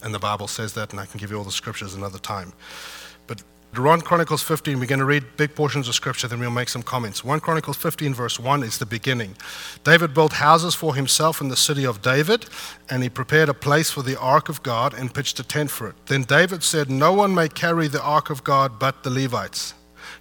And 0.02 0.14
the 0.14 0.18
Bible 0.18 0.48
says 0.48 0.72
that, 0.74 0.90
and 0.90 1.00
I 1.00 1.06
can 1.06 1.18
give 1.18 1.30
you 1.30 1.38
all 1.38 1.44
the 1.44 1.52
scriptures 1.52 1.94
another 1.94 2.18
time. 2.18 2.52
We're 3.74 3.84
1 3.84 4.02
Chronicles 4.02 4.42
15. 4.42 4.78
We're 4.78 4.84
going 4.84 4.98
to 4.98 5.06
read 5.06 5.24
big 5.38 5.54
portions 5.54 5.88
of 5.88 5.94
scripture, 5.94 6.28
then 6.28 6.40
we'll 6.40 6.50
make 6.50 6.68
some 6.68 6.82
comments. 6.82 7.24
1 7.24 7.40
Chronicles 7.40 7.78
15, 7.78 8.12
verse 8.12 8.38
1 8.38 8.62
is 8.62 8.76
the 8.76 8.84
beginning. 8.84 9.34
David 9.82 10.12
built 10.12 10.34
houses 10.34 10.74
for 10.74 10.94
himself 10.94 11.40
in 11.40 11.48
the 11.48 11.56
city 11.56 11.86
of 11.86 12.02
David, 12.02 12.44
and 12.90 13.02
he 13.02 13.08
prepared 13.08 13.48
a 13.48 13.54
place 13.54 13.90
for 13.90 14.02
the 14.02 14.20
ark 14.20 14.50
of 14.50 14.62
God 14.62 14.92
and 14.92 15.14
pitched 15.14 15.40
a 15.40 15.42
tent 15.42 15.70
for 15.70 15.88
it. 15.88 15.94
Then 16.04 16.24
David 16.24 16.62
said, 16.62 16.90
No 16.90 17.14
one 17.14 17.34
may 17.34 17.48
carry 17.48 17.88
the 17.88 18.02
ark 18.02 18.28
of 18.28 18.44
God 18.44 18.78
but 18.78 19.04
the 19.04 19.10
Levites. 19.10 19.72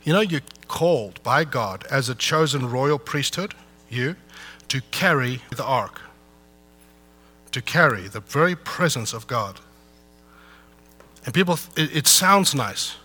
You 0.04 0.14
know, 0.14 0.22
you're 0.22 0.40
called 0.70 1.22
by 1.22 1.44
God 1.44 1.86
as 1.92 2.08
a 2.08 2.16
chosen 2.16 2.70
royal 2.70 3.00
priesthood, 3.00 3.54
you, 3.90 4.16
to 4.70 4.80
carry 4.92 5.42
the 5.58 5.66
ark, 5.66 6.00
to 7.52 7.62
carry 7.62 8.08
the 8.08 8.22
very 8.22 8.56
presence 8.56 9.12
of 9.12 9.28
God. 9.28 9.60
And 11.26 11.34
people, 11.34 11.60
it, 11.76 11.96
it 11.96 12.08
sounds 12.08 12.56
nice 12.56 12.96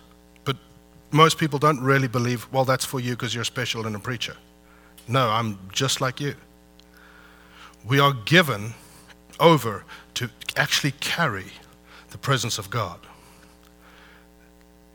but 0.47 0.55
most 1.11 1.37
people 1.37 1.59
don't 1.59 1.81
really 1.81 2.07
believe, 2.07 2.47
well, 2.53 2.63
that's 2.63 2.85
for 2.85 3.01
you 3.01 3.11
because 3.11 3.35
you're 3.35 3.43
special 3.43 3.85
and 3.85 3.97
a 3.97 3.99
preacher. 3.99 4.37
No, 5.05 5.27
I'm 5.29 5.59
just 5.73 5.99
like 5.99 6.21
you. 6.21 6.35
We 7.85 7.99
are 7.99 8.13
given 8.13 8.73
over 9.41 9.83
to 10.13 10.29
actually 10.55 10.91
carry 11.01 11.47
the 12.11 12.17
presence 12.17 12.57
of 12.57 12.69
God. 12.69 12.99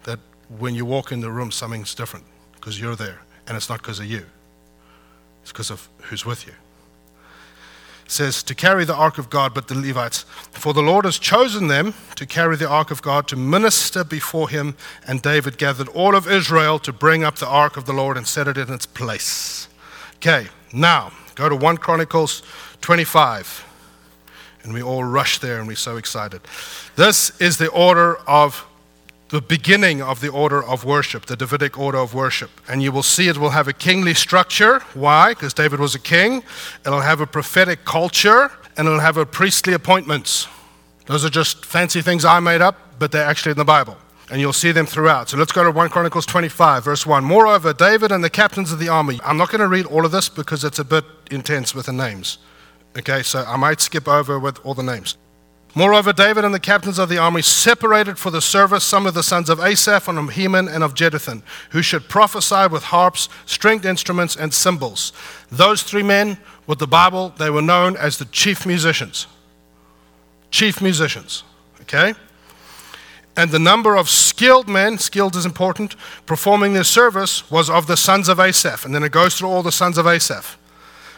That 0.04 0.20
when 0.58 0.74
you 0.74 0.86
walk 0.86 1.12
in 1.12 1.20
the 1.20 1.30
room, 1.30 1.50
something's 1.50 1.94
different 1.94 2.24
because 2.54 2.80
you're 2.80 2.96
there, 2.96 3.20
and 3.46 3.54
it's 3.54 3.68
not 3.68 3.82
because 3.82 4.00
of 4.00 4.06
you, 4.06 4.24
it's 5.42 5.52
because 5.52 5.70
of 5.70 5.86
who's 5.98 6.24
with 6.24 6.46
you 6.46 6.54
says 8.12 8.42
to 8.44 8.54
carry 8.54 8.84
the 8.84 8.94
ark 8.94 9.18
of 9.18 9.30
God, 9.30 9.54
but 9.54 9.68
the 9.68 9.74
Levites. 9.74 10.24
For 10.50 10.72
the 10.72 10.82
Lord 10.82 11.04
has 11.04 11.18
chosen 11.18 11.66
them 11.66 11.94
to 12.16 12.26
carry 12.26 12.56
the 12.56 12.68
ark 12.68 12.90
of 12.90 13.02
God, 13.02 13.26
to 13.28 13.36
minister 13.36 14.04
before 14.04 14.48
him. 14.48 14.76
And 15.06 15.22
David 15.22 15.58
gathered 15.58 15.88
all 15.88 16.14
of 16.14 16.30
Israel 16.30 16.78
to 16.80 16.92
bring 16.92 17.24
up 17.24 17.36
the 17.36 17.48
ark 17.48 17.76
of 17.76 17.86
the 17.86 17.92
Lord 17.92 18.16
and 18.16 18.26
set 18.26 18.48
it 18.48 18.58
in 18.58 18.72
its 18.72 18.86
place. 18.86 19.68
Okay, 20.16 20.48
now 20.72 21.12
go 21.34 21.48
to 21.48 21.56
1 21.56 21.78
Chronicles 21.78 22.42
25. 22.82 23.64
And 24.62 24.72
we 24.72 24.82
all 24.82 25.02
rush 25.02 25.38
there 25.38 25.58
and 25.58 25.66
we're 25.66 25.74
so 25.74 25.96
excited. 25.96 26.40
This 26.94 27.40
is 27.40 27.58
the 27.58 27.68
order 27.70 28.16
of 28.28 28.64
the 29.32 29.40
beginning 29.40 30.02
of 30.02 30.20
the 30.20 30.28
order 30.28 30.62
of 30.62 30.84
worship, 30.84 31.24
the 31.24 31.36
Davidic 31.36 31.78
order 31.78 31.96
of 31.96 32.12
worship. 32.12 32.50
And 32.68 32.82
you 32.82 32.92
will 32.92 33.02
see 33.02 33.28
it 33.28 33.38
will 33.38 33.50
have 33.50 33.66
a 33.66 33.72
kingly 33.72 34.12
structure. 34.12 34.80
Why? 34.92 35.30
Because 35.30 35.54
David 35.54 35.80
was 35.80 35.94
a 35.94 35.98
king. 35.98 36.42
It'll 36.84 37.00
have 37.00 37.22
a 37.22 37.26
prophetic 37.26 37.86
culture 37.86 38.52
and 38.76 38.86
it'll 38.86 39.00
have 39.00 39.16
a 39.16 39.24
priestly 39.24 39.72
appointments. 39.72 40.48
Those 41.06 41.24
are 41.24 41.30
just 41.30 41.64
fancy 41.64 42.02
things 42.02 42.26
I 42.26 42.40
made 42.40 42.60
up, 42.60 42.76
but 42.98 43.10
they're 43.10 43.24
actually 43.24 43.52
in 43.52 43.56
the 43.56 43.64
Bible. 43.64 43.96
And 44.30 44.38
you'll 44.38 44.52
see 44.52 44.70
them 44.70 44.84
throughout. 44.84 45.30
So 45.30 45.38
let's 45.38 45.52
go 45.52 45.64
to 45.64 45.70
1 45.70 45.88
Chronicles 45.88 46.26
25, 46.26 46.84
verse 46.84 47.06
1. 47.06 47.24
Moreover, 47.24 47.72
David 47.72 48.12
and 48.12 48.22
the 48.22 48.30
captains 48.30 48.70
of 48.70 48.78
the 48.78 48.90
army. 48.90 49.18
I'm 49.24 49.38
not 49.38 49.48
going 49.48 49.62
to 49.62 49.68
read 49.68 49.86
all 49.86 50.04
of 50.04 50.12
this 50.12 50.28
because 50.28 50.62
it's 50.62 50.78
a 50.78 50.84
bit 50.84 51.06
intense 51.30 51.74
with 51.74 51.86
the 51.86 51.92
names. 51.92 52.36
Okay, 52.98 53.22
so 53.22 53.44
I 53.48 53.56
might 53.56 53.80
skip 53.80 54.06
over 54.06 54.38
with 54.38 54.60
all 54.62 54.74
the 54.74 54.82
names. 54.82 55.16
Moreover, 55.74 56.12
David 56.12 56.44
and 56.44 56.54
the 56.54 56.60
captains 56.60 56.98
of 56.98 57.08
the 57.08 57.16
army 57.16 57.40
separated 57.40 58.18
for 58.18 58.30
the 58.30 58.42
service 58.42 58.84
some 58.84 59.06
of 59.06 59.14
the 59.14 59.22
sons 59.22 59.48
of 59.48 59.58
Asaph 59.58 60.06
and 60.06 60.18
of 60.18 60.30
Heman 60.30 60.68
and 60.68 60.84
of 60.84 60.92
Jeduthun, 60.92 61.42
who 61.70 61.80
should 61.80 62.10
prophesy 62.10 62.66
with 62.70 62.84
harps, 62.84 63.30
stringed 63.46 63.86
instruments, 63.86 64.36
and 64.36 64.52
cymbals. 64.52 65.12
Those 65.50 65.82
three 65.82 66.02
men, 66.02 66.36
with 66.66 66.78
the 66.78 66.86
Bible, 66.86 67.34
they 67.38 67.48
were 67.48 67.62
known 67.62 67.96
as 67.96 68.18
the 68.18 68.26
chief 68.26 68.66
musicians. 68.66 69.26
Chief 70.50 70.82
musicians, 70.82 71.42
okay? 71.80 72.12
And 73.34 73.50
the 73.50 73.58
number 73.58 73.96
of 73.96 74.10
skilled 74.10 74.68
men, 74.68 74.98
skilled 74.98 75.36
is 75.36 75.46
important, 75.46 75.96
performing 76.26 76.74
this 76.74 76.88
service 76.88 77.50
was 77.50 77.70
of 77.70 77.86
the 77.86 77.96
sons 77.96 78.28
of 78.28 78.38
Asaph. 78.38 78.84
And 78.84 78.94
then 78.94 79.02
it 79.02 79.12
goes 79.12 79.36
through 79.36 79.48
all 79.48 79.62
the 79.62 79.72
sons 79.72 79.96
of 79.96 80.06
Asaph, 80.06 80.58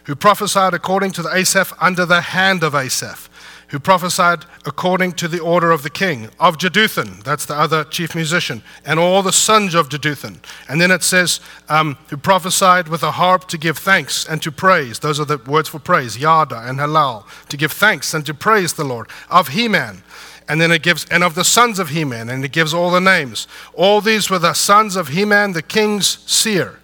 who 0.05 0.15
prophesied 0.15 0.75
according 0.75 1.11
to 1.13 1.23
the 1.23 1.35
Asaph 1.35 1.73
under 1.81 2.07
the 2.07 2.21
hand 2.21 2.63
of 2.63 2.77
Asaph 2.77 3.29
who 3.69 3.79
prophesied 3.79 4.45
according 4.67 5.13
to 5.13 5.29
the 5.29 5.41
order 5.41 5.71
of 5.71 5.83
the 5.83 5.91
king, 5.91 6.29
of 6.39 6.59
Jeduthun, 6.59 7.23
that's 7.23 7.47
the 7.47 7.55
other 7.55 7.85
chief 7.85 8.15
musician, 8.15 8.63
and 8.85 8.99
all 8.99 9.23
the 9.23 9.33
sons 9.33 9.75
of 9.75 9.89
Jeduthun. 9.89 10.39
And 10.69 10.81
then 10.81 10.91
it 10.91 11.03
says, 11.03 11.41
um, 11.69 11.97
who 12.09 12.17
prophesied 12.17 12.89
with 12.89 13.03
a 13.03 13.13
harp 13.13 13.49
to 13.49 13.59
give 13.59 13.79
thanks 13.79 14.27
and 14.27 14.43
to 14.43 14.53
praise. 14.53 14.99
Those 14.99 15.19
are 15.19 15.25
the 15.25 15.39
words 15.39 15.69
for 15.69 15.79
praise, 15.79 16.19
Yada 16.19 16.63
and 16.69 16.79
Halal, 16.79 17.25
to 17.49 17.57
give 17.57 17.73
thanks 17.73 18.15
and 18.15 18.25
to 18.27 18.35
praise 18.35 18.75
the 18.75 18.85
Lord. 18.85 19.09
Of 19.31 19.49
Heman, 19.49 20.03
and 20.49 20.61
then 20.61 20.71
it 20.71 20.83
gives, 20.83 21.07
and 21.07 21.25
of 21.25 21.35
the 21.35 21.45
sons 21.45 21.79
of 21.79 21.89
Heman, 21.89 22.29
and 22.29 22.45
it 22.45 22.53
gives 22.53 22.75
all 22.75 22.91
the 22.91 23.01
names. 23.01 23.49
All 23.73 24.01
these 24.01 24.29
were 24.29 24.39
the 24.39 24.53
sons 24.53 24.97
of 24.97 25.09
Heman, 25.09 25.53
the 25.53 25.63
king's 25.63 26.19
seer. 26.31 26.81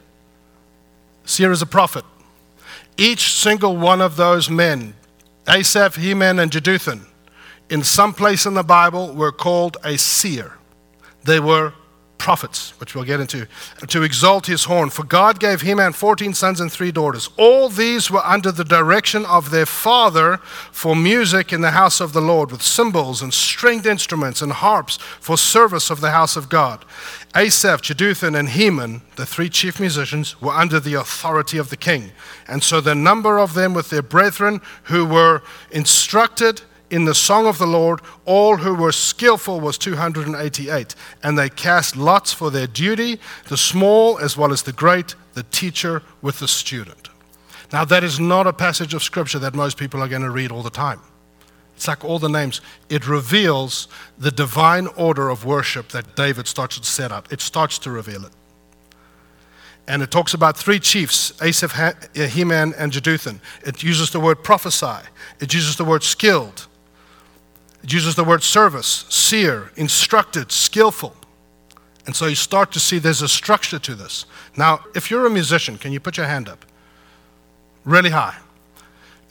Seer 1.25 1.53
is 1.53 1.63
a 1.63 1.67
prophet. 1.67 2.05
Each 2.97 3.33
single 3.33 3.77
one 3.77 4.01
of 4.01 4.17
those 4.17 4.51
men, 4.51 4.95
Asaph, 5.49 5.97
Heman, 5.97 6.39
and 6.39 6.51
Jeduthun, 6.51 7.07
in 7.69 7.83
some 7.83 8.13
place 8.13 8.47
in 8.47 8.55
the 8.55 8.63
Bible 8.63 9.13
were 9.15 9.33
called 9.33 9.77
a 9.85 9.97
seer. 9.97 10.59
They 11.25 11.41
were 11.41 11.75
prophets, 12.21 12.79
which 12.79 12.95
we'll 12.95 13.03
get 13.03 13.19
into, 13.19 13.49
to 13.89 14.03
exalt 14.03 14.47
his 14.47 14.65
horn. 14.65 14.91
For 14.91 15.03
God 15.03 15.41
gave 15.41 15.63
him 15.63 15.81
and 15.81 15.97
14 15.97 16.35
sons 16.35 16.61
and 16.61 16.71
three 16.71 16.93
daughters. 16.93 17.31
All 17.39 17.71
these 17.71 18.11
were 18.11 18.25
under 18.25 18.53
the 18.53 18.65
direction 18.65 19.25
of 19.25 19.51
their 19.51 19.67
father 19.67 20.37
for 20.71 20.95
music 20.95 21.51
in 21.51 21.63
the 21.63 21.71
house 21.71 21.99
of 21.99 22.13
the 22.13 22.21
Lord, 22.21 22.53
with 22.53 22.63
cymbals 22.63 23.23
and 23.23 23.33
stringed 23.33 23.87
instruments 23.87 24.43
and 24.43 24.53
harps 24.53 24.99
for 24.99 25.39
service 25.39 25.91
of 25.91 26.03
the 26.03 26.11
house 26.11 26.37
of 26.37 26.51
God. 26.51 26.85
Asaph, 27.35 27.81
Jeduthun, 27.81 28.39
and 28.39 28.51
Heman, 28.51 29.01
the 29.17 29.25
three 29.25 29.49
chief 29.49 29.81
musicians, 29.81 30.41
were 30.43 30.53
under 30.53 30.79
the 30.79 30.95
authority 30.95 31.57
of 31.57 31.71
the 31.71 31.77
king. 31.77 32.13
And 32.47 32.63
so 32.63 32.83
the 32.83 32.95
number 32.95 33.39
of 33.39 33.55
them 33.55 33.73
with 33.73 33.89
their 33.89 34.03
brethren 34.03 34.61
who 34.85 35.07
were 35.07 35.43
instructed 35.71 36.61
in 36.91 37.05
the 37.05 37.15
song 37.15 37.47
of 37.47 37.59
the 37.59 37.67
Lord, 37.67 38.01
all 38.25 38.57
who 38.57 38.75
were 38.75 38.93
skillful 38.93 39.61
was 39.61 39.79
288. 39.79 40.95
And 41.23 41.39
they 41.39 41.49
cast 41.49 41.97
lots 41.97 42.33
for 42.33 42.51
their 42.51 42.67
duty, 42.67 43.21
the 43.49 43.57
small 43.57 44.19
as 44.19 44.37
well 44.37 44.53
as 44.53 44.63
the 44.63 44.73
great, 44.73 45.15
the 45.35 45.45
teacher 45.45 46.03
with 46.21 46.41
the 46.41 46.49
student. 46.49 47.09
Now, 47.73 47.85
that 47.85 48.03
is 48.03 48.19
not 48.19 48.49
a 48.49 48.53
passage 48.53 48.95
of 48.95 49.03
scripture 49.03 49.39
that 49.39 49.55
most 49.55 49.77
people 49.77 50.03
are 50.03 50.09
going 50.09 50.23
to 50.23 50.31
read 50.31 50.51
all 50.51 50.63
the 50.63 50.71
time. 50.71 51.01
It's 51.77 51.87
like 51.87 52.05
all 52.05 52.19
the 52.19 52.29
names. 52.29 52.61
It 52.89 53.09
reveals 53.09 53.89
the 54.19 54.31
divine 54.31 54.89
order 54.89 55.31
of 55.31 55.45
worship 55.45 55.89
that 55.91 56.17
David 56.17 56.47
starts 56.47 56.79
to 56.79 56.85
set 56.85 57.13
up. 57.13 57.33
It 57.33 57.41
starts 57.41 57.79
to 57.79 57.91
reveal 57.91 58.27
it. 58.27 58.33
And 59.89 60.03
it 60.03 60.11
talks 60.11 60.35
about 60.35 60.57
three 60.57 60.79
chiefs, 60.79 61.33
Asaph, 61.41 61.95
Heman, 62.15 62.75
and 62.77 62.93
Jeduthun. 62.93 63.41
It 63.65 63.83
uses 63.83 64.11
the 64.11 64.21
word 64.21 64.45
prophesy. 64.45 65.09
It 65.41 65.55
uses 65.55 65.77
the 65.77 65.85
word 65.85 66.03
skilled. 66.03 66.67
It 67.83 67.93
uses 67.93 68.15
the 68.15 68.25
word 68.25 68.43
service, 68.43 69.07
seer, 69.09 69.71
instructed, 69.77 70.53
skillful. 70.53 71.17
And 72.07 72.15
so 72.15 72.27
you 72.27 72.35
start 72.35 72.73
to 72.73 72.81
see 72.81 72.99
there's 72.99 73.23
a 73.23 73.29
structure 73.29 73.79
to 73.79 73.95
this. 73.95 74.27
Now, 74.57 74.81
if 74.95 75.11
you're 75.11 75.27
a 75.27 75.31
musician, 75.31 75.79
can 75.79 75.93
you 75.93 76.01
put 76.01 76.17
your 76.17 76.27
hand 76.27 76.49
up? 76.49 76.65
Really 77.85 78.11
high. 78.11 78.37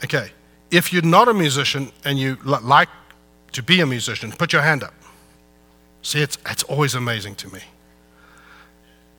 Okay. 0.04 0.30
If 0.70 0.92
you're 0.92 1.02
not 1.02 1.28
a 1.28 1.34
musician 1.34 1.92
and 2.04 2.18
you 2.18 2.38
like 2.44 2.88
to 3.52 3.62
be 3.62 3.80
a 3.80 3.86
musician, 3.86 4.32
put 4.32 4.52
your 4.52 4.62
hand 4.62 4.82
up. 4.82 4.94
See, 6.02 6.20
it's, 6.20 6.38
it's 6.46 6.62
always 6.62 6.94
amazing 6.94 7.34
to 7.36 7.52
me. 7.52 7.60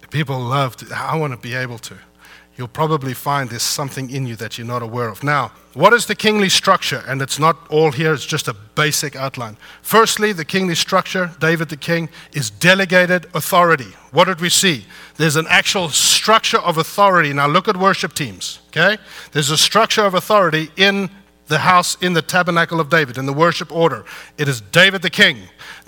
People 0.10 0.40
love 0.40 0.76
to, 0.78 0.94
I 0.94 1.16
want 1.16 1.32
to 1.32 1.38
be 1.38 1.56
able 1.56 1.78
to 1.80 1.98
you'll 2.56 2.68
probably 2.68 3.14
find 3.14 3.50
there's 3.50 3.64
something 3.64 4.10
in 4.10 4.28
you 4.28 4.36
that 4.36 4.58
you're 4.58 4.68
not 4.68 4.84
aware 4.84 5.08
of. 5.08 5.24
Now, 5.24 5.52
what 5.74 5.94
is 5.94 6.06
the 6.06 6.16
kingly 6.16 6.50
structure? 6.50 7.04
And 7.08 7.22
it's 7.22 7.40
not 7.40 7.58
all 7.70 7.92
here, 7.92 8.14
it's 8.14 8.26
just 8.26 8.48
a 8.48 8.54
basic 8.54 9.16
outline. 9.16 9.58
Firstly, 9.82 10.34
the 10.34 10.46
kingly 10.46 10.76
structure, 10.76 11.32
David 11.40 11.70
the 11.70 11.78
king, 11.78 12.10
is 12.34 12.50
delegated 12.50 13.28
authority. 13.34 13.94
What 14.12 14.26
did 14.26 14.42
we 14.42 14.50
see? 14.50 14.86
There's 15.18 15.38
an 15.38 15.48
actual 15.50 15.90
structure 15.90 16.60
of 16.60 16.78
authority. 16.78 17.32
Now, 17.34 17.48
look 17.48 17.68
at 17.68 17.78
worship 17.78 18.14
teams, 18.14 18.60
okay? 18.68 19.02
There's 19.32 19.50
a 19.50 19.58
structure 19.58 20.04
of 20.04 20.14
authority 20.14 20.72
in 20.76 21.10
the 21.52 21.60
house 21.60 21.98
in 22.02 22.14
the 22.14 22.22
tabernacle 22.22 22.80
of 22.80 22.90
David, 22.90 23.18
in 23.18 23.26
the 23.26 23.34
worship 23.34 23.72
order. 23.72 24.06
It 24.38 24.48
is 24.48 24.62
David 24.62 25.02
the 25.02 25.10
king. 25.10 25.38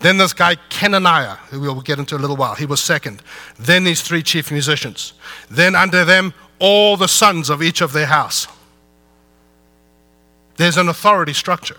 Then 0.01 0.17
this 0.17 0.33
guy, 0.33 0.57
Kenaniah, 0.69 1.37
who 1.49 1.61
we'll 1.61 1.81
get 1.81 1.99
into 1.99 2.15
a 2.15 2.19
little 2.19 2.35
while, 2.35 2.55
he 2.55 2.65
was 2.65 2.81
second. 2.81 3.23
Then 3.57 3.85
these 3.85 4.01
three 4.01 4.21
chief 4.21 4.51
musicians. 4.51 5.13
Then 5.49 5.73
under 5.73 6.03
them, 6.03 6.33
all 6.63 6.95
the 6.95 7.09
sons 7.09 7.49
of 7.49 7.61
each 7.61 7.81
of 7.81 7.91
their 7.91 8.05
house. 8.05 8.47
There's 10.55 10.77
an 10.77 10.87
authority 10.87 11.33
structure. 11.33 11.75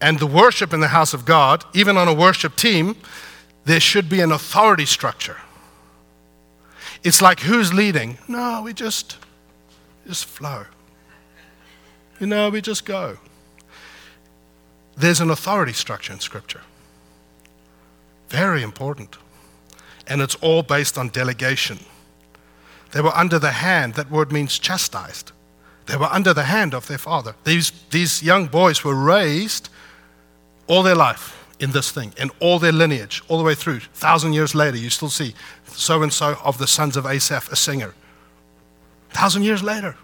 And 0.00 0.20
the 0.20 0.28
worship 0.28 0.72
in 0.72 0.78
the 0.78 0.88
house 0.88 1.12
of 1.12 1.24
God, 1.24 1.64
even 1.74 1.96
on 1.96 2.06
a 2.06 2.14
worship 2.14 2.54
team, 2.54 2.94
there 3.64 3.80
should 3.80 4.08
be 4.08 4.20
an 4.20 4.30
authority 4.30 4.86
structure. 4.86 5.38
It's 7.02 7.20
like 7.20 7.40
who's 7.40 7.74
leading? 7.74 8.18
No, 8.28 8.62
we 8.62 8.72
just 8.72 9.18
just 10.06 10.26
flow. 10.26 10.66
You 12.20 12.28
know, 12.28 12.48
we 12.48 12.60
just 12.60 12.84
go. 12.84 13.18
There's 14.96 15.20
an 15.20 15.30
authority 15.30 15.72
structure 15.72 16.12
in 16.12 16.20
scripture. 16.20 16.60
Very 18.28 18.62
important. 18.62 19.16
And 20.06 20.20
it's 20.22 20.36
all 20.36 20.62
based 20.62 20.96
on 20.96 21.08
delegation. 21.08 21.80
They 22.94 23.00
were 23.00 23.14
under 23.16 23.40
the 23.40 23.50
hand. 23.50 23.94
That 23.94 24.08
word 24.08 24.30
means 24.30 24.56
chastised. 24.56 25.32
They 25.86 25.96
were 25.96 26.06
under 26.06 26.32
the 26.32 26.44
hand 26.44 26.74
of 26.74 26.86
their 26.86 26.96
father. 26.96 27.34
These, 27.42 27.72
these 27.90 28.22
young 28.22 28.46
boys 28.46 28.84
were 28.84 28.94
raised 28.94 29.68
all 30.68 30.84
their 30.84 30.94
life 30.94 31.44
in 31.58 31.72
this 31.72 31.90
thing, 31.90 32.14
in 32.16 32.30
all 32.38 32.60
their 32.60 32.70
lineage, 32.70 33.20
all 33.26 33.36
the 33.36 33.42
way 33.42 33.56
through. 33.56 33.80
Thousand 33.80 34.32
years 34.32 34.54
later, 34.54 34.76
you 34.76 34.90
still 34.90 35.10
see 35.10 35.34
so 35.66 36.04
and 36.04 36.12
so 36.12 36.38
of 36.44 36.58
the 36.58 36.68
sons 36.68 36.96
of 36.96 37.04
Asaph, 37.04 37.48
a 37.50 37.56
singer. 37.56 37.94
Thousand 39.10 39.42
years 39.42 39.64
later, 39.64 39.96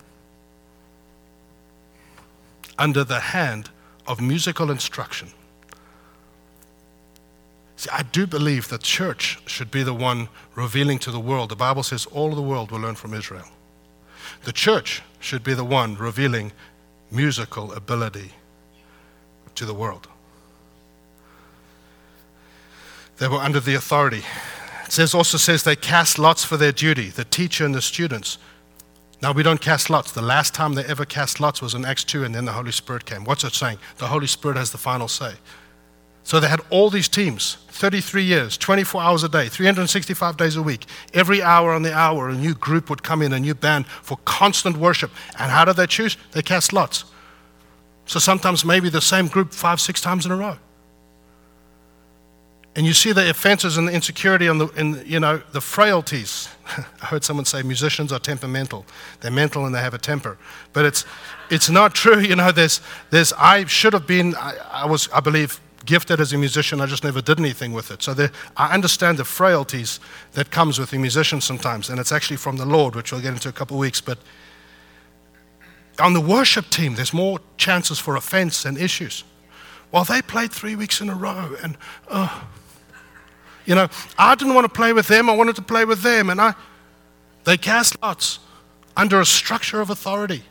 under 2.77 3.05
the 3.05 3.21
hand 3.21 3.71
of 4.09 4.21
musical 4.21 4.69
instruction. 4.69 5.29
See, 7.81 7.89
I 7.91 8.03
do 8.03 8.27
believe 8.27 8.69
that 8.69 8.83
church 8.83 9.39
should 9.47 9.71
be 9.71 9.83
the 9.83 9.95
one 9.95 10.29
revealing 10.55 10.99
to 10.99 11.11
the 11.11 11.19
world. 11.19 11.49
The 11.49 11.57
Bible 11.57 11.83
says 11.83 12.05
all 12.05 12.29
of 12.29 12.37
the 12.37 12.43
world 12.43 12.71
will 12.71 12.81
learn 12.81 12.95
from 12.95 13.15
Israel. 13.15 13.47
The 14.45 14.53
church 14.53 15.01
should 15.19 15.43
be 15.43 15.55
the 15.55 15.65
one 15.65 15.97
revealing 15.97 16.53
musical 17.11 17.73
ability 17.73 18.33
to 19.55 19.65
the 19.65 19.73
world. 19.73 20.09
They 23.17 23.29
were 23.29 23.39
under 23.39 23.61
the 23.61 23.77
authority. 23.77 24.25
It 24.85 24.93
says 24.93 25.15
also 25.15 25.39
says 25.39 25.65
they 25.65 25.75
cast 25.75 26.19
lots 26.19 26.45
for 26.45 26.59
their 26.59 26.73
duty, 26.73 27.09
the 27.09 27.25
teacher 27.25 27.65
and 27.65 27.75
the 27.75 27.81
students. 27.81 28.37
Now 29.23 29.33
we 29.33 29.43
don't 29.43 29.63
cast 29.63 29.89
lots. 29.89 30.13
The 30.13 30.21
last 30.21 30.53
time 30.53 30.75
they 30.75 30.85
ever 30.85 31.07
cast 31.07 31.41
lots 31.41 31.63
was 31.63 31.73
in 31.73 31.87
Acts 31.87 32.05
2, 32.05 32.25
and 32.25 32.35
then 32.35 32.45
the 32.45 32.53
Holy 32.53 32.73
Spirit 32.73 33.07
came. 33.07 33.25
What's 33.25 33.43
it 33.43 33.55
saying? 33.55 33.79
The 33.97 34.09
Holy 34.09 34.27
Spirit 34.27 34.59
has 34.59 34.71
the 34.71 34.77
final 34.77 35.09
say. 35.09 35.33
So 36.23 36.39
they 36.39 36.49
had 36.49 36.61
all 36.71 36.91
these 36.91 37.09
teams, 37.09 37.57
33 37.81 38.25
years, 38.25 38.59
24 38.59 39.01
hours 39.01 39.25
a 39.25 39.29
day, 39.31 39.49
365 39.49 40.37
days 40.37 40.55
a 40.55 40.63
week. 40.63 40.85
Every 41.15 41.43
hour 41.43 41.73
on 41.73 41.81
the 41.81 41.95
hour, 41.95 42.29
a 42.29 42.35
new 42.35 42.53
group 42.53 42.91
would 42.91 43.03
come 43.03 43.23
in, 43.23 43.33
a 43.33 43.41
new 43.41 43.55
band 43.55 43.87
for 43.87 44.19
constant 44.27 44.77
worship. 44.77 45.11
And 45.39 45.51
how 45.51 45.65
did 45.65 45.77
they 45.77 45.87
choose? 45.87 46.19
They 46.33 46.43
cast 46.43 46.75
lots. 46.75 47.07
So 48.05 48.19
sometimes 48.19 48.67
maybe 48.67 48.91
the 48.91 49.01
same 49.01 49.29
group 49.29 49.55
five, 49.55 49.81
six 49.81 50.03
times 50.03 50.27
in 50.27 50.31
a 50.31 50.37
row. 50.37 50.59
And 52.77 52.85
you 52.85 52.93
see 52.93 53.13
the 53.13 53.31
offenses 53.31 53.79
and 53.79 53.89
the 53.89 53.93
insecurity 53.93 54.47
and 54.47 54.61
the, 54.61 54.69
and, 54.77 55.07
you 55.07 55.19
know, 55.19 55.39
the 55.53 55.63
frailties. 55.63 56.51
I 57.01 57.07
heard 57.07 57.25
someone 57.25 57.47
say 57.47 57.63
musicians 57.63 58.13
are 58.13 58.19
temperamental. 58.19 58.85
They're 59.21 59.31
mental 59.31 59.65
and 59.65 59.75
they 59.75 59.81
have 59.81 59.95
a 59.95 59.99
temper. 59.99 60.37
But 60.75 60.85
it's, 60.85 61.07
it's 61.51 61.71
not 61.71 61.95
true. 61.95 62.21
You 62.31 62.37
know, 62.37 62.53
there's, 62.53 62.83
there's 63.09 63.33
I 63.33 63.65
should 63.65 63.95
have 63.95 64.07
been, 64.07 64.35
I, 64.37 64.57
I 64.71 64.85
was, 64.85 65.09
I 65.15 65.21
believe, 65.21 65.59
gifted 65.91 66.21
as 66.21 66.33
a 66.33 66.39
musician, 66.39 66.81
I 66.81 66.87
just 66.87 67.03
never 67.03 67.21
did 67.21 67.41
anything 67.41 67.73
with 67.73 67.91
it. 67.91 68.01
So 68.01 68.15
I 68.57 68.73
understand 68.73 69.19
the 69.19 69.25
frailties 69.25 69.99
that 70.35 70.53
comes 70.53 70.79
with 70.79 70.93
a 70.93 70.99
musician 70.99 71.41
sometimes, 71.41 71.91
and 71.91 71.99
it's 71.99 72.13
actually 72.13 72.37
from 72.37 72.59
the 72.59 72.65
Lord, 72.65 72.95
which 72.95 73.11
we'll 73.11 73.21
get 73.21 73.33
into 73.33 73.49
a 73.49 73.53
couple 73.53 73.77
of 73.77 73.81
weeks. 73.81 74.01
But 74.01 74.19
on 75.99 76.13
the 76.13 76.21
worship 76.21 76.71
team, 76.71 76.95
there's 76.95 77.13
more 77.13 77.41
chances 77.57 77.99
for 77.99 78.15
offense 78.15 78.65
and 78.65 78.79
issues. 78.79 79.25
Well, 79.91 80.05
they 80.05 80.23
played 80.23 80.53
three 80.53 80.77
weeks 80.77 81.01
in 81.01 81.11
a 81.11 81.15
row, 81.17 81.57
and 81.61 81.77
uh, 82.09 82.41
you 83.67 83.75
know, 83.75 83.89
I 84.17 84.37
didn't 84.37 84.55
want 84.55 84.67
to 84.67 84.73
play 84.73 84.93
with 84.93 85.09
them. 85.09 85.29
I 85.29 85.35
wanted 85.35 85.57
to 85.57 85.63
play 85.63 85.85
with 85.85 86.03
them, 86.03 86.31
and 86.31 86.41
I, 86.41 86.55
they 87.43 87.57
cast 87.57 88.01
lots 88.01 88.39
under 88.97 89.21
a 89.21 89.27
structure 89.27 89.81
of 89.81 89.91
authority. 89.91 90.45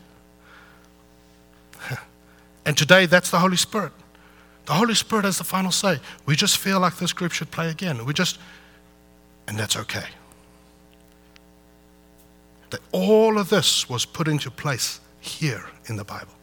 and 2.66 2.76
today, 2.76 3.06
that's 3.06 3.32
the 3.32 3.40
Holy 3.40 3.56
Spirit. 3.56 3.94
The 4.70 4.76
Holy 4.76 4.93
Spirit 4.93 5.26
has 5.26 5.39
the 5.39 5.43
final 5.43 5.72
say. 5.72 5.99
We 6.28 6.36
just 6.36 6.59
feel 6.59 6.80
like 6.80 6.97
this 6.97 7.11
group 7.11 7.32
should 7.32 7.49
play 7.49 7.72
again. 7.72 8.05
We 8.05 8.13
just, 8.13 8.38
and 9.47 9.57
that's 9.57 9.76
okay. 9.76 10.05
That 12.70 12.80
all 12.91 13.39
of 13.39 13.49
this 13.49 13.89
was 13.89 14.05
put 14.05 14.28
into 14.28 14.51
place 14.51 14.99
here 15.22 15.65
in 15.88 15.95
the 15.95 16.03
Bible. 16.03 16.36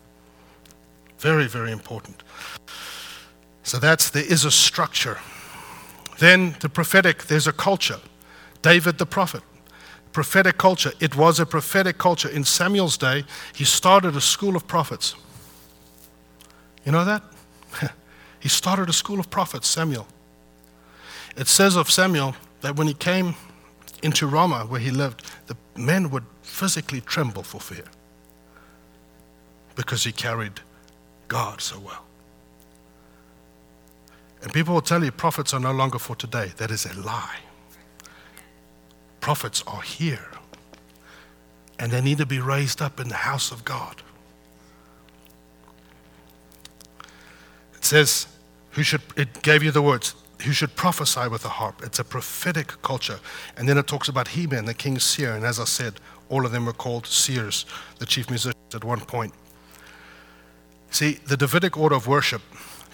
Very, 1.20 1.46
very 1.46 1.70
important. 1.70 2.24
So 3.62 3.78
that's 3.78 4.10
there 4.10 4.26
is 4.26 4.44
a 4.44 4.50
structure. 4.50 5.18
Then 6.18 6.56
the 6.58 6.68
prophetic, 6.68 7.26
there's 7.28 7.46
a 7.46 7.52
culture. 7.52 8.00
David 8.60 8.98
the 8.98 9.06
prophet, 9.06 9.44
prophetic 10.10 10.58
culture. 10.58 10.90
It 10.98 11.14
was 11.14 11.38
a 11.38 11.46
prophetic 11.46 11.96
culture. 11.96 12.28
In 12.28 12.42
Samuel's 12.42 12.98
day, 12.98 13.22
he 13.54 13.62
started 13.62 14.16
a 14.16 14.20
school 14.20 14.56
of 14.56 14.66
prophets. 14.66 15.14
You 16.84 16.90
know 16.90 17.04
that? 17.04 17.22
He 18.40 18.48
started 18.48 18.88
a 18.88 18.92
school 18.92 19.20
of 19.20 19.30
prophets, 19.30 19.68
Samuel. 19.68 20.06
It 21.36 21.48
says 21.48 21.76
of 21.76 21.90
Samuel 21.90 22.34
that 22.60 22.76
when 22.76 22.86
he 22.86 22.94
came 22.94 23.34
into 24.02 24.26
Ramah, 24.26 24.66
where 24.66 24.80
he 24.80 24.90
lived, 24.90 25.24
the 25.46 25.56
men 25.76 26.10
would 26.10 26.24
physically 26.42 27.00
tremble 27.00 27.42
for 27.42 27.60
fear 27.60 27.84
because 29.74 30.04
he 30.04 30.12
carried 30.12 30.60
God 31.28 31.60
so 31.60 31.78
well. 31.78 32.04
And 34.42 34.52
people 34.52 34.74
will 34.74 34.80
tell 34.80 35.02
you 35.02 35.10
prophets 35.10 35.52
are 35.52 35.60
no 35.60 35.72
longer 35.72 35.98
for 35.98 36.14
today. 36.14 36.52
That 36.56 36.70
is 36.70 36.86
a 36.86 36.98
lie. 37.00 37.38
Prophets 39.20 39.62
are 39.66 39.82
here. 39.82 40.28
And 41.78 41.90
they 41.92 42.00
need 42.00 42.18
to 42.18 42.26
be 42.26 42.38
raised 42.38 42.80
up 42.80 43.00
in 43.00 43.08
the 43.08 43.16
house 43.16 43.50
of 43.50 43.64
God. 43.64 44.02
Says, 47.86 48.26
who 48.70 48.82
should, 48.82 49.00
it 49.16 49.42
gave 49.42 49.62
you 49.62 49.70
the 49.70 49.82
words, 49.82 50.14
who 50.42 50.52
should 50.52 50.76
prophesy 50.76 51.28
with 51.28 51.44
a 51.44 51.48
harp. 51.48 51.82
It's 51.82 51.98
a 51.98 52.04
prophetic 52.04 52.82
culture. 52.82 53.18
And 53.56 53.68
then 53.68 53.78
it 53.78 53.86
talks 53.86 54.08
about 54.08 54.28
Heman, 54.28 54.66
the 54.66 54.74
king's 54.74 55.04
seer. 55.04 55.32
And 55.32 55.44
as 55.44 55.58
I 55.58 55.64
said, 55.64 55.94
all 56.28 56.44
of 56.44 56.52
them 56.52 56.66
were 56.66 56.72
called 56.72 57.06
seers, 57.06 57.64
the 57.98 58.06
chief 58.06 58.28
musicians 58.28 58.74
at 58.74 58.84
one 58.84 59.00
point. 59.00 59.32
See, 60.90 61.14
the 61.26 61.36
Davidic 61.36 61.76
order 61.78 61.94
of 61.94 62.06
worship 62.06 62.42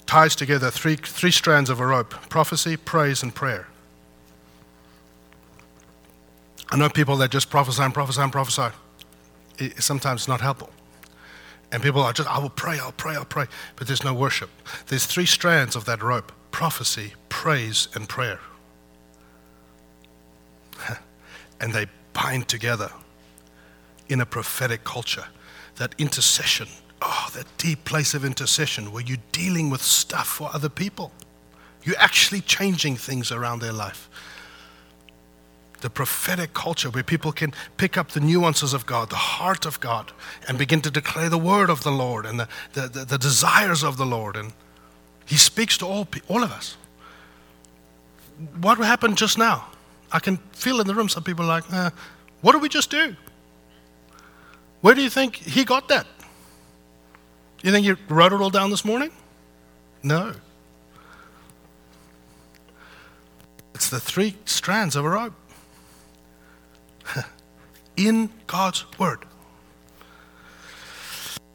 ties 0.06 0.36
together 0.36 0.70
three, 0.70 0.96
three 0.96 1.30
strands 1.30 1.70
of 1.70 1.80
a 1.80 1.86
rope 1.86 2.10
prophecy, 2.28 2.76
praise, 2.76 3.22
and 3.22 3.34
prayer. 3.34 3.66
I 6.70 6.76
know 6.76 6.88
people 6.88 7.16
that 7.16 7.30
just 7.30 7.50
prophesy 7.50 7.82
and 7.82 7.92
prophesy 7.92 8.20
and 8.20 8.32
prophesy. 8.32 8.74
Sometimes 9.78 10.26
not 10.28 10.40
helpful. 10.40 10.70
And 11.72 11.82
people 11.82 12.02
are 12.02 12.12
just, 12.12 12.28
I 12.28 12.38
will 12.38 12.50
pray, 12.50 12.78
I'll 12.78 12.92
pray, 12.92 13.16
I'll 13.16 13.24
pray. 13.24 13.46
But 13.76 13.86
there's 13.86 14.04
no 14.04 14.12
worship. 14.12 14.50
There's 14.88 15.06
three 15.06 15.26
strands 15.26 15.74
of 15.74 15.86
that 15.86 16.02
rope 16.02 16.30
prophecy, 16.50 17.14
praise, 17.30 17.88
and 17.94 18.06
prayer. 18.06 18.38
and 21.60 21.72
they 21.72 21.86
bind 22.12 22.46
together 22.46 22.90
in 24.08 24.20
a 24.20 24.26
prophetic 24.26 24.84
culture. 24.84 25.24
That 25.76 25.94
intercession, 25.96 26.68
oh, 27.00 27.30
that 27.32 27.46
deep 27.56 27.86
place 27.86 28.12
of 28.12 28.22
intercession 28.22 28.92
where 28.92 29.02
you're 29.02 29.16
dealing 29.32 29.70
with 29.70 29.80
stuff 29.80 30.28
for 30.28 30.50
other 30.52 30.68
people. 30.68 31.10
You're 31.84 31.98
actually 31.98 32.42
changing 32.42 32.96
things 32.96 33.32
around 33.32 33.60
their 33.60 33.72
life 33.72 34.10
the 35.82 35.90
prophetic 35.90 36.54
culture 36.54 36.88
where 36.88 37.02
people 37.02 37.32
can 37.32 37.52
pick 37.76 37.98
up 37.98 38.12
the 38.12 38.20
nuances 38.20 38.72
of 38.72 38.86
God, 38.86 39.10
the 39.10 39.16
heart 39.16 39.66
of 39.66 39.78
God, 39.80 40.12
and 40.48 40.56
begin 40.56 40.80
to 40.80 40.90
declare 40.90 41.28
the 41.28 41.38
word 41.38 41.68
of 41.68 41.82
the 41.82 41.90
Lord 41.90 42.24
and 42.24 42.40
the, 42.40 42.48
the, 42.72 42.88
the, 42.88 43.04
the 43.04 43.18
desires 43.18 43.82
of 43.82 43.96
the 43.96 44.06
Lord. 44.06 44.36
And 44.36 44.52
He 45.26 45.36
speaks 45.36 45.76
to 45.78 45.86
all, 45.86 46.08
all 46.28 46.42
of 46.42 46.52
us. 46.52 46.76
What 48.60 48.78
happened 48.78 49.18
just 49.18 49.36
now? 49.36 49.66
I 50.10 50.20
can 50.20 50.38
feel 50.52 50.80
in 50.80 50.86
the 50.86 50.94
room 50.94 51.08
some 51.08 51.24
people 51.24 51.44
are 51.44 51.60
like, 51.60 51.72
eh, 51.72 51.90
what 52.40 52.52
did 52.52 52.62
we 52.62 52.68
just 52.68 52.90
do? 52.90 53.16
Where 54.80 54.94
do 54.94 55.02
you 55.02 55.10
think 55.10 55.36
He 55.36 55.64
got 55.64 55.88
that? 55.88 56.06
You 57.62 57.72
think 57.72 57.86
you 57.86 57.96
wrote 58.08 58.32
it 58.32 58.40
all 58.40 58.50
down 58.50 58.70
this 58.70 58.84
morning? 58.84 59.10
No. 60.02 60.34
It's 63.74 63.90
the 63.90 64.00
three 64.00 64.36
strands 64.44 64.94
of 64.96 65.04
a 65.04 65.10
rope 65.10 65.34
in 67.96 68.30
God's 68.46 68.84
Word. 68.98 69.24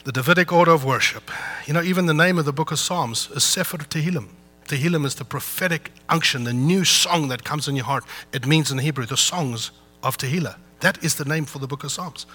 The 0.04 0.12
Davidic 0.12 0.54
order 0.54 0.72
of 0.72 0.86
worship. 0.86 1.30
You 1.66 1.74
know, 1.74 1.82
even 1.82 2.06
the 2.06 2.14
name 2.14 2.38
of 2.38 2.45
the 2.45 2.54
book 2.54 2.72
of 2.72 2.80
Psalms 2.80 3.30
is 3.36 3.43
Sefer 3.43 3.78
Tehillim. 3.78 4.30
Tehillim 4.66 5.06
is 5.06 5.16
the 5.16 5.26
prophetic 5.26 5.91
unction, 6.10 6.43
the 6.43 6.54
new 6.54 6.84
song 6.84 7.28
that 7.30 7.43
comes 7.43 7.68
in 7.68 7.76
your 7.76 7.86
heart. 7.86 8.04
It 8.32 8.45
means 8.45 8.72
in 8.72 8.78
Hebrew 8.78 9.06
the 9.06 9.18
songs 9.18 9.72
of 10.04 10.18
Tehillah. 10.18 10.56
That 10.80 11.04
is 11.04 11.16
the 11.16 11.26
name 11.26 11.45
for 11.45 11.60
the 11.60 11.68
book 11.68 11.84
of 11.84 11.91
Psalms. 11.91 12.26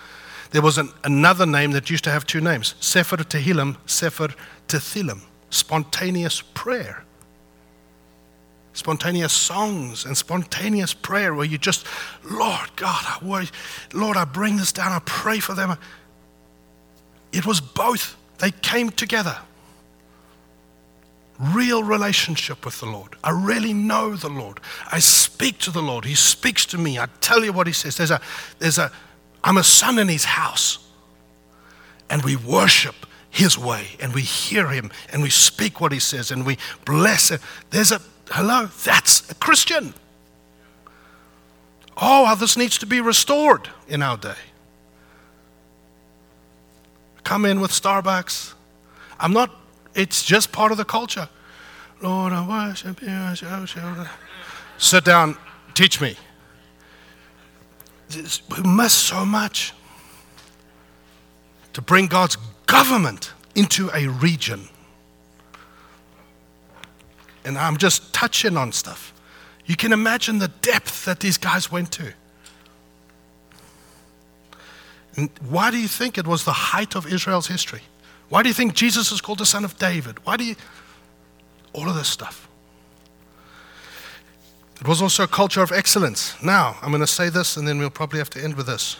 There 0.51 0.63
was 0.63 0.77
an, 0.77 0.91
another 1.05 1.47
name 1.47 1.71
that 1.73 1.89
used 1.89 2.05
to 2.05 2.11
have 2.11 2.27
two 2.27 2.41
names 2.41 2.75
Sefer 2.81 3.17
Tehillim, 3.17 3.77
Sefer 3.87 4.35
Tehillim, 4.69 5.23
spontaneous 5.51 6.43
prayer 6.43 7.05
spontaneous 8.73 9.33
songs 9.33 10.05
and 10.05 10.17
spontaneous 10.17 10.95
prayer 10.95 11.35
where 11.35 11.45
you 11.45 11.59
just, 11.59 11.87
Lord 12.25 12.75
God, 12.77 13.05
I 13.07 13.19
worry, 13.23 13.49
Lord, 13.93 14.17
I 14.17 14.25
bring 14.25 14.57
this 14.57 14.73
down, 14.73 14.93
I 14.93 15.01
pray 15.05 15.41
for 15.41 15.55
them. 15.55 15.77
It 17.33 17.47
was 17.47 17.61
both. 17.61 18.17
They 18.39 18.51
came 18.51 18.91
together. 18.91 19.37
Real 21.39 21.83
relationship 21.83 22.65
with 22.65 22.79
the 22.81 22.87
Lord. 22.87 23.17
I 23.25 23.31
really 23.31 23.73
know 23.73 24.15
the 24.17 24.29
Lord. 24.29 24.61
I 24.91 25.01
speak 25.01 25.59
to 25.61 25.71
the 25.71 25.83
Lord. 25.83 26.05
He 26.05 26.15
speaks 26.15 26.65
to 26.67 26.79
me. 26.79 26.99
I 26.99 27.09
tell 27.21 27.43
you 27.45 27.53
what 27.53 27.67
He 27.67 27.73
says. 27.73 27.97
There's 27.97 28.11
a, 28.11 28.21
there's 28.59 28.79
a, 28.79 28.93
I'm 29.43 29.57
a 29.57 29.65
son 29.65 29.99
in 29.99 30.09
His 30.09 30.25
house. 30.25 30.79
And 32.09 32.23
we 32.23 32.37
worship 32.37 32.95
His 33.31 33.59
way 33.59 33.87
and 33.99 34.15
we 34.15 34.23
hear 34.23 34.69
Him 34.69 34.93
and 35.13 35.23
we 35.23 35.31
speak 35.31 35.81
what 35.81 35.91
He 35.93 35.99
says 35.99 36.31
and 36.31 36.45
we 36.47 36.59
bless 36.85 37.31
it. 37.31 37.41
There's 37.71 37.93
a, 37.93 38.01
Hello, 38.33 38.65
that's 38.65 39.31
a 39.31 39.35
Christian. 39.35 39.93
Oh, 41.99 42.25
how 42.25 42.35
this 42.35 42.57
needs 42.57 42.79
to 42.79 42.87
be 42.87 43.03
restored 43.03 43.69
in 43.89 44.01
our 44.01 44.17
day. 44.17 44.41
Come 47.25 47.45
in 47.45 47.61
with 47.61 47.73
Starbucks. 47.73 48.55
I'm 49.21 49.35
not, 49.35 49.55
it's 49.95 50.25
just 50.25 50.51
part 50.51 50.73
of 50.73 50.79
the 50.79 50.85
culture. 50.87 51.29
Lord, 52.01 52.33
I 52.33 52.49
worship 52.49 53.03
you. 53.03 54.07
Sit 54.79 55.05
down, 55.05 55.37
teach 55.75 56.01
me. 56.01 56.17
We 58.17 58.63
miss 58.65 58.95
so 58.95 59.27
much 59.27 59.75
to 61.75 61.83
bring 61.83 62.07
God's 62.07 62.39
government 62.65 63.35
into 63.55 63.91
a 63.93 64.09
region 64.09 64.71
and 67.45 67.59
I'm 67.59 67.77
just 67.77 68.13
touching 68.13 68.57
on 68.57 68.73
stuff. 68.73 69.13
You 69.67 69.77
can 69.77 69.93
imagine 69.93 70.39
the 70.39 70.49
depth 70.49 71.05
that 71.05 71.21
these 71.21 71.39
guys 71.39 71.71
went 71.71 71.93
to. 71.93 72.13
And 75.17 75.31
why 75.49 75.71
do 75.71 75.79
you 75.79 75.89
think 75.89 76.19
it 76.19 76.27
was 76.27 76.45
the 76.45 76.53
height 76.53 76.97
of 76.97 77.07
Israel's 77.07 77.47
history? 77.47 77.83
Why 78.29 78.43
do 78.43 78.49
you 78.49 78.55
think 78.55 78.75
Jesus 78.75 79.13
is 79.13 79.21
called 79.21 79.39
the 79.39 79.47
son 79.47 79.65
of 79.65 79.79
David? 79.79 80.25
Why 80.25 80.37
do 80.37 80.45
you. 80.45 80.57
All 81.75 81.89
of 81.89 81.95
this 81.95 82.09
stuff. 82.09 82.49
It 84.81 84.89
was 84.89 85.01
also 85.01 85.25
a 85.25 85.29
culture 85.29 85.63
of 85.63 85.71
excellence. 85.71 86.43
Now, 86.43 86.77
I'm 86.83 86.91
going 86.91 87.03
to 87.03 87.07
say 87.07 87.29
this 87.29 87.57
and 87.57 87.69
then 87.69 87.79
we'll 87.79 87.91
probably 87.91 88.19
have 88.19 88.31
to 88.31 88.43
end 88.43 88.55
with 88.55 88.67
this. 88.67 88.97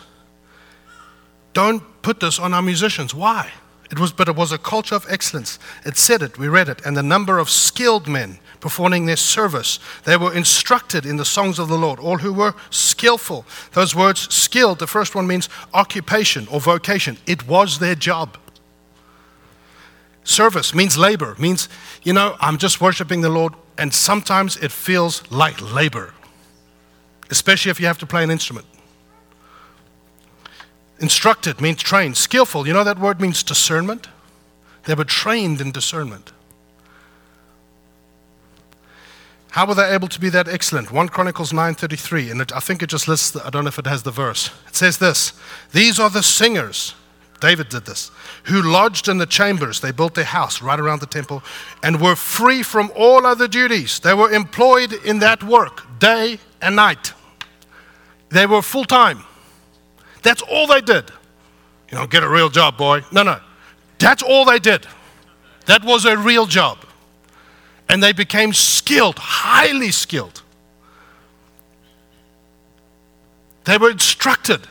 Don't 1.55 1.83
put 2.03 2.21
this 2.21 2.39
on 2.39 2.55
our 2.55 2.63
musicians. 2.63 3.15
Why? 3.15 3.51
It 3.93 3.99
was, 3.99 4.11
but 4.11 4.27
it 4.27 4.35
was 4.35 4.53
a 4.53 4.59
culture 4.59 4.95
of 4.95 5.05
excellence. 5.11 5.59
It 5.85 5.99
said 5.99 6.23
it, 6.23 6.39
we 6.39 6.49
read 6.49 6.71
it, 6.71 6.81
and 6.87 6.97
the 6.97 7.03
number 7.03 7.39
of 7.39 7.51
skilled 7.51 8.09
men 8.09 8.39
performing 8.59 9.05
their 9.05 9.17
service. 9.17 9.79
They 10.05 10.17
were 10.17 10.33
instructed 10.33 11.05
in 11.05 11.19
the 11.19 11.27
songs 11.27 11.59
of 11.59 11.69
the 11.69 11.77
Lord, 11.77 12.01
all 12.01 12.17
who 12.17 12.33
were 12.33 12.55
skillful. 12.71 13.45
Those 13.73 13.95
words, 13.95 14.33
skilled, 14.35 14.79
the 14.79 14.87
first 14.87 15.15
one 15.15 15.27
means 15.27 15.51
occupation 15.75 16.49
or 16.51 16.59
vocation. 16.59 17.19
It 17.27 17.47
was 17.47 17.81
their 17.81 17.95
job. 17.95 18.39
Service 20.25 20.75
means 20.75 20.97
labor, 20.97 21.37
means, 21.39 21.69
you 22.03 22.15
know, 22.15 22.37
I'm 22.41 22.57
just 22.57 22.81
worshiping 22.81 23.21
the 23.21 23.29
Lord, 23.29 23.53
and 23.77 23.93
sometimes 23.93 24.57
it 24.57 24.73
feels 24.73 25.31
like 25.31 25.61
labor, 25.61 26.15
especially 27.29 27.71
if 27.71 27.79
you 27.79 27.87
have 27.89 27.99
to 27.99 28.07
play 28.07 28.25
an 28.25 28.31
instrument. 28.31 28.65
Instructed 31.03 31.61
means 31.61 31.83
trained. 31.83 32.17
Skillful, 32.17 32.65
you 32.65 32.73
know 32.73 32.85
that 32.85 32.99
word 32.99 33.21
means 33.21 33.43
discernment? 33.43 34.07
They 34.85 34.95
were 34.95 35.05
trained 35.05 35.61
in 35.61 35.73
discernment. 35.73 36.33
How 39.51 39.67
were 39.67 39.75
they 39.75 39.93
able 39.93 40.07
to 40.07 40.21
be 40.21 40.31
that 40.31 40.47
excellent? 40.47 40.93
1 40.93 41.09
Chronicles 41.09 41.53
9:33, 41.53 42.31
and 42.31 42.41
it, 42.41 42.53
I 42.53 42.61
think 42.61 42.83
it 42.83 42.89
just 42.89 43.09
lists. 43.09 43.33
The, 43.33 43.45
I 43.45 43.51
don't 43.51 43.65
know 43.65 43.69
if 43.69 43.81
it 43.81 43.87
has 43.87 44.05
the 44.05 44.13
verse. 44.13 44.51
It 44.69 44.77
says 44.77 44.99
this: 44.99 45.33
These 45.73 45.99
are 45.99 46.09
the 46.09 46.23
singers. 46.23 46.95
David 47.41 47.69
did 47.69 47.85
this. 47.85 48.13
Who 48.45 48.63
lodged 48.63 49.09
in 49.09 49.19
the 49.19 49.27
chambers. 49.27 49.81
They 49.81 49.91
built 49.91 50.15
their 50.15 50.25
house 50.25 50.63
right 50.63 50.79
around 50.79 51.01
the 51.01 51.07
temple, 51.07 51.43
and 51.83 52.01
were 52.01 52.15
free 52.15 52.63
from 52.63 52.93
all 52.95 53.27
other 53.27 53.49
duties. 53.49 53.99
They 53.99 54.15
were 54.15 54.31
employed 54.31 54.93
in 54.93 55.19
that 55.19 55.43
work 55.43 55.83
day 55.99 56.39
and 56.61 56.77
night. 56.77 57.13
They 58.29 58.47
were 58.47 58.63
full 58.63 58.85
time. 58.85 59.25
That's 60.23 60.43
all 60.43 60.67
they 60.67 60.81
did. 60.81 61.11
You 61.91 61.99
know, 61.99 62.07
get 62.07 62.23
a 62.23 62.29
real 62.29 62.49
job, 62.49 62.77
boy. 62.77 63.03
No, 63.13 63.23
no. 63.23 63.39
That's 63.99 64.23
all 64.23 64.45
they 64.45 64.59
did. 64.59 64.87
That 65.67 65.85
was 65.85 66.05
a 66.05 66.17
real 66.17 66.47
job. 66.47 66.79
And 67.89 68.03
they 68.03 68.13
became 68.13 68.53
skilled, 68.53 69.19
highly 69.19 69.91
skilled. 69.91 70.43
They 73.65 73.77
were 73.79 73.91
instructed 73.91 74.67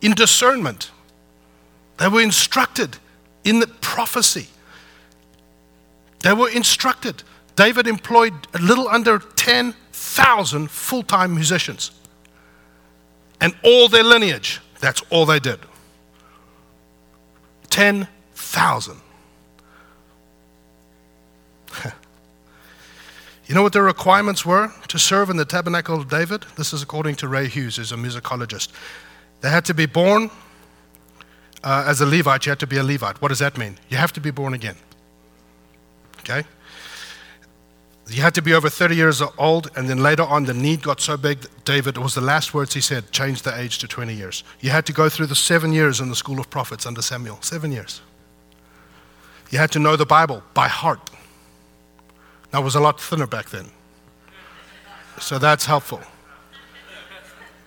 in 0.00 0.14
discernment. 0.14 0.90
They 1.98 2.08
were 2.08 2.22
instructed 2.22 2.96
in 3.44 3.60
the 3.60 3.66
prophecy. 3.66 4.48
They 6.20 6.32
were 6.32 6.48
instructed. 6.48 7.22
David 7.54 7.86
employed 7.86 8.32
a 8.54 8.58
little 8.58 8.88
under 8.88 9.18
10,000 9.18 10.70
full 10.70 11.02
time 11.02 11.34
musicians. 11.34 11.92
And 13.40 13.54
all 13.62 13.88
their 13.88 14.04
lineage, 14.04 14.60
that's 14.82 15.00
all 15.10 15.24
they 15.24 15.38
did. 15.38 15.60
10,000. 17.70 18.96
you 23.46 23.54
know 23.54 23.62
what 23.62 23.72
the 23.72 23.80
requirements 23.80 24.44
were 24.44 24.72
to 24.88 24.98
serve 24.98 25.30
in 25.30 25.36
the 25.36 25.44
tabernacle 25.44 25.98
of 25.98 26.10
David? 26.10 26.44
This 26.56 26.72
is 26.72 26.82
according 26.82 27.14
to 27.16 27.28
Ray 27.28 27.46
Hughes, 27.46 27.76
who's 27.76 27.92
a 27.92 27.96
musicologist. 27.96 28.70
They 29.40 29.50
had 29.50 29.64
to 29.66 29.74
be 29.74 29.86
born 29.86 30.30
uh, 31.62 31.84
as 31.86 32.00
a 32.00 32.06
Levite, 32.06 32.44
you 32.44 32.50
had 32.50 32.58
to 32.58 32.66
be 32.66 32.78
a 32.78 32.82
Levite. 32.82 33.22
What 33.22 33.28
does 33.28 33.38
that 33.38 33.56
mean? 33.56 33.78
You 33.88 33.98
have 33.98 34.12
to 34.14 34.20
be 34.20 34.32
born 34.32 34.52
again. 34.52 34.74
Okay? 36.18 36.42
You 38.08 38.20
had 38.20 38.34
to 38.34 38.42
be 38.42 38.52
over 38.52 38.68
30 38.68 38.96
years 38.96 39.22
old, 39.38 39.70
and 39.76 39.88
then 39.88 40.02
later 40.02 40.24
on, 40.24 40.44
the 40.44 40.54
need 40.54 40.82
got 40.82 41.00
so 41.00 41.16
big, 41.16 41.46
David, 41.64 41.96
it 41.96 42.00
was 42.00 42.14
the 42.14 42.20
last 42.20 42.52
words 42.52 42.74
he 42.74 42.80
said, 42.80 43.10
change 43.12 43.42
the 43.42 43.56
age 43.56 43.78
to 43.78 43.88
20 43.88 44.12
years. 44.12 44.42
You 44.60 44.70
had 44.70 44.84
to 44.86 44.92
go 44.92 45.08
through 45.08 45.26
the 45.26 45.36
seven 45.36 45.72
years 45.72 46.00
in 46.00 46.08
the 46.08 46.16
school 46.16 46.40
of 46.40 46.50
prophets 46.50 46.84
under 46.84 47.00
Samuel. 47.00 47.38
Seven 47.42 47.70
years. 47.70 48.00
You 49.50 49.58
had 49.58 49.70
to 49.72 49.78
know 49.78 49.96
the 49.96 50.06
Bible 50.06 50.42
by 50.52 50.68
heart. 50.68 51.10
Now, 52.52 52.60
it 52.60 52.64
was 52.64 52.74
a 52.74 52.80
lot 52.80 53.00
thinner 53.00 53.26
back 53.26 53.50
then. 53.50 53.66
So 55.20 55.38
that's 55.38 55.64
helpful. 55.64 56.00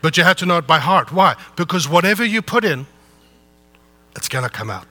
But 0.02 0.18
you 0.18 0.24
had 0.24 0.38
to 0.40 0.46
know 0.46 0.58
it 0.58 0.68
by 0.68 0.80
heart. 0.80 1.12
Why? 1.12 1.36
Because 1.56 1.88
whatever 1.88 2.24
you 2.24 2.42
put 2.42 2.66
in, 2.66 2.86
it's 4.16 4.28
going 4.28 4.44
to 4.44 4.50
come 4.50 4.70
out. 4.70 4.88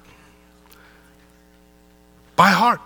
By 2.34 2.48
heart. 2.48 2.80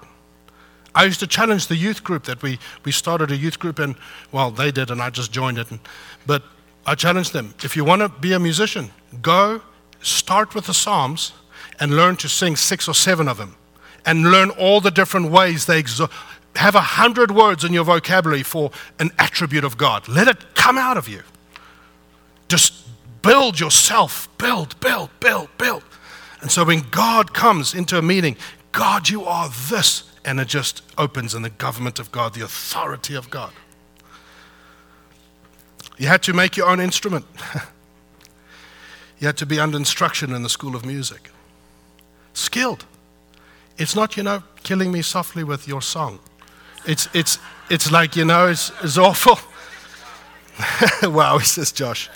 I 0.98 1.04
used 1.04 1.20
to 1.20 1.28
challenge 1.28 1.68
the 1.68 1.76
youth 1.76 2.02
group 2.02 2.24
that 2.24 2.42
we, 2.42 2.58
we 2.84 2.90
started 2.90 3.30
a 3.30 3.36
youth 3.36 3.60
group 3.60 3.78
and, 3.78 3.94
well, 4.32 4.50
they 4.50 4.72
did 4.72 4.90
and 4.90 5.00
I 5.00 5.10
just 5.10 5.30
joined 5.30 5.56
it. 5.56 5.70
And, 5.70 5.78
but 6.26 6.42
I 6.84 6.96
challenged 6.96 7.32
them 7.32 7.54
if 7.62 7.76
you 7.76 7.84
want 7.84 8.02
to 8.02 8.08
be 8.08 8.32
a 8.32 8.40
musician, 8.40 8.90
go 9.22 9.62
start 10.00 10.56
with 10.56 10.66
the 10.66 10.74
Psalms 10.74 11.34
and 11.78 11.94
learn 11.94 12.16
to 12.16 12.28
sing 12.28 12.56
six 12.56 12.88
or 12.88 12.94
seven 12.94 13.28
of 13.28 13.36
them 13.36 13.54
and 14.04 14.32
learn 14.32 14.50
all 14.50 14.80
the 14.80 14.90
different 14.90 15.30
ways 15.30 15.66
they 15.66 15.80
exo- 15.80 16.10
have 16.56 16.74
a 16.74 16.80
hundred 16.80 17.30
words 17.30 17.62
in 17.62 17.72
your 17.72 17.84
vocabulary 17.84 18.42
for 18.42 18.72
an 18.98 19.12
attribute 19.20 19.62
of 19.62 19.78
God. 19.78 20.08
Let 20.08 20.26
it 20.26 20.56
come 20.56 20.76
out 20.76 20.96
of 20.96 21.06
you. 21.08 21.22
Just 22.48 22.74
build 23.22 23.60
yourself, 23.60 24.28
build, 24.36 24.80
build, 24.80 25.10
build, 25.20 25.48
build. 25.58 25.84
And 26.40 26.50
so 26.50 26.64
when 26.64 26.80
God 26.90 27.32
comes 27.34 27.72
into 27.72 27.96
a 27.98 28.02
meeting, 28.02 28.36
God, 28.72 29.08
you 29.08 29.24
are 29.26 29.48
this, 29.68 30.02
and 30.28 30.38
it 30.38 30.46
just 30.46 30.82
opens 30.98 31.34
in 31.34 31.40
the 31.40 31.48
government 31.48 31.98
of 31.98 32.12
God, 32.12 32.34
the 32.34 32.42
authority 32.42 33.14
of 33.14 33.30
God. 33.30 33.50
You 35.96 36.06
had 36.06 36.22
to 36.24 36.34
make 36.34 36.54
your 36.54 36.68
own 36.68 36.80
instrument. 36.80 37.24
you 39.18 39.26
had 39.26 39.38
to 39.38 39.46
be 39.46 39.58
under 39.58 39.78
instruction 39.78 40.34
in 40.34 40.42
the 40.42 40.50
school 40.50 40.76
of 40.76 40.84
music. 40.84 41.30
Skilled. 42.34 42.84
It's 43.78 43.96
not, 43.96 44.18
you 44.18 44.22
know, 44.22 44.42
killing 44.64 44.92
me 44.92 45.00
softly 45.00 45.44
with 45.44 45.66
your 45.66 45.80
song. 45.80 46.18
It's, 46.84 47.08
it's, 47.14 47.38
it's 47.70 47.90
like, 47.90 48.14
you 48.14 48.26
know, 48.26 48.48
it's, 48.48 48.70
it's 48.82 48.98
awful. 48.98 49.38
wow, 51.10 51.38
he 51.38 51.46
says 51.46 51.72
Josh. 51.72 52.10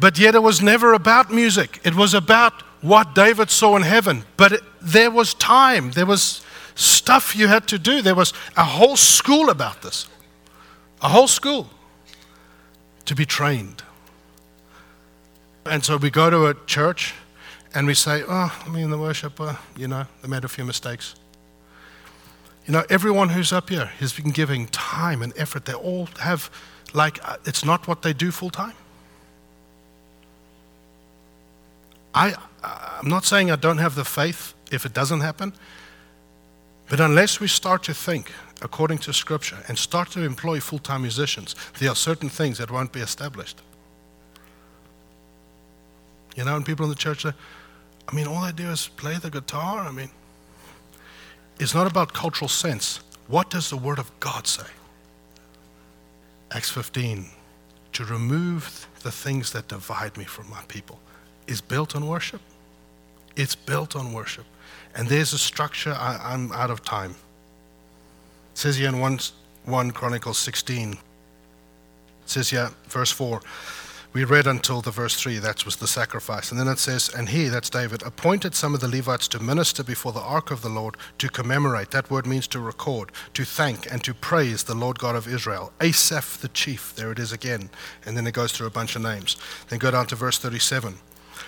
But 0.00 0.18
yet 0.18 0.34
it 0.34 0.42
was 0.42 0.60
never 0.60 0.92
about 0.92 1.32
music. 1.32 1.78
It 1.84 1.94
was 1.94 2.14
about 2.14 2.65
what 2.86 3.14
David 3.14 3.50
saw 3.50 3.76
in 3.76 3.82
heaven. 3.82 4.24
But 4.36 4.52
it, 4.52 4.60
there 4.80 5.10
was 5.10 5.34
time, 5.34 5.92
there 5.92 6.06
was 6.06 6.44
stuff 6.74 7.34
you 7.34 7.48
had 7.48 7.66
to 7.68 7.78
do. 7.78 8.02
There 8.02 8.14
was 8.14 8.32
a 8.56 8.64
whole 8.64 8.96
school 8.96 9.50
about 9.50 9.82
this, 9.82 10.06
a 11.02 11.08
whole 11.08 11.28
school 11.28 11.68
to 13.06 13.14
be 13.14 13.24
trained. 13.24 13.82
And 15.64 15.84
so 15.84 15.96
we 15.96 16.10
go 16.10 16.30
to 16.30 16.46
a 16.46 16.54
church 16.66 17.14
and 17.74 17.86
we 17.86 17.94
say, 17.94 18.22
Oh, 18.28 18.62
I 18.64 18.68
mean, 18.68 18.90
the 18.90 18.98
worshiper, 18.98 19.58
you 19.76 19.88
know, 19.88 20.06
they 20.22 20.28
made 20.28 20.44
a 20.44 20.48
few 20.48 20.64
mistakes. 20.64 21.14
You 22.66 22.72
know, 22.72 22.84
everyone 22.90 23.28
who's 23.30 23.52
up 23.52 23.70
here 23.70 23.86
has 24.00 24.12
been 24.12 24.30
giving 24.30 24.66
time 24.68 25.22
and 25.22 25.32
effort. 25.36 25.66
They 25.66 25.74
all 25.74 26.08
have, 26.20 26.50
like, 26.94 27.20
uh, 27.28 27.36
it's 27.44 27.64
not 27.64 27.86
what 27.86 28.02
they 28.02 28.12
do 28.12 28.32
full 28.32 28.50
time. 28.50 28.74
I, 32.16 32.34
I'm 32.64 33.08
not 33.08 33.26
saying 33.26 33.50
I 33.50 33.56
don't 33.56 33.76
have 33.76 33.94
the 33.94 34.04
faith 34.04 34.54
if 34.72 34.86
it 34.86 34.94
doesn't 34.94 35.20
happen, 35.20 35.52
but 36.88 36.98
unless 36.98 37.40
we 37.40 37.46
start 37.46 37.82
to 37.84 37.94
think 37.94 38.32
according 38.62 38.98
to 38.98 39.12
Scripture 39.12 39.58
and 39.68 39.78
start 39.78 40.10
to 40.12 40.22
employ 40.22 40.60
full 40.60 40.78
time 40.78 41.02
musicians, 41.02 41.54
there 41.78 41.90
are 41.90 41.94
certain 41.94 42.30
things 42.30 42.56
that 42.56 42.70
won't 42.70 42.90
be 42.90 43.00
established. 43.00 43.60
You 46.36 46.44
know, 46.44 46.56
and 46.56 46.64
people 46.64 46.86
in 46.86 46.90
the 46.90 46.96
church 46.96 47.22
say, 47.22 47.32
I 48.08 48.14
mean, 48.14 48.26
all 48.26 48.38
I 48.42 48.52
do 48.52 48.70
is 48.70 48.88
play 48.88 49.16
the 49.16 49.30
guitar. 49.30 49.80
I 49.80 49.90
mean, 49.90 50.10
it's 51.60 51.74
not 51.74 51.86
about 51.86 52.14
cultural 52.14 52.48
sense. 52.48 53.00
What 53.28 53.50
does 53.50 53.68
the 53.68 53.76
Word 53.76 53.98
of 53.98 54.10
God 54.20 54.46
say? 54.46 54.68
Acts 56.50 56.70
15 56.70 57.26
to 57.92 58.04
remove 58.04 58.86
the 59.02 59.10
things 59.10 59.52
that 59.52 59.68
divide 59.68 60.16
me 60.16 60.24
from 60.24 60.48
my 60.48 60.62
people 60.68 60.98
is 61.46 61.60
built 61.60 61.94
on 61.94 62.06
worship. 62.06 62.40
It's 63.36 63.54
built 63.54 63.94
on 63.96 64.12
worship. 64.12 64.44
And 64.94 65.08
there's 65.08 65.32
a 65.32 65.38
structure, 65.38 65.92
I, 65.92 66.32
am 66.32 66.52
out 66.52 66.70
of 66.70 66.82
time. 66.82 67.12
It 68.52 68.58
says 68.58 68.76
here 68.76 68.88
in 68.88 68.98
1, 68.98 69.18
1 69.66 69.90
Chronicles 69.90 70.38
16, 70.38 70.92
it 70.92 70.98
says 72.24 72.50
here, 72.50 72.70
verse 72.88 73.10
4, 73.10 73.40
we 74.16 74.24
read 74.24 74.46
until 74.46 74.80
the 74.80 74.90
verse 74.90 75.14
3, 75.20 75.40
that 75.40 75.66
was 75.66 75.76
the 75.76 75.86
sacrifice. 75.86 76.50
And 76.50 76.58
then 76.58 76.68
it 76.68 76.78
says, 76.78 77.10
And 77.14 77.28
he, 77.28 77.48
that's 77.48 77.68
David, 77.68 78.02
appointed 78.02 78.54
some 78.54 78.72
of 78.72 78.80
the 78.80 78.88
Levites 78.88 79.28
to 79.28 79.38
minister 79.38 79.84
before 79.84 80.12
the 80.12 80.20
ark 80.20 80.50
of 80.50 80.62
the 80.62 80.70
Lord 80.70 80.96
to 81.18 81.28
commemorate. 81.28 81.90
That 81.90 82.10
word 82.10 82.26
means 82.26 82.48
to 82.48 82.60
record, 82.60 83.12
to 83.34 83.44
thank, 83.44 83.92
and 83.92 84.02
to 84.04 84.14
praise 84.14 84.62
the 84.62 84.74
Lord 84.74 84.98
God 84.98 85.16
of 85.16 85.28
Israel. 85.28 85.70
Asaph 85.82 86.38
the 86.38 86.48
chief, 86.48 86.94
there 86.96 87.12
it 87.12 87.18
is 87.18 87.30
again. 87.30 87.68
And 88.06 88.16
then 88.16 88.26
it 88.26 88.32
goes 88.32 88.52
through 88.52 88.68
a 88.68 88.70
bunch 88.70 88.96
of 88.96 89.02
names. 89.02 89.36
Then 89.68 89.78
go 89.78 89.90
down 89.90 90.06
to 90.06 90.16
verse 90.16 90.38
37. 90.38 90.94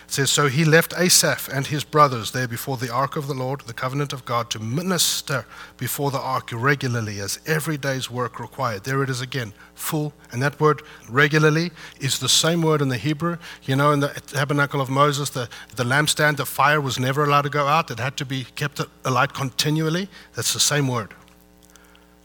It 0.09 0.15
says, 0.15 0.31
So 0.31 0.49
he 0.49 0.65
left 0.65 0.95
Asaph 0.97 1.51
and 1.53 1.67
his 1.67 1.85
brothers 1.85 2.31
there 2.31 2.49
before 2.49 2.79
the 2.79 2.91
ark 2.91 3.17
of 3.17 3.27
the 3.27 3.35
Lord, 3.35 3.61
the 3.61 3.75
covenant 3.75 4.15
of 4.15 4.25
God, 4.25 4.49
to 4.51 4.59
minister 4.59 5.45
before 5.77 6.11
the 6.11 6.19
ark 6.19 6.49
regularly 6.51 7.21
as 7.21 7.39
every 7.45 7.77
day's 7.77 8.11
work 8.11 8.41
required. 8.41 8.85
There 8.85 9.03
it 9.03 9.11
is 9.11 9.21
again, 9.21 9.53
full. 9.75 10.15
And 10.33 10.41
that 10.41 10.59
word 10.59 10.81
regularly 11.11 11.73
is 12.01 12.21
the 12.21 12.29
same 12.29 12.63
word 12.63 12.81
in 12.81 12.89
the 12.89 12.97
Hebrew. 12.97 13.37
You 13.65 13.77
know, 13.77 13.93
in 13.93 14.01
the 14.01 14.09
tabernacle 14.09 14.81
of 14.81 14.89
Moses, 14.89 15.29
the, 15.29 15.47
the 15.77 15.85
lampstand, 15.85 16.39
the 16.39 16.47
fire 16.47 16.81
was 16.81 16.99
never 16.99 17.25
allowed 17.25 17.43
to 17.43 17.51
go 17.51 17.67
out, 17.67 17.91
it 17.91 17.99
had 17.99 18.17
to 18.17 18.25
be 18.25 18.45
kept 18.57 18.81
alight 19.05 19.35
continually. 19.35 20.09
That's 20.35 20.55
the 20.55 20.61
same 20.61 20.89
word. 20.89 21.13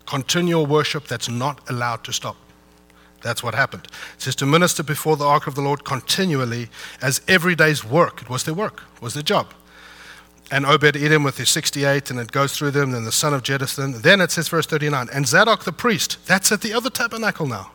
Continual 0.05 0.65
worship 0.65 1.07
that's 1.07 1.27
not 1.27 1.69
allowed 1.69 2.05
to 2.05 2.13
stop. 2.13 2.37
That's 3.23 3.41
what 3.41 3.55
happened. 3.55 3.85
It 4.15 4.21
says 4.21 4.35
to 4.35 4.45
minister 4.45 4.83
before 4.83 5.17
the 5.17 5.25
ark 5.25 5.47
of 5.47 5.55
the 5.55 5.61
Lord 5.61 5.83
continually 5.83 6.69
as 7.01 7.21
every 7.27 7.55
day's 7.55 7.83
work. 7.83 8.21
It 8.21 8.29
was 8.29 8.43
their 8.43 8.53
work, 8.53 8.83
it 8.95 9.01
was 9.01 9.15
their 9.15 9.23
job. 9.23 9.53
And 10.51 10.65
Obed 10.65 10.95
Edom 10.95 11.23
with 11.23 11.37
his 11.37 11.49
68, 11.49 12.11
and 12.11 12.19
it 12.19 12.31
goes 12.31 12.55
through 12.55 12.71
them, 12.71 12.91
then 12.91 13.05
the 13.05 13.11
son 13.11 13.33
of 13.33 13.41
Jeduthun. 13.41 14.01
Then 14.01 14.21
it 14.21 14.29
says, 14.29 14.49
verse 14.49 14.67
39, 14.67 15.07
and 15.11 15.25
Zadok 15.25 15.63
the 15.63 15.71
priest, 15.71 16.23
that's 16.27 16.51
at 16.51 16.61
the 16.61 16.73
other 16.73 16.91
tabernacle 16.91 17.47
now, 17.47 17.71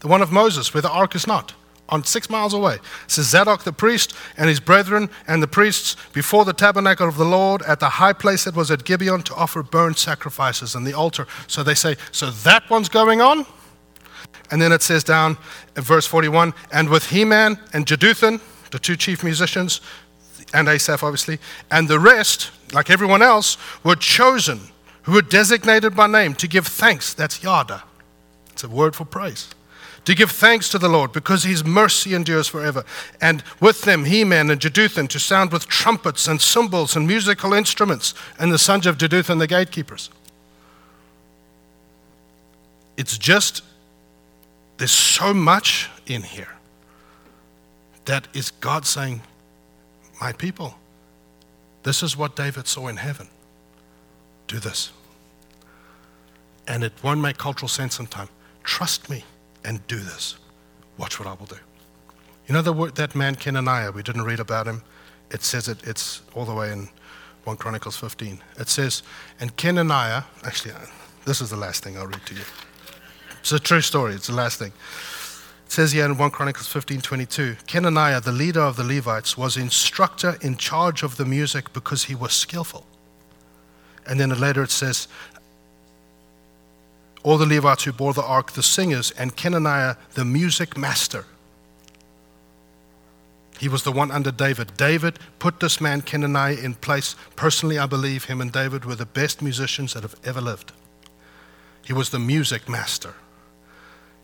the 0.00 0.08
one 0.08 0.22
of 0.22 0.32
Moses, 0.32 0.74
where 0.74 0.80
the 0.80 0.90
ark 0.90 1.14
is 1.14 1.28
not, 1.28 1.52
on 1.90 2.02
six 2.02 2.30
miles 2.30 2.54
away. 2.54 2.76
It 2.76 2.80
says, 3.06 3.28
Zadok 3.28 3.62
the 3.62 3.72
priest 3.72 4.14
and 4.38 4.48
his 4.48 4.58
brethren 4.58 5.10
and 5.28 5.42
the 5.42 5.46
priests 5.46 5.96
before 6.12 6.44
the 6.44 6.54
tabernacle 6.54 7.06
of 7.06 7.18
the 7.18 7.26
Lord 7.26 7.62
at 7.62 7.78
the 7.78 7.90
high 7.90 8.14
place 8.14 8.44
that 8.44 8.56
was 8.56 8.70
at 8.70 8.84
Gibeon 8.84 9.22
to 9.24 9.34
offer 9.34 9.62
burnt 9.62 9.98
sacrifices 9.98 10.74
and 10.74 10.86
the 10.86 10.94
altar. 10.94 11.26
So 11.46 11.62
they 11.62 11.74
say, 11.74 11.96
so 12.10 12.30
that 12.30 12.68
one's 12.70 12.88
going 12.88 13.20
on? 13.20 13.44
And 14.52 14.62
then 14.62 14.70
it 14.70 14.82
says 14.82 15.02
down 15.02 15.38
in 15.76 15.82
verse 15.82 16.06
41 16.06 16.52
and 16.72 16.90
with 16.90 17.06
Heman 17.06 17.58
and 17.72 17.86
Jeduthun, 17.86 18.40
the 18.70 18.78
two 18.78 18.96
chief 18.96 19.24
musicians, 19.24 19.80
and 20.54 20.68
Asaph 20.68 21.02
obviously, 21.02 21.38
and 21.70 21.88
the 21.88 21.98
rest, 21.98 22.50
like 22.72 22.90
everyone 22.90 23.22
else, 23.22 23.56
were 23.82 23.96
chosen, 23.96 24.60
who 25.02 25.12
were 25.12 25.22
designated 25.22 25.96
by 25.96 26.06
name 26.06 26.34
to 26.34 26.46
give 26.46 26.66
thanks. 26.66 27.14
That's 27.14 27.42
yada. 27.42 27.82
It's 28.52 28.62
a 28.62 28.68
word 28.68 28.94
for 28.94 29.06
praise. 29.06 29.48
to 30.04 30.14
give 30.14 30.30
thanks 30.30 30.68
to 30.70 30.78
the 30.78 30.88
Lord 30.88 31.12
because 31.12 31.44
his 31.44 31.64
mercy 31.64 32.14
endures 32.14 32.48
forever. 32.48 32.84
And 33.20 33.42
with 33.60 33.82
them, 33.82 34.04
Heman 34.04 34.50
and 34.50 34.60
Jeduthun 34.60 35.08
to 35.08 35.18
sound 35.18 35.52
with 35.52 35.68
trumpets 35.68 36.26
and 36.26 36.40
cymbals 36.40 36.96
and 36.96 37.06
musical 37.06 37.52
instruments, 37.52 38.14
and 38.38 38.52
the 38.52 38.58
sons 38.58 38.86
of 38.86 38.98
Jeduthun, 38.98 39.38
the 39.38 39.46
gatekeepers. 39.46 40.10
It's 42.96 43.16
just, 43.16 43.62
there's 44.82 44.90
so 44.90 45.32
much 45.32 45.88
in 46.06 46.24
here 46.24 46.56
that 48.04 48.26
is 48.34 48.50
God 48.50 48.84
saying, 48.84 49.20
My 50.20 50.32
people, 50.32 50.74
this 51.84 52.02
is 52.02 52.16
what 52.16 52.34
David 52.34 52.66
saw 52.66 52.88
in 52.88 52.96
heaven. 52.96 53.28
Do 54.48 54.58
this. 54.58 54.90
And 56.66 56.82
it 56.82 56.94
won't 57.00 57.20
make 57.20 57.38
cultural 57.38 57.68
sense 57.68 57.94
sometimes. 57.94 58.28
Trust 58.64 59.08
me 59.08 59.22
and 59.64 59.86
do 59.86 60.00
this. 60.00 60.34
Watch 60.98 61.20
what 61.20 61.28
I 61.28 61.34
will 61.34 61.46
do. 61.46 61.58
You 62.48 62.54
know 62.54 62.62
the 62.62 62.72
word, 62.72 62.96
that 62.96 63.14
man 63.14 63.36
Kenaniah, 63.36 63.94
we 63.94 64.02
didn't 64.02 64.22
read 64.22 64.40
about 64.40 64.66
him. 64.66 64.82
It 65.30 65.44
says 65.44 65.68
it, 65.68 65.78
it's 65.84 66.22
all 66.34 66.44
the 66.44 66.54
way 66.54 66.72
in 66.72 66.88
1 67.44 67.56
Chronicles 67.56 67.96
15. 67.96 68.40
It 68.58 68.68
says, 68.68 69.04
and 69.38 69.56
Kenaniah, 69.56 70.24
actually, 70.42 70.74
uh, 70.74 70.78
this 71.24 71.40
is 71.40 71.50
the 71.50 71.56
last 71.56 71.84
thing 71.84 71.96
I'll 71.96 72.08
read 72.08 72.26
to 72.26 72.34
you. 72.34 72.42
It's 73.42 73.50
a 73.50 73.58
true 73.58 73.80
story, 73.80 74.14
it's 74.14 74.28
the 74.28 74.34
last 74.34 74.60
thing. 74.60 74.72
It 75.66 75.72
says 75.72 75.90
here 75.90 76.04
in 76.04 76.16
1 76.16 76.30
Chronicles 76.30 76.68
15 76.68 77.00
22, 77.00 77.56
Kenaniah, 77.66 78.22
the 78.22 78.30
leader 78.30 78.60
of 78.60 78.76
the 78.76 78.84
Levites, 78.84 79.36
was 79.36 79.56
instructor 79.56 80.38
in 80.42 80.56
charge 80.56 81.02
of 81.02 81.16
the 81.16 81.24
music 81.24 81.72
because 81.72 82.04
he 82.04 82.14
was 82.14 82.32
skillful. 82.32 82.86
And 84.06 84.20
then 84.20 84.30
later 84.38 84.62
it 84.62 84.70
says, 84.70 85.08
all 87.24 87.36
the 87.36 87.46
Levites 87.46 87.82
who 87.82 87.92
bore 87.92 88.12
the 88.12 88.22
ark, 88.22 88.52
the 88.52 88.62
singers, 88.62 89.10
and 89.12 89.36
Kenaniah, 89.36 89.96
the 90.14 90.24
music 90.24 90.76
master. 90.76 91.24
He 93.58 93.68
was 93.68 93.82
the 93.82 93.92
one 93.92 94.12
under 94.12 94.30
David. 94.30 94.76
David 94.76 95.18
put 95.40 95.58
this 95.58 95.80
man, 95.80 96.02
Kenaniah, 96.02 96.62
in 96.62 96.74
place. 96.74 97.16
Personally, 97.34 97.78
I 97.78 97.86
believe 97.86 98.24
him 98.24 98.40
and 98.40 98.52
David 98.52 98.84
were 98.84 98.94
the 98.94 99.06
best 99.06 99.42
musicians 99.42 99.94
that 99.94 100.02
have 100.04 100.16
ever 100.24 100.40
lived. 100.40 100.72
He 101.84 101.92
was 101.92 102.10
the 102.10 102.20
music 102.20 102.68
master. 102.68 103.14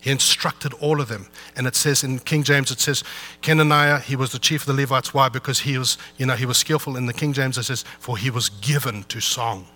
He 0.00 0.10
instructed 0.10 0.72
all 0.74 1.00
of 1.00 1.08
them. 1.08 1.26
And 1.56 1.66
it 1.66 1.74
says 1.74 2.04
in 2.04 2.20
King 2.20 2.44
James, 2.44 2.70
it 2.70 2.80
says, 2.80 3.02
Kenaniah, 3.42 4.00
he 4.00 4.14
was 4.16 4.32
the 4.32 4.38
chief 4.38 4.62
of 4.62 4.66
the 4.68 4.80
Levites. 4.80 5.12
Why? 5.12 5.28
Because 5.28 5.60
he 5.60 5.76
was, 5.76 5.98
you 6.16 6.26
know, 6.26 6.34
he 6.34 6.46
was 6.46 6.56
skillful. 6.56 6.96
In 6.96 7.06
the 7.06 7.12
King 7.12 7.32
James, 7.32 7.58
it 7.58 7.64
says, 7.64 7.84
for 7.98 8.16
he 8.16 8.30
was 8.30 8.48
given 8.48 9.02
to 9.04 9.20
song. 9.20 9.66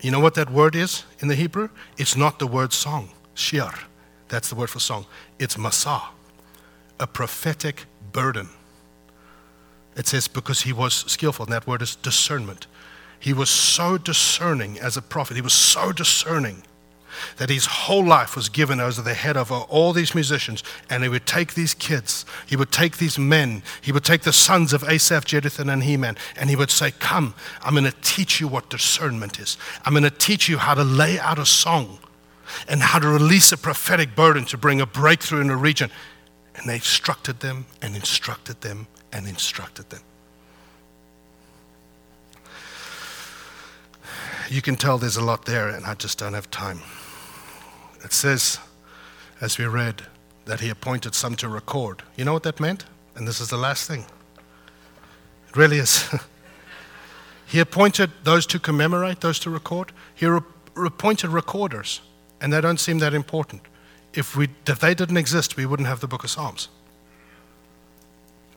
You 0.00 0.10
know 0.10 0.20
what 0.20 0.34
that 0.34 0.50
word 0.50 0.74
is 0.74 1.04
in 1.20 1.28
the 1.28 1.34
Hebrew? 1.34 1.68
It's 1.96 2.16
not 2.16 2.38
the 2.38 2.46
word 2.46 2.72
song, 2.72 3.10
shir. 3.34 3.72
That's 4.28 4.48
the 4.48 4.54
word 4.54 4.70
for 4.70 4.80
song. 4.80 5.06
It's 5.38 5.56
masah, 5.56 6.02
a 6.98 7.06
prophetic 7.06 7.84
burden. 8.12 8.48
It 9.96 10.06
says 10.06 10.28
because 10.28 10.62
he 10.62 10.72
was 10.72 10.92
skillful, 11.10 11.46
and 11.46 11.52
that 11.52 11.66
word 11.66 11.80
is 11.80 11.96
discernment. 11.96 12.66
He 13.18 13.32
was 13.32 13.48
so 13.48 13.96
discerning 13.96 14.78
as 14.78 14.96
a 14.96 15.02
prophet. 15.02 15.36
He 15.36 15.40
was 15.40 15.54
so 15.54 15.92
discerning 15.92 16.62
that 17.36 17.50
his 17.50 17.66
whole 17.66 18.04
life 18.04 18.36
was 18.36 18.48
given 18.48 18.80
as 18.80 19.02
the 19.02 19.14
head 19.14 19.36
of 19.36 19.50
all 19.50 19.92
these 19.92 20.14
musicians. 20.14 20.62
And 20.90 21.02
he 21.02 21.08
would 21.08 21.26
take 21.26 21.54
these 21.54 21.74
kids, 21.74 22.24
he 22.46 22.56
would 22.56 22.72
take 22.72 22.98
these 22.98 23.18
men, 23.18 23.62
he 23.80 23.92
would 23.92 24.04
take 24.04 24.22
the 24.22 24.32
sons 24.32 24.72
of 24.72 24.82
Asaph, 24.84 25.24
Jeduthun, 25.24 25.72
and 25.72 25.82
Heman, 25.82 26.16
and 26.36 26.50
he 26.50 26.56
would 26.56 26.70
say, 26.70 26.90
Come, 26.90 27.34
I'm 27.62 27.74
going 27.74 27.84
to 27.84 27.96
teach 28.02 28.40
you 28.40 28.48
what 28.48 28.70
discernment 28.70 29.38
is. 29.38 29.56
I'm 29.84 29.92
going 29.92 30.02
to 30.04 30.10
teach 30.10 30.48
you 30.48 30.58
how 30.58 30.74
to 30.74 30.84
lay 30.84 31.18
out 31.18 31.38
a 31.38 31.46
song 31.46 31.98
and 32.68 32.80
how 32.80 32.98
to 32.98 33.08
release 33.08 33.52
a 33.52 33.56
prophetic 33.56 34.14
burden 34.14 34.44
to 34.46 34.58
bring 34.58 34.80
a 34.80 34.86
breakthrough 34.86 35.40
in 35.40 35.50
a 35.50 35.56
region. 35.56 35.90
And 36.56 36.68
they 36.68 36.74
instructed 36.74 37.40
them 37.40 37.66
and 37.82 37.94
instructed 37.94 38.60
them 38.62 38.86
and 39.12 39.26
instructed 39.26 39.90
them. 39.90 40.00
You 44.48 44.62
can 44.62 44.76
tell 44.76 44.98
there's 44.98 45.16
a 45.16 45.24
lot 45.24 45.44
there, 45.44 45.68
and 45.68 45.84
I 45.84 45.94
just 45.94 46.18
don't 46.18 46.34
have 46.34 46.50
time. 46.50 46.80
It 48.06 48.12
says, 48.12 48.60
as 49.40 49.58
we 49.58 49.66
read, 49.66 50.02
that 50.44 50.60
he 50.60 50.70
appointed 50.70 51.12
some 51.12 51.34
to 51.36 51.48
record. 51.48 52.04
You 52.14 52.24
know 52.24 52.32
what 52.32 52.44
that 52.44 52.60
meant? 52.60 52.84
And 53.16 53.26
this 53.26 53.40
is 53.40 53.48
the 53.48 53.56
last 53.56 53.88
thing. 53.88 54.06
It 55.48 55.56
really 55.56 55.78
is. 55.78 56.08
he 57.46 57.58
appointed 57.58 58.12
those 58.22 58.46
to 58.46 58.60
commemorate, 58.60 59.22
those 59.22 59.40
to 59.40 59.50
record. 59.50 59.90
He 60.14 60.24
re- 60.24 60.40
appointed 60.76 61.30
recorders, 61.30 62.00
and 62.40 62.52
they 62.52 62.60
don't 62.60 62.78
seem 62.78 63.00
that 63.00 63.12
important. 63.12 63.62
If, 64.14 64.36
we, 64.36 64.50
if 64.68 64.78
they 64.78 64.94
didn't 64.94 65.16
exist, 65.16 65.56
we 65.56 65.66
wouldn't 65.66 65.88
have 65.88 65.98
the 65.98 66.06
book 66.06 66.22
of 66.22 66.30
Psalms. 66.30 66.68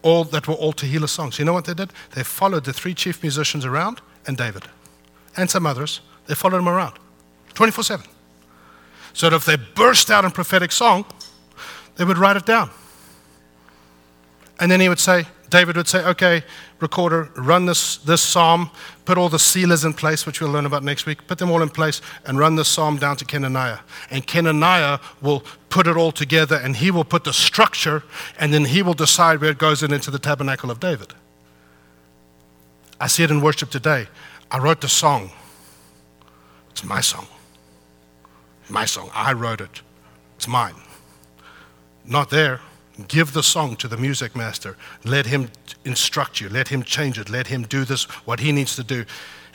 All 0.03 0.25
that 0.25 0.47
were 0.47 0.53
all 0.53 0.73
to 0.73 0.85
Tehillah 0.85 1.09
songs. 1.09 1.39
You 1.39 1.45
know 1.45 1.53
what 1.53 1.65
they 1.65 1.73
did? 1.73 1.91
They 2.13 2.21
followed 2.21 2.65
the 2.65 2.73
three 2.73 2.93
chief 2.93 3.23
musicians 3.23 3.65
around 3.65 3.99
and 4.27 4.37
David 4.37 4.65
and 5.35 5.49
some 5.49 5.65
others. 5.65 6.01
They 6.27 6.35
followed 6.35 6.59
them 6.59 6.69
around 6.69 6.99
24 7.55 7.83
7. 7.83 8.05
So 9.13 9.29
that 9.29 9.35
if 9.35 9.45
they 9.45 9.57
burst 9.57 10.11
out 10.11 10.25
in 10.25 10.31
prophetic 10.31 10.71
song, 10.71 11.05
they 11.95 12.05
would 12.05 12.17
write 12.17 12.37
it 12.37 12.45
down. 12.45 12.69
And 14.59 14.71
then 14.71 14.79
he 14.79 14.89
would 14.89 14.99
say, 14.99 15.25
David 15.49 15.77
would 15.77 15.87
say, 15.87 16.05
okay, 16.05 16.43
recorder, 16.79 17.31
run 17.35 17.65
this, 17.65 17.97
this 17.97 18.21
psalm, 18.21 18.69
put 19.05 19.17
all 19.17 19.29
the 19.29 19.37
selahs 19.37 19.83
in 19.83 19.93
place, 19.93 20.25
which 20.25 20.41
we'll 20.41 20.51
learn 20.51 20.65
about 20.65 20.83
next 20.83 21.05
week, 21.05 21.25
put 21.27 21.39
them 21.39 21.49
all 21.49 21.61
in 21.63 21.69
place, 21.69 22.01
and 22.25 22.37
run 22.37 22.55
this 22.55 22.67
psalm 22.67 22.97
down 22.97 23.15
to 23.17 23.25
Kenaniah. 23.25 23.79
And 24.11 24.27
Kenaniah 24.27 25.01
will 25.21 25.43
put 25.69 25.87
it 25.87 25.97
all 25.97 26.11
together, 26.11 26.55
and 26.55 26.75
he 26.75 26.91
will 26.91 27.03
put 27.03 27.23
the 27.23 27.33
structure, 27.33 28.03
and 28.37 28.53
then 28.53 28.65
he 28.65 28.83
will 28.83 28.93
decide 28.93 29.41
where 29.41 29.51
it 29.51 29.57
goes 29.57 29.81
in 29.81 29.91
into 29.91 30.11
the 30.11 30.19
tabernacle 30.19 30.69
of 30.69 30.79
David. 30.79 31.13
I 32.99 33.07
see 33.07 33.23
it 33.23 33.31
in 33.31 33.41
worship 33.41 33.69
today. 33.71 34.07
I 34.51 34.59
wrote 34.59 34.81
the 34.81 34.89
song. 34.89 35.31
It's 36.69 36.83
my 36.83 37.01
song 37.01 37.27
my 38.69 38.85
song. 38.85 39.09
I 39.13 39.33
wrote 39.33 39.61
it. 39.61 39.81
It's 40.37 40.47
mine. 40.47 40.75
Not 42.05 42.29
there. 42.29 42.61
Give 43.07 43.31
the 43.31 43.43
song 43.43 43.75
to 43.77 43.87
the 43.87 43.97
music 43.97 44.35
master. 44.35 44.75
Let 45.05 45.25
him 45.25 45.49
instruct 45.85 46.41
you. 46.41 46.49
Let 46.49 46.67
him 46.67 46.83
change 46.83 47.17
it. 47.17 47.29
Let 47.29 47.47
him 47.47 47.63
do 47.63 47.85
this, 47.85 48.03
what 48.25 48.39
he 48.39 48.51
needs 48.51 48.75
to 48.75 48.83
do. 48.83 49.05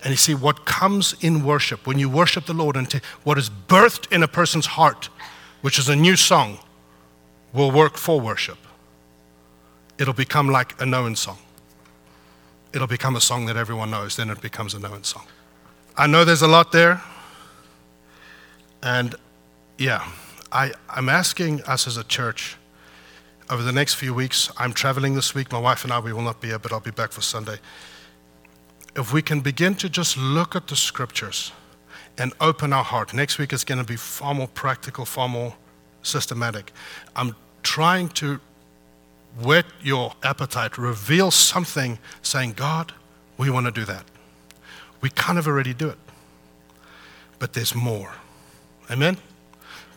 And 0.02 0.10
you 0.10 0.16
see, 0.16 0.34
what 0.34 0.64
comes 0.64 1.14
in 1.20 1.44
worship, 1.44 1.86
when 1.86 1.98
you 1.98 2.08
worship 2.08 2.46
the 2.46 2.54
Lord, 2.54 2.76
and 2.76 2.92
what 3.22 3.38
is 3.38 3.50
birthed 3.50 4.12
in 4.12 4.22
a 4.22 4.28
person's 4.28 4.66
heart, 4.66 5.08
which 5.62 5.78
is 5.78 5.88
a 5.88 5.96
new 5.96 6.16
song, 6.16 6.58
will 7.52 7.70
work 7.70 7.96
for 7.96 8.20
worship. 8.20 8.58
It'll 9.98 10.14
become 10.14 10.48
like 10.48 10.80
a 10.80 10.86
known 10.86 11.16
song. 11.16 11.38
It'll 12.74 12.86
become 12.86 13.16
a 13.16 13.20
song 13.20 13.46
that 13.46 13.56
everyone 13.56 13.90
knows, 13.90 14.16
then 14.16 14.28
it 14.30 14.40
becomes 14.40 14.74
a 14.74 14.78
known 14.78 15.04
song. 15.04 15.24
I 15.96 16.06
know 16.06 16.24
there's 16.24 16.42
a 16.42 16.48
lot 16.48 16.72
there. 16.72 17.00
And 18.84 19.14
yeah, 19.78 20.06
I, 20.52 20.72
I'm 20.90 21.08
asking 21.08 21.62
us 21.62 21.86
as 21.86 21.96
a 21.96 22.04
church 22.04 22.56
over 23.50 23.62
the 23.62 23.72
next 23.72 23.94
few 23.94 24.12
weeks, 24.14 24.50
I'm 24.58 24.72
traveling 24.72 25.14
this 25.14 25.34
week. 25.34 25.50
My 25.50 25.58
wife 25.58 25.84
and 25.84 25.92
I, 25.92 25.98
we 25.98 26.12
will 26.12 26.22
not 26.22 26.40
be 26.40 26.48
here, 26.48 26.58
but 26.58 26.70
I'll 26.70 26.80
be 26.80 26.90
back 26.90 27.10
for 27.10 27.22
Sunday. 27.22 27.56
If 28.94 29.12
we 29.12 29.22
can 29.22 29.40
begin 29.40 29.74
to 29.76 29.88
just 29.88 30.16
look 30.16 30.54
at 30.54 30.68
the 30.68 30.76
scriptures 30.76 31.50
and 32.18 32.32
open 32.40 32.72
our 32.72 32.84
heart, 32.84 33.12
next 33.14 33.38
week 33.38 33.52
is 33.52 33.64
going 33.64 33.78
to 33.78 33.84
be 33.84 33.96
far 33.96 34.34
more 34.34 34.48
practical, 34.48 35.04
far 35.04 35.28
more 35.28 35.54
systematic. 36.02 36.70
I'm 37.16 37.34
trying 37.62 38.10
to 38.10 38.38
whet 39.40 39.64
your 39.82 40.12
appetite, 40.22 40.78
reveal 40.78 41.30
something 41.30 41.98
saying, 42.22 42.52
God, 42.52 42.92
we 43.38 43.50
want 43.50 43.66
to 43.66 43.72
do 43.72 43.84
that. 43.86 44.04
We 45.00 45.10
kind 45.10 45.38
of 45.38 45.46
already 45.46 45.74
do 45.74 45.88
it, 45.88 45.98
but 47.38 47.54
there's 47.54 47.74
more. 47.74 48.12
Amen? 48.90 49.16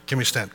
Can 0.06 0.18
we 0.18 0.24
stand? 0.24 0.52